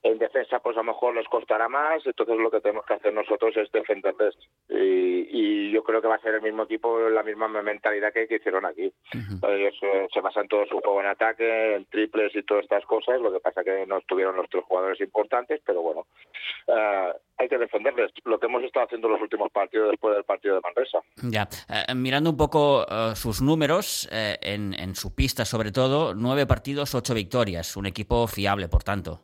en 0.04 0.20
defensa 0.20 0.60
pues 0.60 0.76
a 0.76 0.82
lo 0.82 0.92
mejor 0.92 1.16
les 1.16 1.28
costará 1.28 1.70
más, 1.70 2.06
entonces 2.06 2.38
lo 2.38 2.52
que 2.52 2.60
tenemos 2.60 2.86
que 2.86 2.94
hacer 2.94 3.14
nosotros 3.14 3.56
es 3.56 3.72
defenderles. 3.72 4.36
Y, 4.70 5.28
y 5.32 5.72
yo 5.72 5.84
creo 5.84 6.02
que 6.02 6.08
va 6.08 6.16
a 6.16 6.22
ser 6.22 6.36
el 6.36 6.42
mismo 6.42 6.64
equipo, 6.64 7.00
la 7.10 7.24
misma 7.24 7.48
mentalidad 7.48 8.12
que, 8.14 8.28
hicieron 8.30 8.66
aquí. 8.66 8.94
Ellos 9.14 9.76
eh, 9.82 10.08
se 10.14 10.22
basan 10.22 10.48
todo 10.48 10.66
su 10.66 10.80
juego 10.80 11.02
en 11.02 11.08
ataque, 11.08 11.76
en 11.76 11.86
triples 11.86 12.36
y 12.36 12.44
todas 12.44 12.64
estas 12.64 12.86
cosas, 12.86 13.22
lo 13.22 13.32
que 13.32 13.40
pasa 13.40 13.64
que 13.64 13.86
no 13.88 13.98
estuvieron 13.98 14.36
los 14.36 14.50
tres 14.50 14.64
jugadores 14.66 15.00
importantes, 15.02 15.62
pero 15.66 15.82
bueno, 15.82 16.06
eh, 16.68 17.14
hay 17.38 17.48
que 17.48 17.58
defenderles. 17.58 18.12
Lo 18.26 18.40
que 18.40 18.48
hemos 18.48 18.64
estado 18.64 18.86
haciendo 18.86 19.08
los 19.08 19.22
últimos 19.22 19.52
partidos 19.52 19.92
después 19.92 20.16
del 20.16 20.26
partido 20.26 20.56
de 20.56 20.62
Manresa. 20.62 21.00
Ya, 21.24 21.48
eh, 21.70 21.96
mirando 21.96 22.30
un 22.30 22.38
poco 22.38 22.86
sus 23.16 23.42
números, 23.42 24.10
en, 24.12 24.74
en 24.74 24.96
su 24.96 25.16
pista 25.16 25.46
sobre 25.46 25.72
todo, 25.72 26.14
nueve 26.14 26.46
partidos, 26.46 26.94
ocho 26.94 27.14
victorias, 27.14 27.78
un 27.78 27.86
equipo 27.86 28.28
fiable, 28.28 28.68
por 28.68 28.84
tanto. 28.84 29.22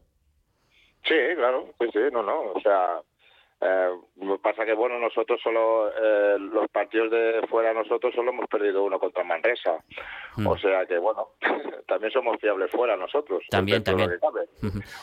Sí, 1.09 1.15
claro, 1.35 1.65
sí, 1.79 1.87
sí, 1.91 1.99
no, 2.11 2.21
no, 2.21 2.51
o 2.53 2.61
sea, 2.61 3.01
eh, 3.61 3.89
pasa 4.43 4.63
que 4.63 4.73
bueno, 4.73 4.99
nosotros 4.99 5.41
solo, 5.43 5.89
eh, 5.89 6.37
los 6.39 6.69
partidos 6.69 7.11
de 7.11 7.45
fuera 7.49 7.73
nosotros 7.73 8.13
solo 8.15 8.31
hemos 8.31 8.47
perdido 8.47 8.83
uno 8.83 8.99
contra 8.99 9.23
Manresa, 9.23 9.83
mm. 10.37 10.47
o 10.47 10.57
sea 10.59 10.85
que 10.85 10.99
bueno, 10.99 11.29
también 11.87 12.11
somos 12.11 12.39
fiables 12.39 12.71
fuera 12.71 12.95
nosotros. 12.95 13.43
También, 13.49 13.83
también. 13.83 14.11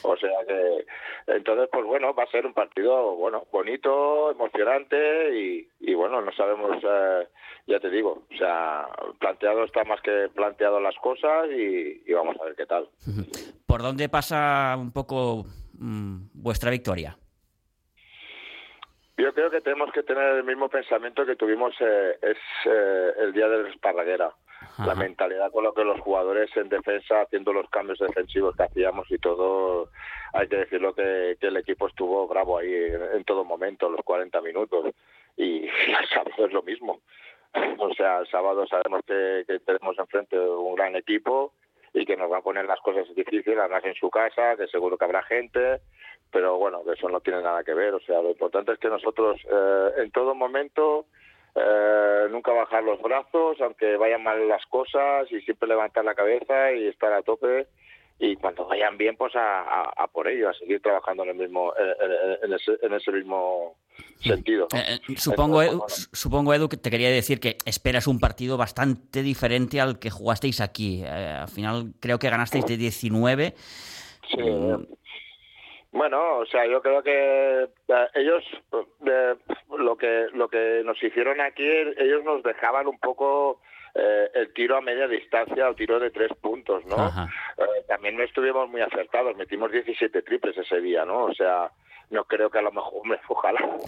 O 0.02 0.16
sea 0.16 0.30
que, 0.46 0.86
entonces 1.26 1.68
pues 1.70 1.84
bueno, 1.84 2.14
va 2.14 2.22
a 2.22 2.30
ser 2.30 2.46
un 2.46 2.54
partido, 2.54 3.16
bueno, 3.16 3.44
bonito, 3.50 4.30
emocionante 4.30 5.36
y, 5.36 5.68
y 5.80 5.94
bueno, 5.94 6.22
no 6.22 6.32
sabemos, 6.32 6.78
eh, 6.82 7.26
ya 7.66 7.80
te 7.80 7.90
digo, 7.90 8.22
o 8.32 8.36
sea, 8.36 8.86
planteado 9.18 9.64
está 9.64 9.82
más 9.82 10.00
que 10.02 10.30
planteado 10.32 10.78
las 10.78 10.94
cosas 10.96 11.48
y, 11.50 12.04
y 12.06 12.12
vamos 12.14 12.36
a 12.40 12.44
ver 12.44 12.54
qué 12.54 12.64
tal. 12.64 12.88
¿Por 13.66 13.82
dónde 13.82 14.08
pasa 14.08 14.76
un 14.78 14.92
poco 14.92 15.44
Mm, 15.78 16.28
vuestra 16.34 16.70
victoria? 16.70 17.16
Yo 19.18 19.32
creo 19.32 19.50
que 19.50 19.62
tenemos 19.62 19.90
que 19.92 20.02
tener 20.02 20.36
el 20.36 20.44
mismo 20.44 20.68
pensamiento 20.68 21.24
que 21.24 21.36
tuvimos 21.36 21.74
eh, 21.80 22.18
es 22.20 22.36
eh, 22.66 23.12
el 23.18 23.32
día 23.32 23.48
de 23.48 23.62
la 23.62 23.68
Esparraguera. 23.70 24.34
La 24.78 24.94
mentalidad 24.94 25.50
con 25.52 25.64
lo 25.64 25.72
que 25.72 25.84
los 25.84 26.00
jugadores 26.00 26.54
en 26.56 26.68
defensa, 26.68 27.22
haciendo 27.22 27.52
los 27.52 27.68
cambios 27.70 27.98
defensivos 27.98 28.56
que 28.56 28.64
hacíamos 28.64 29.10
y 29.10 29.18
todo, 29.18 29.90
hay 30.32 30.48
que 30.48 30.56
decirlo 30.56 30.94
que, 30.94 31.36
el 31.40 31.56
equipo 31.56 31.86
estuvo 31.86 32.26
bravo 32.26 32.58
ahí 32.58 32.72
en, 32.72 33.24
todo 33.24 33.44
momento, 33.44 33.88
los 33.88 34.02
40 34.02 34.40
minutos. 34.42 34.94
Y, 35.36 35.64
el 35.68 36.08
sábado 36.12 36.46
es 36.46 36.52
lo 36.52 36.62
mismo. 36.62 37.00
O 37.78 37.94
sea, 37.94 38.18
el 38.18 38.26
sábado 38.28 38.66
sabemos 38.66 39.00
que, 39.06 39.44
que 39.46 39.60
tenemos 39.60 39.98
enfrente 39.98 40.38
un 40.38 40.74
gran 40.74 40.94
equipo 40.94 41.52
y 41.96 42.04
que 42.04 42.16
nos 42.16 42.30
va 42.30 42.38
a 42.38 42.42
poner 42.42 42.66
las 42.66 42.80
cosas 42.80 43.06
difíciles, 43.14 43.58
además 43.58 43.82
en 43.84 43.94
su 43.94 44.10
casa, 44.10 44.54
que 44.56 44.66
seguro 44.68 44.98
que 44.98 45.04
habrá 45.06 45.22
gente, 45.22 45.80
pero 46.30 46.58
bueno, 46.58 46.82
eso 46.92 47.08
no 47.08 47.20
tiene 47.20 47.40
nada 47.40 47.64
que 47.64 47.72
ver. 47.72 47.94
O 47.94 48.00
sea, 48.00 48.20
lo 48.20 48.30
importante 48.30 48.72
es 48.72 48.78
que 48.78 48.88
nosotros 48.88 49.40
eh, 49.50 49.90
en 49.96 50.10
todo 50.10 50.34
momento 50.34 51.06
eh, 51.54 52.26
nunca 52.30 52.52
bajar 52.52 52.84
los 52.84 53.00
brazos, 53.00 53.58
aunque 53.62 53.96
vayan 53.96 54.22
mal 54.22 54.46
las 54.46 54.64
cosas, 54.66 55.32
y 55.32 55.40
siempre 55.40 55.68
levantar 55.68 56.04
la 56.04 56.14
cabeza 56.14 56.72
y 56.72 56.86
estar 56.86 57.12
a 57.14 57.22
tope. 57.22 57.66
Y 58.18 58.34
cuando 58.36 58.66
vayan 58.66 58.96
bien, 58.96 59.14
pues 59.16 59.34
a, 59.36 60.08
por 60.12 60.26
ello, 60.26 60.48
a 60.48 60.54
seguir 60.54 60.80
trabajando 60.80 61.22
en 61.24 61.30
el 61.30 61.36
mismo, 61.36 61.74
en, 62.42 62.52
ese, 62.52 62.78
en 62.80 62.94
ese 62.94 63.12
mismo 63.12 63.76
sentido. 64.20 64.68
Eh, 64.74 64.98
eh, 65.08 65.14
supongo, 65.16 65.62
Edu, 65.62 65.84
supongo, 65.88 66.54
Edu, 66.54 66.68
que 66.68 66.78
te 66.78 66.90
quería 66.90 67.10
decir 67.10 67.40
que 67.40 67.58
esperas 67.66 68.06
un 68.06 68.18
partido 68.18 68.56
bastante 68.56 69.22
diferente 69.22 69.82
al 69.82 69.98
que 69.98 70.08
jugasteis 70.08 70.62
aquí. 70.62 71.02
Eh, 71.04 71.08
al 71.08 71.48
final 71.48 71.92
creo 72.00 72.18
que 72.18 72.30
ganasteis 72.30 72.64
de 72.64 72.78
19. 72.78 73.54
Sí. 74.30 74.38
Bueno, 75.92 76.38
o 76.38 76.46
sea, 76.46 76.66
yo 76.66 76.80
creo 76.82 77.02
que 77.02 77.68
ellos 78.14 78.44
lo 79.78 79.96
que 79.96 80.26
lo 80.32 80.48
que 80.48 80.82
nos 80.84 81.02
hicieron 81.02 81.40
aquí, 81.40 81.66
ellos 81.66 82.24
nos 82.24 82.42
dejaban 82.42 82.86
un 82.86 82.98
poco 82.98 83.60
el 84.34 84.52
tiro 84.52 84.76
a 84.76 84.80
media 84.80 85.08
distancia 85.08 85.68
o 85.68 85.74
tiro 85.74 85.98
de 85.98 86.10
tres 86.10 86.30
puntos, 86.40 86.84
¿no? 86.86 86.96
también 87.86 88.16
no 88.16 88.24
estuvimos 88.24 88.68
muy 88.68 88.80
acertados, 88.80 89.36
metimos 89.36 89.70
17 89.72 90.22
triples 90.22 90.56
ese 90.58 90.80
día, 90.80 91.04
¿no? 91.04 91.24
O 91.24 91.34
sea, 91.34 91.70
no 92.10 92.24
creo 92.24 92.50
que 92.50 92.58
a 92.58 92.62
lo 92.62 92.72
mejor, 92.72 93.06
me 93.06 93.18
ojalá, 93.28 93.60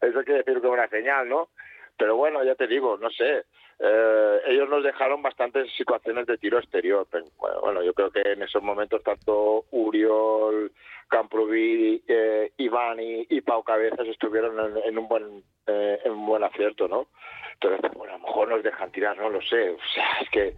eso 0.00 0.24
quiere 0.24 0.42
decir 0.42 0.60
que 0.60 0.66
es 0.66 0.72
una 0.72 0.88
señal, 0.88 1.28
¿no? 1.28 1.48
Pero 1.96 2.16
bueno, 2.16 2.42
ya 2.42 2.54
te 2.54 2.66
digo, 2.66 2.96
no 2.98 3.10
sé, 3.10 3.44
eh, 3.78 4.40
ellos 4.46 4.68
nos 4.68 4.82
dejaron 4.82 5.22
bastantes 5.22 5.70
situaciones 5.76 6.26
de 6.26 6.38
tiro 6.38 6.58
exterior. 6.58 7.06
Bueno, 7.60 7.82
yo 7.82 7.92
creo 7.94 8.10
que 8.10 8.22
en 8.22 8.42
esos 8.42 8.62
momentos 8.62 9.02
tanto 9.02 9.64
Uriol, 9.70 10.72
Camproví, 11.08 12.02
eh, 12.08 12.52
Iván 12.56 12.98
y, 13.00 13.40
Pau 13.42 13.62
Cabezas 13.62 14.06
estuvieron 14.08 14.78
en, 14.84 14.98
un 14.98 15.08
buen 15.08 15.44
eh, 15.66 16.00
en 16.04 16.12
un 16.12 16.26
buen 16.26 16.42
acierto, 16.42 16.88
¿no? 16.88 17.08
Entonces, 17.54 17.90
bueno, 17.94 18.14
a 18.14 18.18
lo 18.18 18.26
mejor 18.26 18.48
nos 18.48 18.62
dejan 18.62 18.90
tirar, 18.90 19.16
no 19.16 19.30
lo 19.30 19.40
sé. 19.42 19.70
O 19.70 19.78
sea, 19.94 20.06
es 20.20 20.30
que 20.30 20.54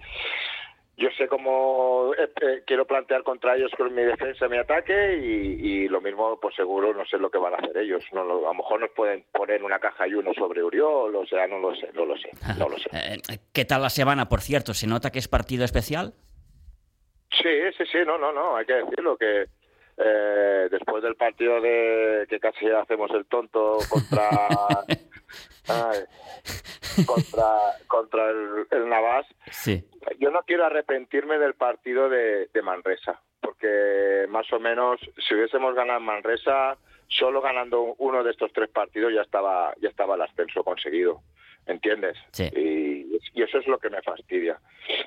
yo 0.99 1.11
sé 1.19 1.29
cómo 1.29 2.13
eh, 2.19 2.31
eh, 2.41 2.63
quiero 2.67 2.87
plantear 2.87 3.23
contra 3.23 3.55
ellos 3.55 3.71
con 3.77 3.95
mi 3.95 4.03
defensa, 4.03 4.49
mi 4.49 4.57
ataque 4.57 5.19
y, 5.19 5.89
lo 5.89 6.01
mismo, 6.01 6.41
pues 6.41 6.55
seguro 6.57 6.93
no 6.95 7.05
sé 7.05 7.19
lo 7.19 7.31
que 7.31 7.39
van 7.39 7.55
a 7.55 7.59
hacer 7.59 7.77
ellos. 7.77 8.05
No, 8.13 8.23
a 8.23 8.25
lo 8.25 8.55
mejor 8.55 8.81
nos 8.81 8.91
pueden 8.91 9.25
poner 9.33 9.63
una 9.63 9.79
caja 9.79 10.09
y 10.09 10.15
uno 10.15 10.33
sobre 10.35 10.63
Uriol, 10.63 11.15
o 11.15 11.27
sea, 11.27 11.47
no 11.47 11.59
lo 11.59 11.75
sé, 11.75 11.91
no 11.95 12.07
lo 12.07 12.17
sé, 12.17 12.31
no 12.59 12.69
lo 12.69 12.79
sé. 12.79 12.89
Eh, 12.93 13.39
¿Qué 13.53 13.65
tal 13.65 13.83
la 13.83 13.91
semana, 13.91 14.29
por 14.29 14.41
cierto? 14.41 14.75
¿Se 14.75 14.87
nota 14.87 15.13
que 15.13 15.19
es 15.19 15.29
partido 15.29 15.65
especial? 15.65 16.15
Sí, 17.31 17.51
sí, 17.77 17.85
sí, 17.93 17.99
no, 18.07 18.19
no, 18.19 18.33
no, 18.33 18.57
hay 18.57 18.65
que 18.65 18.75
decirlo 18.75 19.17
que 19.17 19.45
después 20.71 21.03
del 21.03 21.15
partido 21.17 21.61
de 21.61 22.27
que 22.29 22.39
casi 22.39 22.69
hacemos 22.69 23.11
el 23.13 23.25
tonto 23.27 23.79
contra 23.89 24.29
contra 27.07 27.59
contra 27.87 28.31
el, 28.31 28.67
el 28.71 28.89
Navas. 28.89 29.27
Sí. 29.51 29.85
Yo 30.19 30.31
no 30.31 30.41
quiero 30.47 30.65
arrepentirme 30.65 31.39
del 31.39 31.55
partido 31.55 32.09
de, 32.09 32.49
de 32.53 32.63
Manresa, 32.63 33.21
porque 33.41 34.27
más 34.29 34.51
o 34.53 34.61
menos 34.61 35.01
si 35.27 35.35
hubiésemos 35.35 35.75
ganado 35.75 36.01
Manresa, 36.01 36.77
solo 37.09 37.41
ganando 37.41 37.95
uno 37.99 38.23
de 38.23 38.31
estos 38.31 38.53
tres 38.53 38.71
partidos 38.71 39.13
ya 39.15 39.23
estaba 39.23 39.75
ya 39.81 39.89
estaba 39.89 40.15
el 40.15 40.23
ascenso 40.23 40.63
conseguido. 40.63 41.23
¿entiendes? 41.67 42.17
Sí. 42.33 42.45
Y, 42.55 42.96
eso 43.35 43.59
es 43.59 43.67
lo 43.67 43.79
que 43.79 43.91
me 43.91 44.03
fastidia. 44.03 44.59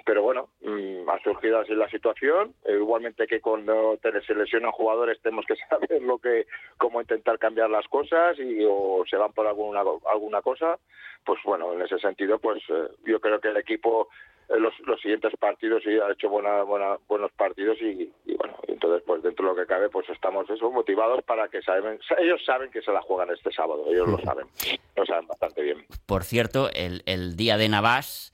Pero 0.05 0.23
bueno, 0.23 0.49
mm, 0.62 1.10
ha 1.10 1.19
surgido 1.23 1.60
así 1.60 1.73
la 1.73 1.89
situación. 1.89 2.53
Igualmente 2.67 3.27
que 3.27 3.41
cuando 3.41 3.97
te 4.01 4.10
se 4.21 4.36
lesionan 4.36 4.71
jugadores 4.71 5.21
tenemos 5.21 5.45
que 5.45 5.55
saber 5.69 6.01
lo 6.01 6.17
que, 6.19 6.47
cómo 6.77 7.01
intentar 7.01 7.38
cambiar 7.39 7.69
las 7.69 7.88
cosas 7.88 8.38
y 8.39 8.63
o 8.67 9.03
se 9.10 9.17
van 9.17 9.34
por 9.34 9.47
alguna 9.47 9.82
alguna 10.10 10.41
cosa. 10.41 10.79
Pues 11.25 11.39
bueno, 11.43 11.73
en 11.73 11.82
ese 11.82 11.99
sentido, 11.99 12.39
pues 12.39 12.63
eh, 12.69 12.88
yo 13.05 13.19
creo 13.19 13.39
que 13.39 13.49
el 13.49 13.58
equipo 13.58 14.10
los, 14.57 14.73
los 14.81 14.99
siguientes 15.01 15.31
partidos 15.39 15.83
y 15.85 15.99
ha 15.99 16.12
hecho 16.12 16.29
buena, 16.29 16.63
buena, 16.63 16.97
buenos 17.07 17.31
partidos 17.33 17.77
y, 17.81 18.12
bueno, 18.35 18.55
entonces 18.67 19.03
pues 19.05 19.21
dentro 19.21 19.45
de 19.45 19.51
lo 19.51 19.57
que 19.57 19.67
cabe 19.67 19.89
pues 19.89 20.09
estamos 20.09 20.49
eso, 20.49 20.71
motivados 20.71 21.23
para 21.23 21.47
que 21.49 21.62
saben, 21.62 21.99
ellos 22.19 22.43
saben 22.45 22.71
que 22.71 22.81
se 22.81 22.91
la 22.91 23.01
juegan 23.01 23.29
este 23.33 23.51
sábado, 23.51 23.85
ellos 23.88 24.07
lo 24.07 24.17
saben, 24.19 24.47
lo 24.95 25.05
saben 25.05 25.27
bastante 25.27 25.62
bien. 25.62 25.85
Por 26.05 26.23
cierto, 26.23 26.69
el, 26.73 27.03
el 27.05 27.35
día 27.35 27.57
de 27.57 27.69
Navas, 27.69 28.33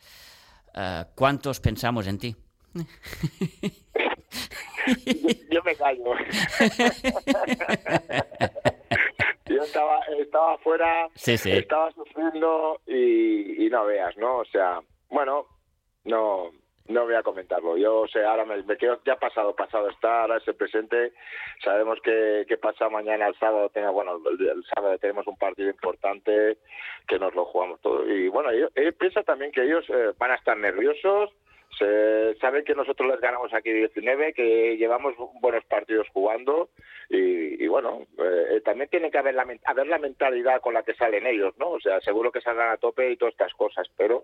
uh, 0.76 1.04
¿cuántos 1.16 1.60
pensamos 1.60 2.08
en 2.08 2.18
ti? 2.20 2.36
Yo 5.50 5.64
me 5.64 5.76
callo. 5.76 6.04
yo 9.48 9.62
estaba, 9.64 10.00
estaba 10.20 10.54
afuera, 10.56 11.08
Sí, 11.16 11.38
sí. 11.38 11.52
estaba 11.52 11.92
sufriendo 11.92 12.82
y, 12.88 13.66
y 13.66 13.70
no 13.70 13.86
veas, 13.86 14.16
¿no? 14.18 14.38
O 14.40 14.46
sea, 14.46 14.82
bueno, 15.10 15.46
no 16.06 16.52
no 16.88 17.06
voy 17.06 17.16
a 17.16 17.24
comentarlo. 17.24 17.78
Yo, 17.78 18.06
sea, 18.08 18.30
ahora 18.30 18.46
me, 18.46 18.62
me 18.64 18.78
quedo, 18.78 19.00
ya 19.06 19.16
pasado, 19.16 19.56
pasado 19.56 19.90
está, 19.90 20.22
ahora 20.22 20.38
es 20.38 20.48
el 20.48 20.56
presente. 20.56 21.14
Sabemos 21.64 22.00
que, 22.02 22.46
que 22.48 22.58
pasa 22.58 22.90
mañana, 22.90 23.28
el 23.28 23.36
sábado, 23.40 23.70
tenga, 23.70 23.90
bueno, 23.90 24.22
el, 24.40 24.64
sábado 24.74 24.98
tenemos 25.00 25.26
un 25.28 25.38
partido 25.38 25.70
importante 25.70 26.58
que 27.08 27.18
nos 27.20 27.34
lo 27.34 27.46
jugamos 27.46 27.82
todo. 27.82 28.08
Y 28.08 28.28
bueno, 28.28 28.54
yo, 28.54 28.68
pienso 29.00 29.24
también 29.24 29.52
que 29.52 29.64
ellos 29.64 29.86
eh, 29.90 30.14
van 30.18 30.32
a 30.32 30.36
estar 30.36 30.58
nerviosos, 30.58 31.32
se 31.78 32.36
saben 32.36 32.64
que 32.64 32.76
nosotros 32.76 33.10
les 33.10 33.20
ganamos 33.20 33.54
aquí 33.54 33.72
19, 33.72 34.34
que 34.34 34.78
llevamos 34.78 35.14
buenos 35.42 35.66
partidos 35.66 36.08
jugando 36.14 36.70
y, 37.10 37.62
y 37.62 37.68
bueno, 37.68 38.06
eh, 38.18 38.62
también 38.64 38.90
tiene 38.90 39.12
que 39.12 39.18
haber 39.18 39.36
la, 39.36 39.46
haber 39.66 39.88
la 39.88 39.98
mentalidad 39.98 40.62
con 40.62 40.74
la 40.74 40.84
que 40.84 40.94
salen 40.94 41.26
ellos, 41.26 41.54
¿no? 41.58 41.72
O 41.72 41.80
sea, 41.82 42.00
seguro 42.00 42.32
que 42.32 42.42
saldrán 42.42 42.72
a 42.72 42.78
tope 42.78 43.12
y 43.12 43.18
todas 43.18 43.34
estas 43.34 43.54
cosas, 43.56 43.88
pero 43.98 44.24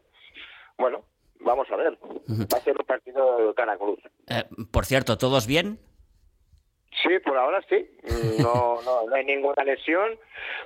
bueno, 0.78 1.04
vamos 1.44 1.70
a 1.72 1.76
ver. 1.76 1.98
Va 2.02 2.58
a 2.58 2.62
ser 2.62 2.76
un 2.78 2.86
partido 2.86 3.48
de 3.48 3.54
cara 3.54 3.78
cruz. 3.78 4.00
Eh, 4.28 4.44
por 4.72 4.86
cierto, 4.86 5.18
¿todos 5.18 5.48
bien? 5.48 5.80
Sí, 7.04 7.20
por 7.24 7.38
ahora 7.38 7.62
sí. 7.70 7.90
No, 8.40 8.82
no, 8.84 9.08
no 9.08 9.16
hay 9.16 9.26
ninguna 9.26 9.64
lesión. 9.64 10.18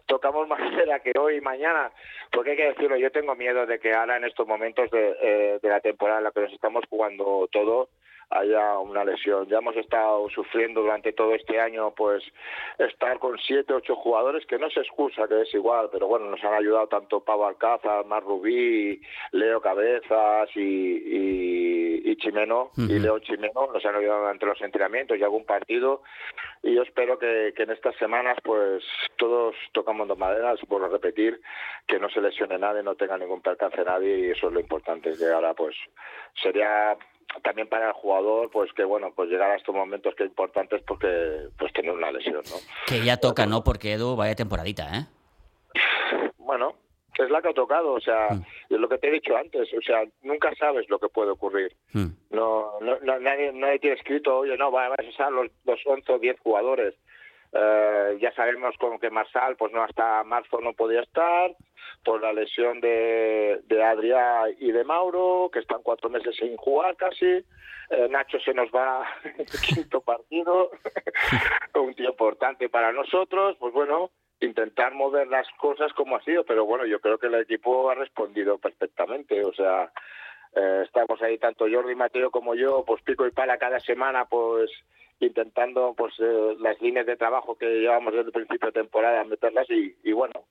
Tocamos 0.06 0.48
más 0.48 0.60
madera 0.60 1.00
que 1.00 1.12
hoy 1.18 1.38
y 1.38 1.42
mañana, 1.42 1.92
porque 2.32 2.52
hay 2.52 2.58
que 2.58 2.70
decirlo, 2.70 2.98
yo 2.98 3.12
tengo 3.12 3.36
miedo 3.36 3.66
de 3.66 3.80
que 3.80 3.94
ahora 3.94 4.18
en 4.18 4.26
estos 4.26 4.48
momentos 4.48 4.90
de, 4.92 5.16
eh, 5.22 5.60
de 5.62 5.70
la 5.70 5.80
temporada 5.80 6.20
en 6.20 6.24
la 6.26 6.32
que 6.32 6.42
nos 6.42 6.54
estamos 6.54 6.84
jugando 6.90 7.48
todo 7.52 7.90
haya 8.30 8.80
una 8.80 9.04
lesión. 9.04 9.48
Ya 9.48 9.58
hemos 9.58 9.76
estado 9.76 10.30
sufriendo 10.30 10.82
durante 10.82 11.14
todo 11.14 11.34
este 11.34 11.60
año, 11.60 11.92
pues, 11.92 12.24
estar 12.78 13.20
con 13.20 13.38
siete, 13.40 13.74
ocho 13.74 13.96
jugadores, 13.96 14.46
que 14.46 14.58
no 14.58 14.70
se 14.70 14.82
excusa, 14.82 15.28
que 15.28 15.42
es 15.42 15.54
igual, 15.54 15.90
pero 15.92 16.08
bueno, 16.08 16.26
nos 16.26 16.44
han 16.44 16.54
ayudado 16.54 16.88
tanto 16.88 17.24
Pau 17.24 17.44
Alcázar, 17.46 18.06
Mar 18.06 18.24
Rubí, 18.24 19.02
Leo 19.32 19.62
Cabezas 19.62 20.50
y, 20.56 20.62
y, 20.62 22.12
y 22.12 22.16
Chimeno, 22.18 22.72
y. 22.78 23.00
Leo 23.00 23.20
Chimeno, 23.20 23.70
nos 23.74 23.86
han 23.86 23.96
ayudado 23.96 24.28
ante 24.28 24.46
los 24.46 24.62
entrenamientos 24.62 25.18
y 25.18 25.24
algún 25.24 25.46
partido, 25.46 26.02
y 26.64 26.76
yo 26.76 26.84
espero 26.84 27.20
que, 27.20 27.54
que 27.56 27.64
en 27.64 27.72
estas 27.72 27.96
semanas, 27.98 28.38
pues, 28.44 28.84
todos 29.18 29.56
tocamos 29.72 30.08
de 30.08 30.16
madera, 30.16 30.56
vuelvo 30.68 30.88
a 30.88 30.90
repetir, 30.90 31.40
que 31.88 32.00
no 32.00 32.10
se 32.10 32.22
lesione 32.22 32.58
nadie, 32.58 32.84
no 32.84 32.96
tenga 32.96 33.18
ningún 33.18 33.42
percance 33.42 33.84
nadie, 33.84 34.20
y 34.20 34.32
eso 34.32 34.48
es 34.48 34.54
lo 34.54 34.60
importante, 34.60 35.12
que 35.18 35.26
ahora, 35.26 35.54
pues, 35.54 35.76
sería 36.42 36.98
también 37.44 37.68
para 37.68 37.88
el 37.88 37.94
jugador, 37.94 38.50
pues 38.52 38.72
que 38.74 38.84
bueno, 38.84 39.12
pues 39.16 39.30
llegar 39.30 39.52
a 39.52 39.56
estos 39.56 39.74
momentos 39.76 40.14
que 40.16 40.24
importantes 40.24 40.82
porque 40.88 41.48
pues 41.58 41.72
tener 41.74 41.92
una 41.92 42.12
lesión, 42.12 42.44
¿no? 42.50 42.56
Que 42.88 43.04
ya 43.04 43.18
toca, 43.18 43.46
¿no? 43.46 43.64
Porque 43.64 43.94
Edu, 43.94 44.16
vaya 44.16 44.36
temporadita, 44.36 44.86
¿eh? 44.98 45.06
Bueno, 46.38 46.76
es 47.18 47.30
la 47.30 47.42
que 47.42 47.50
ha 47.50 47.54
tocado, 47.54 47.94
o 47.94 48.00
sea, 48.00 48.30
Mm. 48.32 48.44
es 48.74 48.80
lo 48.80 48.88
que 48.90 48.98
te 48.98 49.08
he 49.08 49.12
dicho 49.12 49.36
antes, 49.36 49.70
o 49.74 49.82
sea, 49.82 50.04
nunca 50.24 50.54
sabes 50.56 50.88
lo 50.90 51.00
que 51.00 51.10
puede 51.10 51.32
ocurrir. 51.32 51.74
Mm. 51.94 52.08
No, 52.32 52.74
no, 52.82 53.00
no- 53.02 53.20
nadie, 53.20 53.52
nadie 53.54 53.80
tiene 53.80 53.96
escrito, 53.96 54.40
oye, 54.40 54.58
no, 54.58 54.72
van 54.72 54.92
a 54.92 54.96
estar 55.04 55.32
los, 55.32 55.48
los 55.66 55.80
11 55.86 56.12
o 56.14 56.20
10 56.20 56.40
jugadores. 56.42 56.94
Eh, 57.58 58.18
ya 58.20 58.34
sabemos 58.34 58.76
como 58.78 59.00
que 59.00 59.10
Marsal, 59.10 59.56
pues 59.56 59.72
no 59.72 59.82
hasta 59.82 60.24
marzo 60.26 60.60
no 60.60 60.74
podía 60.74 61.02
estar, 61.02 61.56
por 62.04 62.22
la 62.22 62.34
lesión 62.34 62.82
de, 62.82 63.62
de 63.66 63.82
Adrià 63.82 64.54
y 64.60 64.72
de 64.74 64.84
Mauro, 64.84 65.50
que 65.54 65.60
están 65.60 65.82
cuatro 65.82 66.10
meses 66.10 66.36
sin 66.36 66.58
jugar 66.58 66.98
casi. 66.98 67.46
Eh, 67.90 68.08
Nacho 68.10 68.40
se 68.40 68.54
nos 68.54 68.70
va 68.72 69.08
el 69.38 69.46
quinto 69.46 70.02
partido, 70.02 70.72
un 71.76 71.94
tío 71.94 72.10
importante 72.10 72.68
para 72.68 72.92
nosotros, 72.92 73.56
pues 73.58 73.74
bueno, 73.74 74.12
intentar 74.42 74.94
mover 74.94 75.28
las 75.28 75.48
cosas 75.58 75.94
como 75.94 76.18
ha 76.18 76.24
sido, 76.24 76.44
pero 76.44 76.66
bueno, 76.66 76.86
yo 76.86 77.00
creo 77.00 77.18
que 77.18 77.28
el 77.28 77.36
equipo 77.36 77.90
ha 77.90 77.96
respondido 77.96 78.58
perfectamente, 78.58 79.46
o 79.46 79.54
sea, 79.54 79.92
eh, 80.56 80.82
estamos 80.84 81.22
ahí 81.22 81.38
tanto 81.38 81.68
Jordi 81.72 81.96
Mateo 81.96 82.32
como 82.32 82.56
yo, 82.56 82.84
pues 82.86 83.02
pico 83.04 83.26
y 83.26 83.32
pala 83.32 83.58
cada 83.58 83.80
semana, 83.80 84.26
pues 84.26 84.70
intentando 85.20 85.94
pues 85.98 86.14
eh, 86.20 86.56
las 86.60 86.80
líneas 86.82 87.06
de 87.06 87.16
trabajo 87.18 87.58
que 87.58 87.66
llevamos 87.66 88.14
desde 88.14 88.28
el 88.28 88.34
principio 88.34 88.68
de 88.68 88.82
temporada 88.82 89.24
meterlas 89.24 89.70
y, 89.70 89.96
y 90.04 90.12
bueno, 90.12 90.46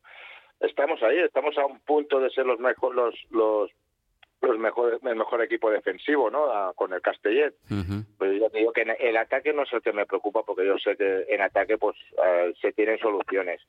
estamos 0.61 1.03
ahí, 1.03 1.19
estamos 1.19 1.57
a 1.59 1.67
un 1.67 1.81
punto 1.81 2.21
de 2.21 2.31
ser 2.31 2.47
los 2.47 2.59
mejor, 2.59 2.95
los 2.95 3.15
los 3.31 3.71
los 4.43 4.59
mejores 4.59 5.01
el 5.03 5.17
mejor 5.17 5.43
equipo 5.43 5.71
defensivo, 5.71 6.31
¿no? 6.31 6.45
A- 6.53 6.75
con 6.75 6.93
el 6.93 7.01
Castellet. 7.01 7.55
Ujú. 7.71 8.05
Pero 8.19 8.33
ya 8.35 8.51
te 8.51 8.59
digo 8.59 8.73
que 8.73 8.83
en 8.83 8.95
el 8.99 9.17
ataque 9.17 9.53
no 9.55 9.63
es 9.63 9.73
el 9.73 9.81
que 9.81 9.93
me 9.93 10.05
preocupa 10.07 10.43
porque 10.43 10.67
yo 10.67 10.77
sé 10.79 10.97
que 10.97 11.25
en 11.29 11.41
ataque 11.41 11.79
pues 11.79 11.97
eh, 12.25 12.53
se 12.61 12.73
tienen 12.73 12.99
soluciones. 12.99 13.61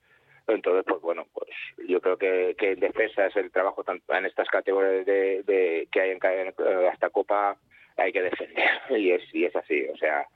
Entonces, 0.47 0.83
pues 0.87 1.01
bueno, 1.01 1.25
pues 1.33 1.49
yo 1.87 1.99
creo 2.01 2.17
que, 2.17 2.55
que 2.57 2.71
en 2.73 2.79
defensa 2.79 3.25
es 3.27 3.35
el 3.37 3.51
trabajo 3.51 3.83
en 4.09 4.25
estas 4.25 4.47
categorías 4.49 5.05
de, 5.05 5.43
de- 5.43 5.87
que 5.91 6.01
hay 6.01 6.11
en, 6.11 6.19
eh, 6.23 6.89
hasta 6.91 7.09
Copa 7.09 7.57
hay 7.97 8.11
que 8.11 8.21
defender 8.21 8.69
y 8.89 9.11
es 9.11 9.23
y 9.33 9.45
es 9.45 9.55
así, 9.55 9.87
o 9.87 9.95
sea, 9.97 10.27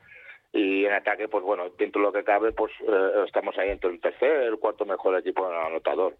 y 0.53 0.85
en 0.85 0.93
ataque 0.93 1.27
pues 1.27 1.43
bueno, 1.43 1.69
dentro 1.77 2.01
de 2.01 2.07
lo 2.07 2.13
que 2.13 2.23
cabe 2.23 2.51
pues 2.51 2.71
eh, 2.87 3.23
estamos 3.25 3.57
ahí 3.57 3.69
entre 3.69 3.89
el 3.89 3.99
tercer, 4.01 4.43
el 4.43 4.57
cuarto 4.57 4.85
mejor 4.85 5.17
equipo 5.19 5.45
anotador. 5.47 6.15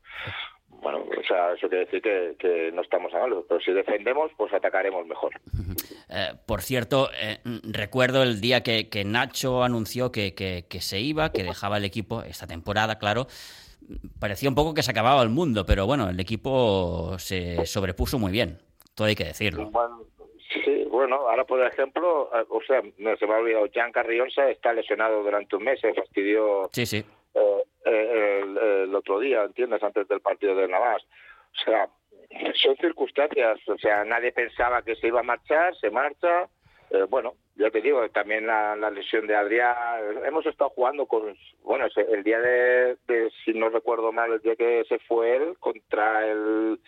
Bueno, 0.81 0.99
o 0.99 1.23
sea, 1.27 1.53
eso 1.53 1.67
quiere 1.67 1.85
decir 1.85 2.01
que, 2.01 2.35
que 2.39 2.71
no 2.71 2.81
estamos 2.83 3.13
a 3.13 3.19
malo, 3.19 3.45
pero 3.49 3.59
si 3.59 3.71
defendemos 3.71 4.31
pues 4.37 4.53
atacaremos 4.53 5.05
mejor. 5.07 5.31
Eh, 6.11 6.33
por 6.47 6.63
cierto, 6.63 7.11
eh, 7.21 7.37
recuerdo 7.71 8.23
el 8.23 8.41
día 8.41 8.63
que, 8.63 8.89
que 8.89 9.05
Nacho 9.05 9.61
anunció 9.63 10.11
que, 10.11 10.33
que- 10.33 10.65
que 10.67 10.81
se 10.81 10.99
iba, 10.99 11.31
que 11.31 11.43
dejaba 11.43 11.77
el 11.77 11.85
equipo 11.85 12.23
esta 12.23 12.47
temporada, 12.47 12.97
claro. 12.97 13.27
Parecía 14.19 14.49
un 14.49 14.55
poco 14.55 14.73
que 14.73 14.81
se 14.81 14.89
acababa 14.89 15.21
el 15.21 15.29
mundo, 15.29 15.67
pero 15.67 15.85
bueno, 15.85 16.09
el 16.09 16.19
equipo 16.19 17.15
se 17.19 17.63
sobrepuso 17.67 18.17
muy 18.17 18.31
bien, 18.31 18.57
todo 18.95 19.05
hay 19.07 19.13
que 19.15 19.23
decirlo. 19.25 19.69
Bueno, 19.69 20.01
sí, 20.49 20.85
bueno, 20.89 21.15
ahora 21.15 21.43
por 21.45 21.61
ejemplo, 21.65 22.29
eh, 22.33 22.43
o 22.49 22.61
sea, 22.63 22.81
no 22.97 23.15
se 23.17 23.27
me 23.27 23.33
ha 23.33 23.37
olvidado, 23.37 23.67
Jan 23.73 23.91
Carrionza 23.91 24.49
está 24.49 24.73
lesionado 24.73 25.23
durante 25.23 25.55
un 25.55 25.63
mes, 25.63 25.79
se 25.79 25.93
fastidió 25.93 26.69
Sí, 26.73 26.85
sí. 26.85 27.03
eh, 27.35 27.63
el, 27.85 28.57
el 28.57 28.95
otro 28.95 29.19
día, 29.19 29.43
¿entiendes? 29.43 29.81
Antes 29.83 30.07
del 30.07 30.21
partido 30.21 30.55
de 30.55 30.67
Navas. 30.67 31.03
O 31.51 31.63
sea, 31.65 31.89
son 32.55 32.75
circunstancias, 32.77 33.59
o 33.67 33.77
sea, 33.77 34.03
nadie 34.05 34.31
pensaba 34.31 34.81
que 34.83 34.95
se 34.95 35.07
iba 35.07 35.21
a 35.21 35.23
marchar, 35.23 35.75
se 35.77 35.89
marcha. 35.89 36.47
Eh, 36.91 37.05
bueno, 37.09 37.33
ya 37.55 37.69
te 37.69 37.81
digo, 37.81 38.07
también 38.09 38.47
la, 38.47 38.75
la 38.75 38.89
lesión 38.89 39.27
de 39.27 39.35
Adrián, 39.35 39.75
hemos 40.25 40.45
estado 40.45 40.71
jugando 40.71 41.05
con, 41.05 41.35
bueno, 41.61 41.85
el 41.95 42.23
día 42.23 42.39
de, 42.39 42.97
de, 43.07 43.31
si 43.45 43.53
no 43.53 43.69
recuerdo 43.69 44.11
mal, 44.11 44.31
el 44.33 44.41
día 44.41 44.55
que 44.55 44.83
se 44.89 44.97
fue 44.99 45.35
él 45.35 45.55
contra 45.59 46.25
el 46.27 46.79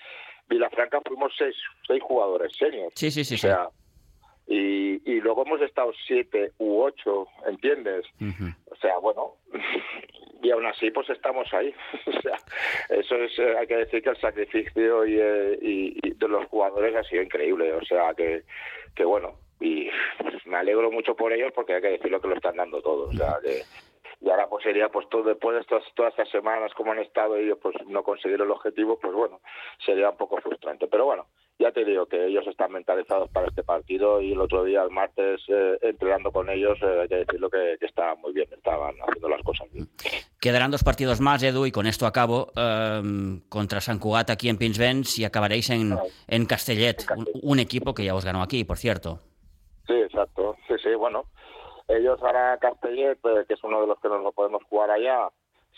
Vilafranca 0.52 1.00
fuimos 1.02 1.34
seis, 1.38 1.56
seis 1.88 2.02
jugadores 2.04 2.52
seniors. 2.58 2.94
Sí, 2.96 3.10
sí, 3.10 3.24
sí, 3.24 3.36
O 3.36 3.38
sí. 3.38 3.48
sea, 3.48 3.70
y, 4.48 5.02
y 5.10 5.22
luego 5.22 5.46
hemos 5.46 5.62
estado 5.62 5.92
siete 6.06 6.52
u 6.58 6.82
ocho, 6.82 7.28
¿entiendes? 7.48 8.06
O 8.70 8.76
sea, 8.76 8.98
bueno, 8.98 9.36
y 10.44 10.52
aún 10.52 10.66
así 10.66 10.92
pues 10.92 11.10
estamos 11.10 11.52
ahí. 11.54 11.74
o 12.06 12.22
sea, 12.22 12.38
eso 12.90 13.16
es, 13.16 13.40
eh, 13.40 13.56
hay 13.58 13.68
que 13.68 13.78
decir 13.78 14.04
que 14.04 14.10
el 14.10 14.18
sacrificio 14.18 15.06
y, 15.06 15.20
eh, 15.20 15.58
y- 15.62 16.00
y 16.08 16.12
de 16.16 16.28
los 16.28 16.46
jugadores 16.48 16.96
ha 16.96 17.04
sido 17.04 17.22
increíble. 17.24 17.72
O 17.74 17.84
sea, 17.86 18.14
que, 18.14 18.44
que 18.96 19.06
bueno, 19.06 19.36
y 19.60 19.88
pues, 20.20 20.46
me 20.48 20.58
alegro 20.58 20.92
mucho 20.92 21.16
por 21.16 21.32
ellos 21.32 21.52
porque 21.56 21.76
hay 21.76 21.82
que 21.82 21.92
decirlo 21.92 22.20
que 22.20 22.28
lo 22.28 22.36
están 22.36 22.58
dando 22.58 22.82
todo. 22.82 23.10
O 23.10 23.14
sea, 23.14 23.38
que 23.44 23.62
y 24.22 24.30
ahora 24.30 24.48
pues 24.48 24.64
sería 24.64 24.90
pues 24.90 25.10
todo 25.10 25.24
después 25.24 25.56
de 25.56 25.62
estas, 25.62 25.84
todas 25.96 26.12
estas 26.12 26.30
semanas 26.30 26.72
como 26.76 26.92
han 26.92 27.00
estado 27.00 27.36
ellos 27.36 27.58
pues 27.62 27.76
no 27.88 28.04
conseguir 28.04 28.40
el 28.40 28.52
objetivo 28.52 29.00
pues 29.00 29.14
bueno 29.14 29.40
sería 29.86 30.12
un 30.12 30.18
poco 30.18 30.38
frustrante 30.38 30.88
pero 30.88 31.06
bueno 31.06 31.26
ya 31.60 31.72
te 31.72 31.84
digo 31.86 32.06
que 32.06 32.28
ellos 32.28 32.46
están 32.48 32.72
mentalizados 32.72 33.30
para 33.30 33.48
este 33.48 33.64
partido 33.64 34.22
y 34.22 34.32
el 34.34 34.42
otro 34.42 34.64
día 34.64 34.84
el 34.84 34.92
martes 34.92 35.42
eh, 35.48 35.78
entrenando 35.82 36.32
con 36.32 36.50
ellos 36.50 36.78
eh, 36.82 37.02
hay 37.02 37.08
que 37.08 37.16
decirlo 37.18 37.50
que, 37.50 37.78
que 37.80 37.86
estaban 37.86 38.20
muy 38.22 38.34
bien 38.34 38.48
estaban 38.52 38.96
haciendo 39.08 39.30
las 39.30 39.42
cosas 39.44 39.68
bien 39.72 39.88
Quedarán 40.40 40.72
dos 40.72 40.84
partidos 40.84 41.22
más, 41.22 41.44
Edu, 41.44 41.68
y 41.68 41.72
con 41.72 41.86
esto 41.86 42.08
acabo. 42.08 42.52
eh, 42.56 43.02
contra 43.48 43.80
San 43.80 44.00
Cugat 44.00 44.32
aquí 44.32 44.50
en 44.50 44.58
Pinsbens 44.58 45.20
y 45.20 45.24
acabaréis 45.24 45.70
en, 45.70 45.96
en 46.28 46.46
Castellet, 46.48 47.06
un, 47.16 47.28
un 47.44 47.60
equipo 47.60 47.94
que 47.94 48.04
ya 48.06 48.16
os 48.16 48.26
ganó 48.26 48.42
aquí, 48.42 48.64
por 48.64 48.80
cierto. 48.80 49.20
Sí, 49.86 49.94
exacto. 49.94 50.56
Sí, 50.68 50.74
sí, 50.82 50.96
bueno. 50.96 51.26
Ellos 51.98 52.22
ahora 52.22 52.58
Castellet, 52.60 53.18
eh, 53.24 53.46
que 53.48 53.54
es 53.56 53.64
uno 53.64 53.82
de 53.82 53.88
los 53.88 54.00
que 54.00 54.10
nos 54.10 54.24
lo 54.24 54.32
podemos 54.32 54.64
jugar 54.66 54.92
allá, 54.92 55.30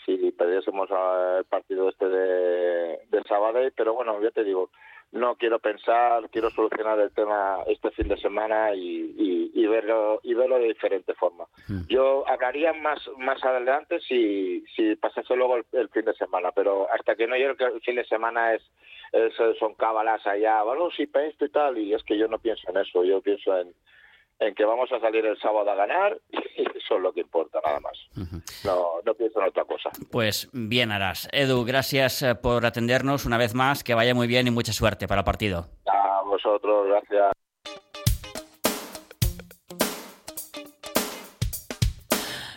si 0.04 0.16
perdiésemos 0.32 0.88
el 0.90 1.44
partido 1.44 1.88
este 1.88 2.08
de, 2.08 2.98
de 3.10 3.22
Sabadell, 3.26 3.72
pero 3.76 3.94
bueno, 3.94 4.20
ya 4.22 4.30
te 4.30 4.44
digo, 4.44 4.70
no 5.12 5.36
quiero 5.36 5.58
pensar, 5.60 6.28
quiero 6.30 6.50
solucionar 6.50 6.98
el 6.98 7.10
tema 7.12 7.58
este 7.68 7.90
fin 7.92 8.08
de 8.08 8.16
semana 8.18 8.74
y, 8.74 9.14
y, 9.16 9.50
y 9.54 9.66
verlo 9.66 10.20
y 10.24 10.34
verlo 10.34 10.58
de 10.58 10.66
diferente 10.68 11.14
forma. 11.14 11.44
Mm. 11.68 11.86
Yo 11.88 12.24
hablaría 12.28 12.72
más 12.72 12.98
más 13.16 13.42
adelante 13.44 14.00
si, 14.00 14.64
si 14.74 14.96
pasase 14.96 15.36
luego 15.36 15.56
el, 15.56 15.64
el 15.72 15.88
fin 15.88 16.04
de 16.04 16.14
semana, 16.14 16.50
pero 16.52 16.88
hasta 16.92 17.14
que 17.16 17.26
no 17.26 17.36
llegue 17.36 17.54
el 17.64 17.80
fin 17.80 17.94
de 17.96 18.04
semana 18.04 18.54
es, 18.54 18.62
es- 19.12 19.34
son 19.58 19.74
cábalas 19.74 20.26
allá, 20.26 20.62
bueno, 20.64 20.90
sí, 20.90 21.06
para 21.06 21.26
esto 21.26 21.44
y 21.44 21.50
tal, 21.50 21.78
y 21.78 21.94
es 21.94 22.02
que 22.02 22.18
yo 22.18 22.26
no 22.28 22.38
pienso 22.40 22.68
en 22.70 22.76
eso, 22.78 23.04
yo 23.04 23.20
pienso 23.22 23.56
en, 23.56 23.72
en 24.46 24.54
que 24.54 24.64
vamos 24.64 24.90
a 24.92 25.00
salir 25.00 25.24
el 25.24 25.38
sábado 25.38 25.70
a 25.70 25.74
ganar 25.74 26.18
y 26.30 26.62
eso 26.62 26.96
es 26.96 27.00
lo 27.00 27.12
que 27.12 27.20
importa, 27.20 27.60
nada 27.64 27.80
más. 27.80 27.98
No, 28.64 29.00
no 29.04 29.14
pienso 29.14 29.40
en 29.40 29.48
otra 29.48 29.64
cosa. 29.64 29.90
Pues 30.10 30.48
bien 30.52 30.92
harás. 30.92 31.28
Edu, 31.32 31.64
gracias 31.64 32.22
eh, 32.22 32.34
por 32.34 32.66
atendernos 32.66 33.26
una 33.26 33.38
vez 33.38 33.54
más, 33.54 33.84
que 33.84 33.94
vaya 33.94 34.14
muy 34.14 34.26
bien 34.26 34.46
y 34.46 34.50
mucha 34.50 34.72
suerte 34.72 35.08
para 35.08 35.20
el 35.20 35.24
partido. 35.24 35.66
A 35.86 36.22
vosotros, 36.24 36.86
gracias. 36.88 37.32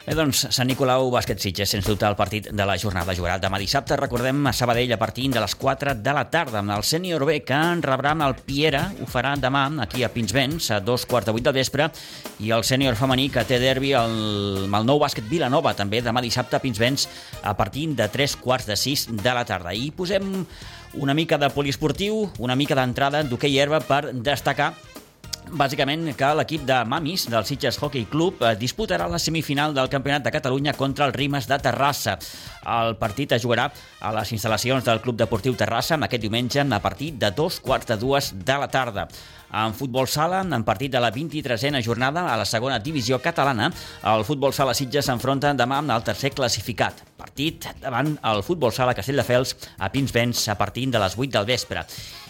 Bé, 0.07 0.13
doncs, 0.15 0.45
Sant 0.55 0.69
Nicolau, 0.69 1.09
bàsquet 1.11 1.41
Sitges, 1.43 1.67
sens 1.73 1.83
dubte 1.83 2.05
el 2.07 2.15
partit 2.15 2.45
de 2.55 2.65
la 2.65 2.77
jornada 2.79 3.11
jugarà 3.11 3.33
demà 3.43 3.57
dissabte. 3.59 3.97
Recordem 3.99 4.37
a 4.47 4.53
Sabadell 4.55 4.93
a 4.95 4.97
partir 5.01 5.25
de 5.33 5.41
les 5.43 5.55
4 5.59 5.97
de 5.99 6.13
la 6.15 6.23
tarda 6.31 6.61
amb 6.61 6.71
el 6.77 6.85
sènior 6.87 7.25
B 7.27 7.41
que 7.43 7.57
en 7.73 7.81
rebrà 7.83 8.13
amb 8.15 8.23
el 8.23 8.37
Piera. 8.39 8.85
Ho 9.03 9.07
farà 9.11 9.33
demà 9.35 9.65
aquí 9.83 10.05
a 10.07 10.11
Pinsbens 10.13 10.69
a 10.71 10.79
dos 10.79 11.03
quarts 11.03 11.27
de 11.27 11.35
vuit 11.35 11.43
del 11.43 11.57
vespre 11.59 11.89
i 12.39 12.55
el 12.55 12.63
sènior 12.63 12.95
femení 12.95 13.27
que 13.27 13.43
té 13.43 13.59
derbi 13.59 13.91
el, 13.99 14.15
amb 14.69 14.79
el 14.79 14.87
nou 14.87 15.03
bàsquet 15.03 15.27
Vilanova 15.27 15.75
també 15.75 15.99
demà 15.99 16.23
dissabte 16.23 16.55
a 16.55 16.63
Pinsbens 16.63 17.09
a 17.43 17.57
partir 17.59 17.89
de 17.99 18.07
tres 18.07 18.37
quarts 18.39 18.71
de 18.71 18.79
sis 18.79 19.09
de 19.11 19.33
la 19.35 19.43
tarda. 19.43 19.75
I 19.75 19.91
posem 19.91 20.45
una 21.03 21.17
mica 21.19 21.35
de 21.35 21.51
poliesportiu, 21.51 22.29
una 22.39 22.55
mica 22.55 22.79
d'entrada 22.79 23.27
d'hoquei 23.27 23.59
herba 23.59 23.83
per 23.83 24.05
destacar 24.15 24.71
bàsicament 25.51 26.09
que 26.17 26.29
l'equip 26.39 26.63
de 26.67 26.77
Mamis 26.89 27.27
del 27.31 27.45
Sitges 27.47 27.77
Hockey 27.81 28.07
Club 28.11 28.41
eh, 28.43 28.55
disputarà 28.59 29.07
la 29.07 29.19
semifinal 29.21 29.73
del 29.75 29.89
Campionat 29.89 30.25
de 30.25 30.33
Catalunya 30.33 30.73
contra 30.73 31.07
el 31.07 31.13
Rimes 31.13 31.47
de 31.47 31.57
Terrassa. 31.63 32.17
El 32.67 32.97
partit 32.99 33.31
es 33.37 33.43
jugarà 33.45 33.69
a 34.01 34.11
les 34.17 34.33
instal·lacions 34.35 34.83
del 34.83 35.01
Club 35.01 35.17
Deportiu 35.19 35.55
Terrassa 35.55 35.95
aquest 35.97 36.23
diumenge 36.23 36.61
a 36.61 36.79
partir 36.83 37.13
de 37.13 37.31
dos 37.31 37.59
quarts 37.59 37.87
de 37.87 37.97
dues 37.97 38.33
de 38.33 38.57
la 38.57 38.67
tarda. 38.67 39.07
En 39.53 39.73
futbol 39.73 40.07
sala, 40.11 40.41
en 40.43 40.63
partit 40.67 40.91
de 40.91 40.99
la 40.99 41.11
23a 41.13 41.81
jornada 41.83 42.25
a 42.27 42.35
la 42.37 42.45
segona 42.45 42.79
divisió 42.83 43.21
catalana, 43.23 43.71
el 44.03 44.25
futbol 44.27 44.53
sala 44.53 44.75
Sitges 44.75 45.07
s'enfronta 45.07 45.53
demà 45.55 45.79
amb 45.79 45.95
el 45.95 46.03
tercer 46.03 46.33
classificat. 46.35 47.03
Partit 47.17 47.69
davant 47.81 48.17
el 48.27 48.43
futbol 48.43 48.73
sala 48.75 48.95
Castelldefels 48.97 49.55
a 49.79 49.91
Pinsbens 49.93 50.47
a 50.51 50.57
partir 50.59 50.89
de 50.91 50.99
les 50.99 51.15
8 51.17 51.31
del 51.39 51.47
vespre. 51.47 51.85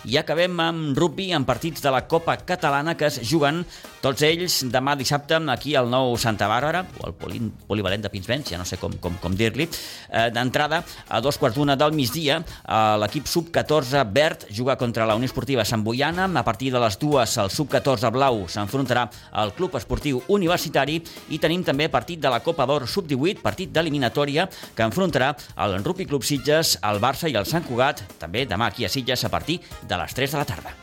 I 0.08 0.20
acabem 0.22 0.60
amb 0.62 0.98
rugby 0.98 1.32
en 1.36 1.44
partits 1.44 1.82
de 1.84 1.92
la 1.92 2.06
Copa 2.08 2.38
Catalana 2.38 2.94
que 2.96 3.10
es 3.10 3.18
juguen 3.28 3.66
tots 4.00 4.22
ells 4.24 4.62
demà 4.72 4.94
dissabte 4.96 5.40
aquí 5.52 5.74
al 5.76 5.90
nou 5.90 6.14
Santa 6.22 6.48
Bàrbara, 6.48 6.84
o 7.02 7.08
al 7.10 7.16
poli, 7.18 7.42
polivalent 7.68 8.06
de 8.06 8.12
Pinsbens, 8.14 8.52
ja 8.54 8.60
no 8.62 8.66
sé 8.66 8.78
com, 8.78 8.94
com, 9.02 9.18
com 9.20 9.34
dir-li. 9.36 9.66
Eh, 9.68 10.30
D'entrada, 10.32 10.84
a 11.10 11.20
dos 11.20 11.40
quarts 11.42 11.58
d'una 11.58 11.76
del 11.76 11.96
migdia, 11.98 12.38
eh, 12.40 12.78
l'equip 13.02 13.28
sub-14 13.28 14.06
verd 14.14 14.46
juga 14.54 14.78
contra 14.78 15.06
la 15.06 15.18
Unió 15.18 15.28
Esportiva 15.28 15.66
Sant 15.66 15.84
Boiana. 15.84 16.30
A 16.38 16.46
partir 16.46 16.72
de 16.72 16.80
les 16.80 17.00
dues, 17.08 17.38
el 17.40 17.52
sub-14 17.54 18.12
blau 18.12 18.44
s'enfrontarà 18.52 19.06
al 19.40 19.54
Club 19.56 19.78
Esportiu 19.80 20.20
Universitari 20.34 21.00
i 21.32 21.40
tenim 21.40 21.64
també 21.68 21.88
partit 21.94 22.20
de 22.24 22.32
la 22.34 22.42
Copa 22.44 22.68
d'Or 22.68 22.88
sub-18, 22.92 23.44
partit 23.44 23.72
d'eliminatòria, 23.72 24.48
que 24.76 24.88
enfrontarà 24.88 25.34
el 25.64 25.80
Rugby 25.84 26.08
Club 26.10 26.28
Sitges, 26.28 26.78
el 26.84 27.00
Barça 27.04 27.32
i 27.32 27.38
el 27.40 27.48
Sant 27.48 27.66
Cugat, 27.68 28.04
també 28.20 28.46
demà 28.50 28.72
aquí 28.72 28.86
a 28.86 28.92
Sitges 28.92 29.24
a 29.24 29.32
partir 29.32 29.62
de 29.88 30.04
les 30.04 30.20
3 30.20 30.36
de 30.36 30.44
la 30.44 30.50
tarda. 30.52 30.76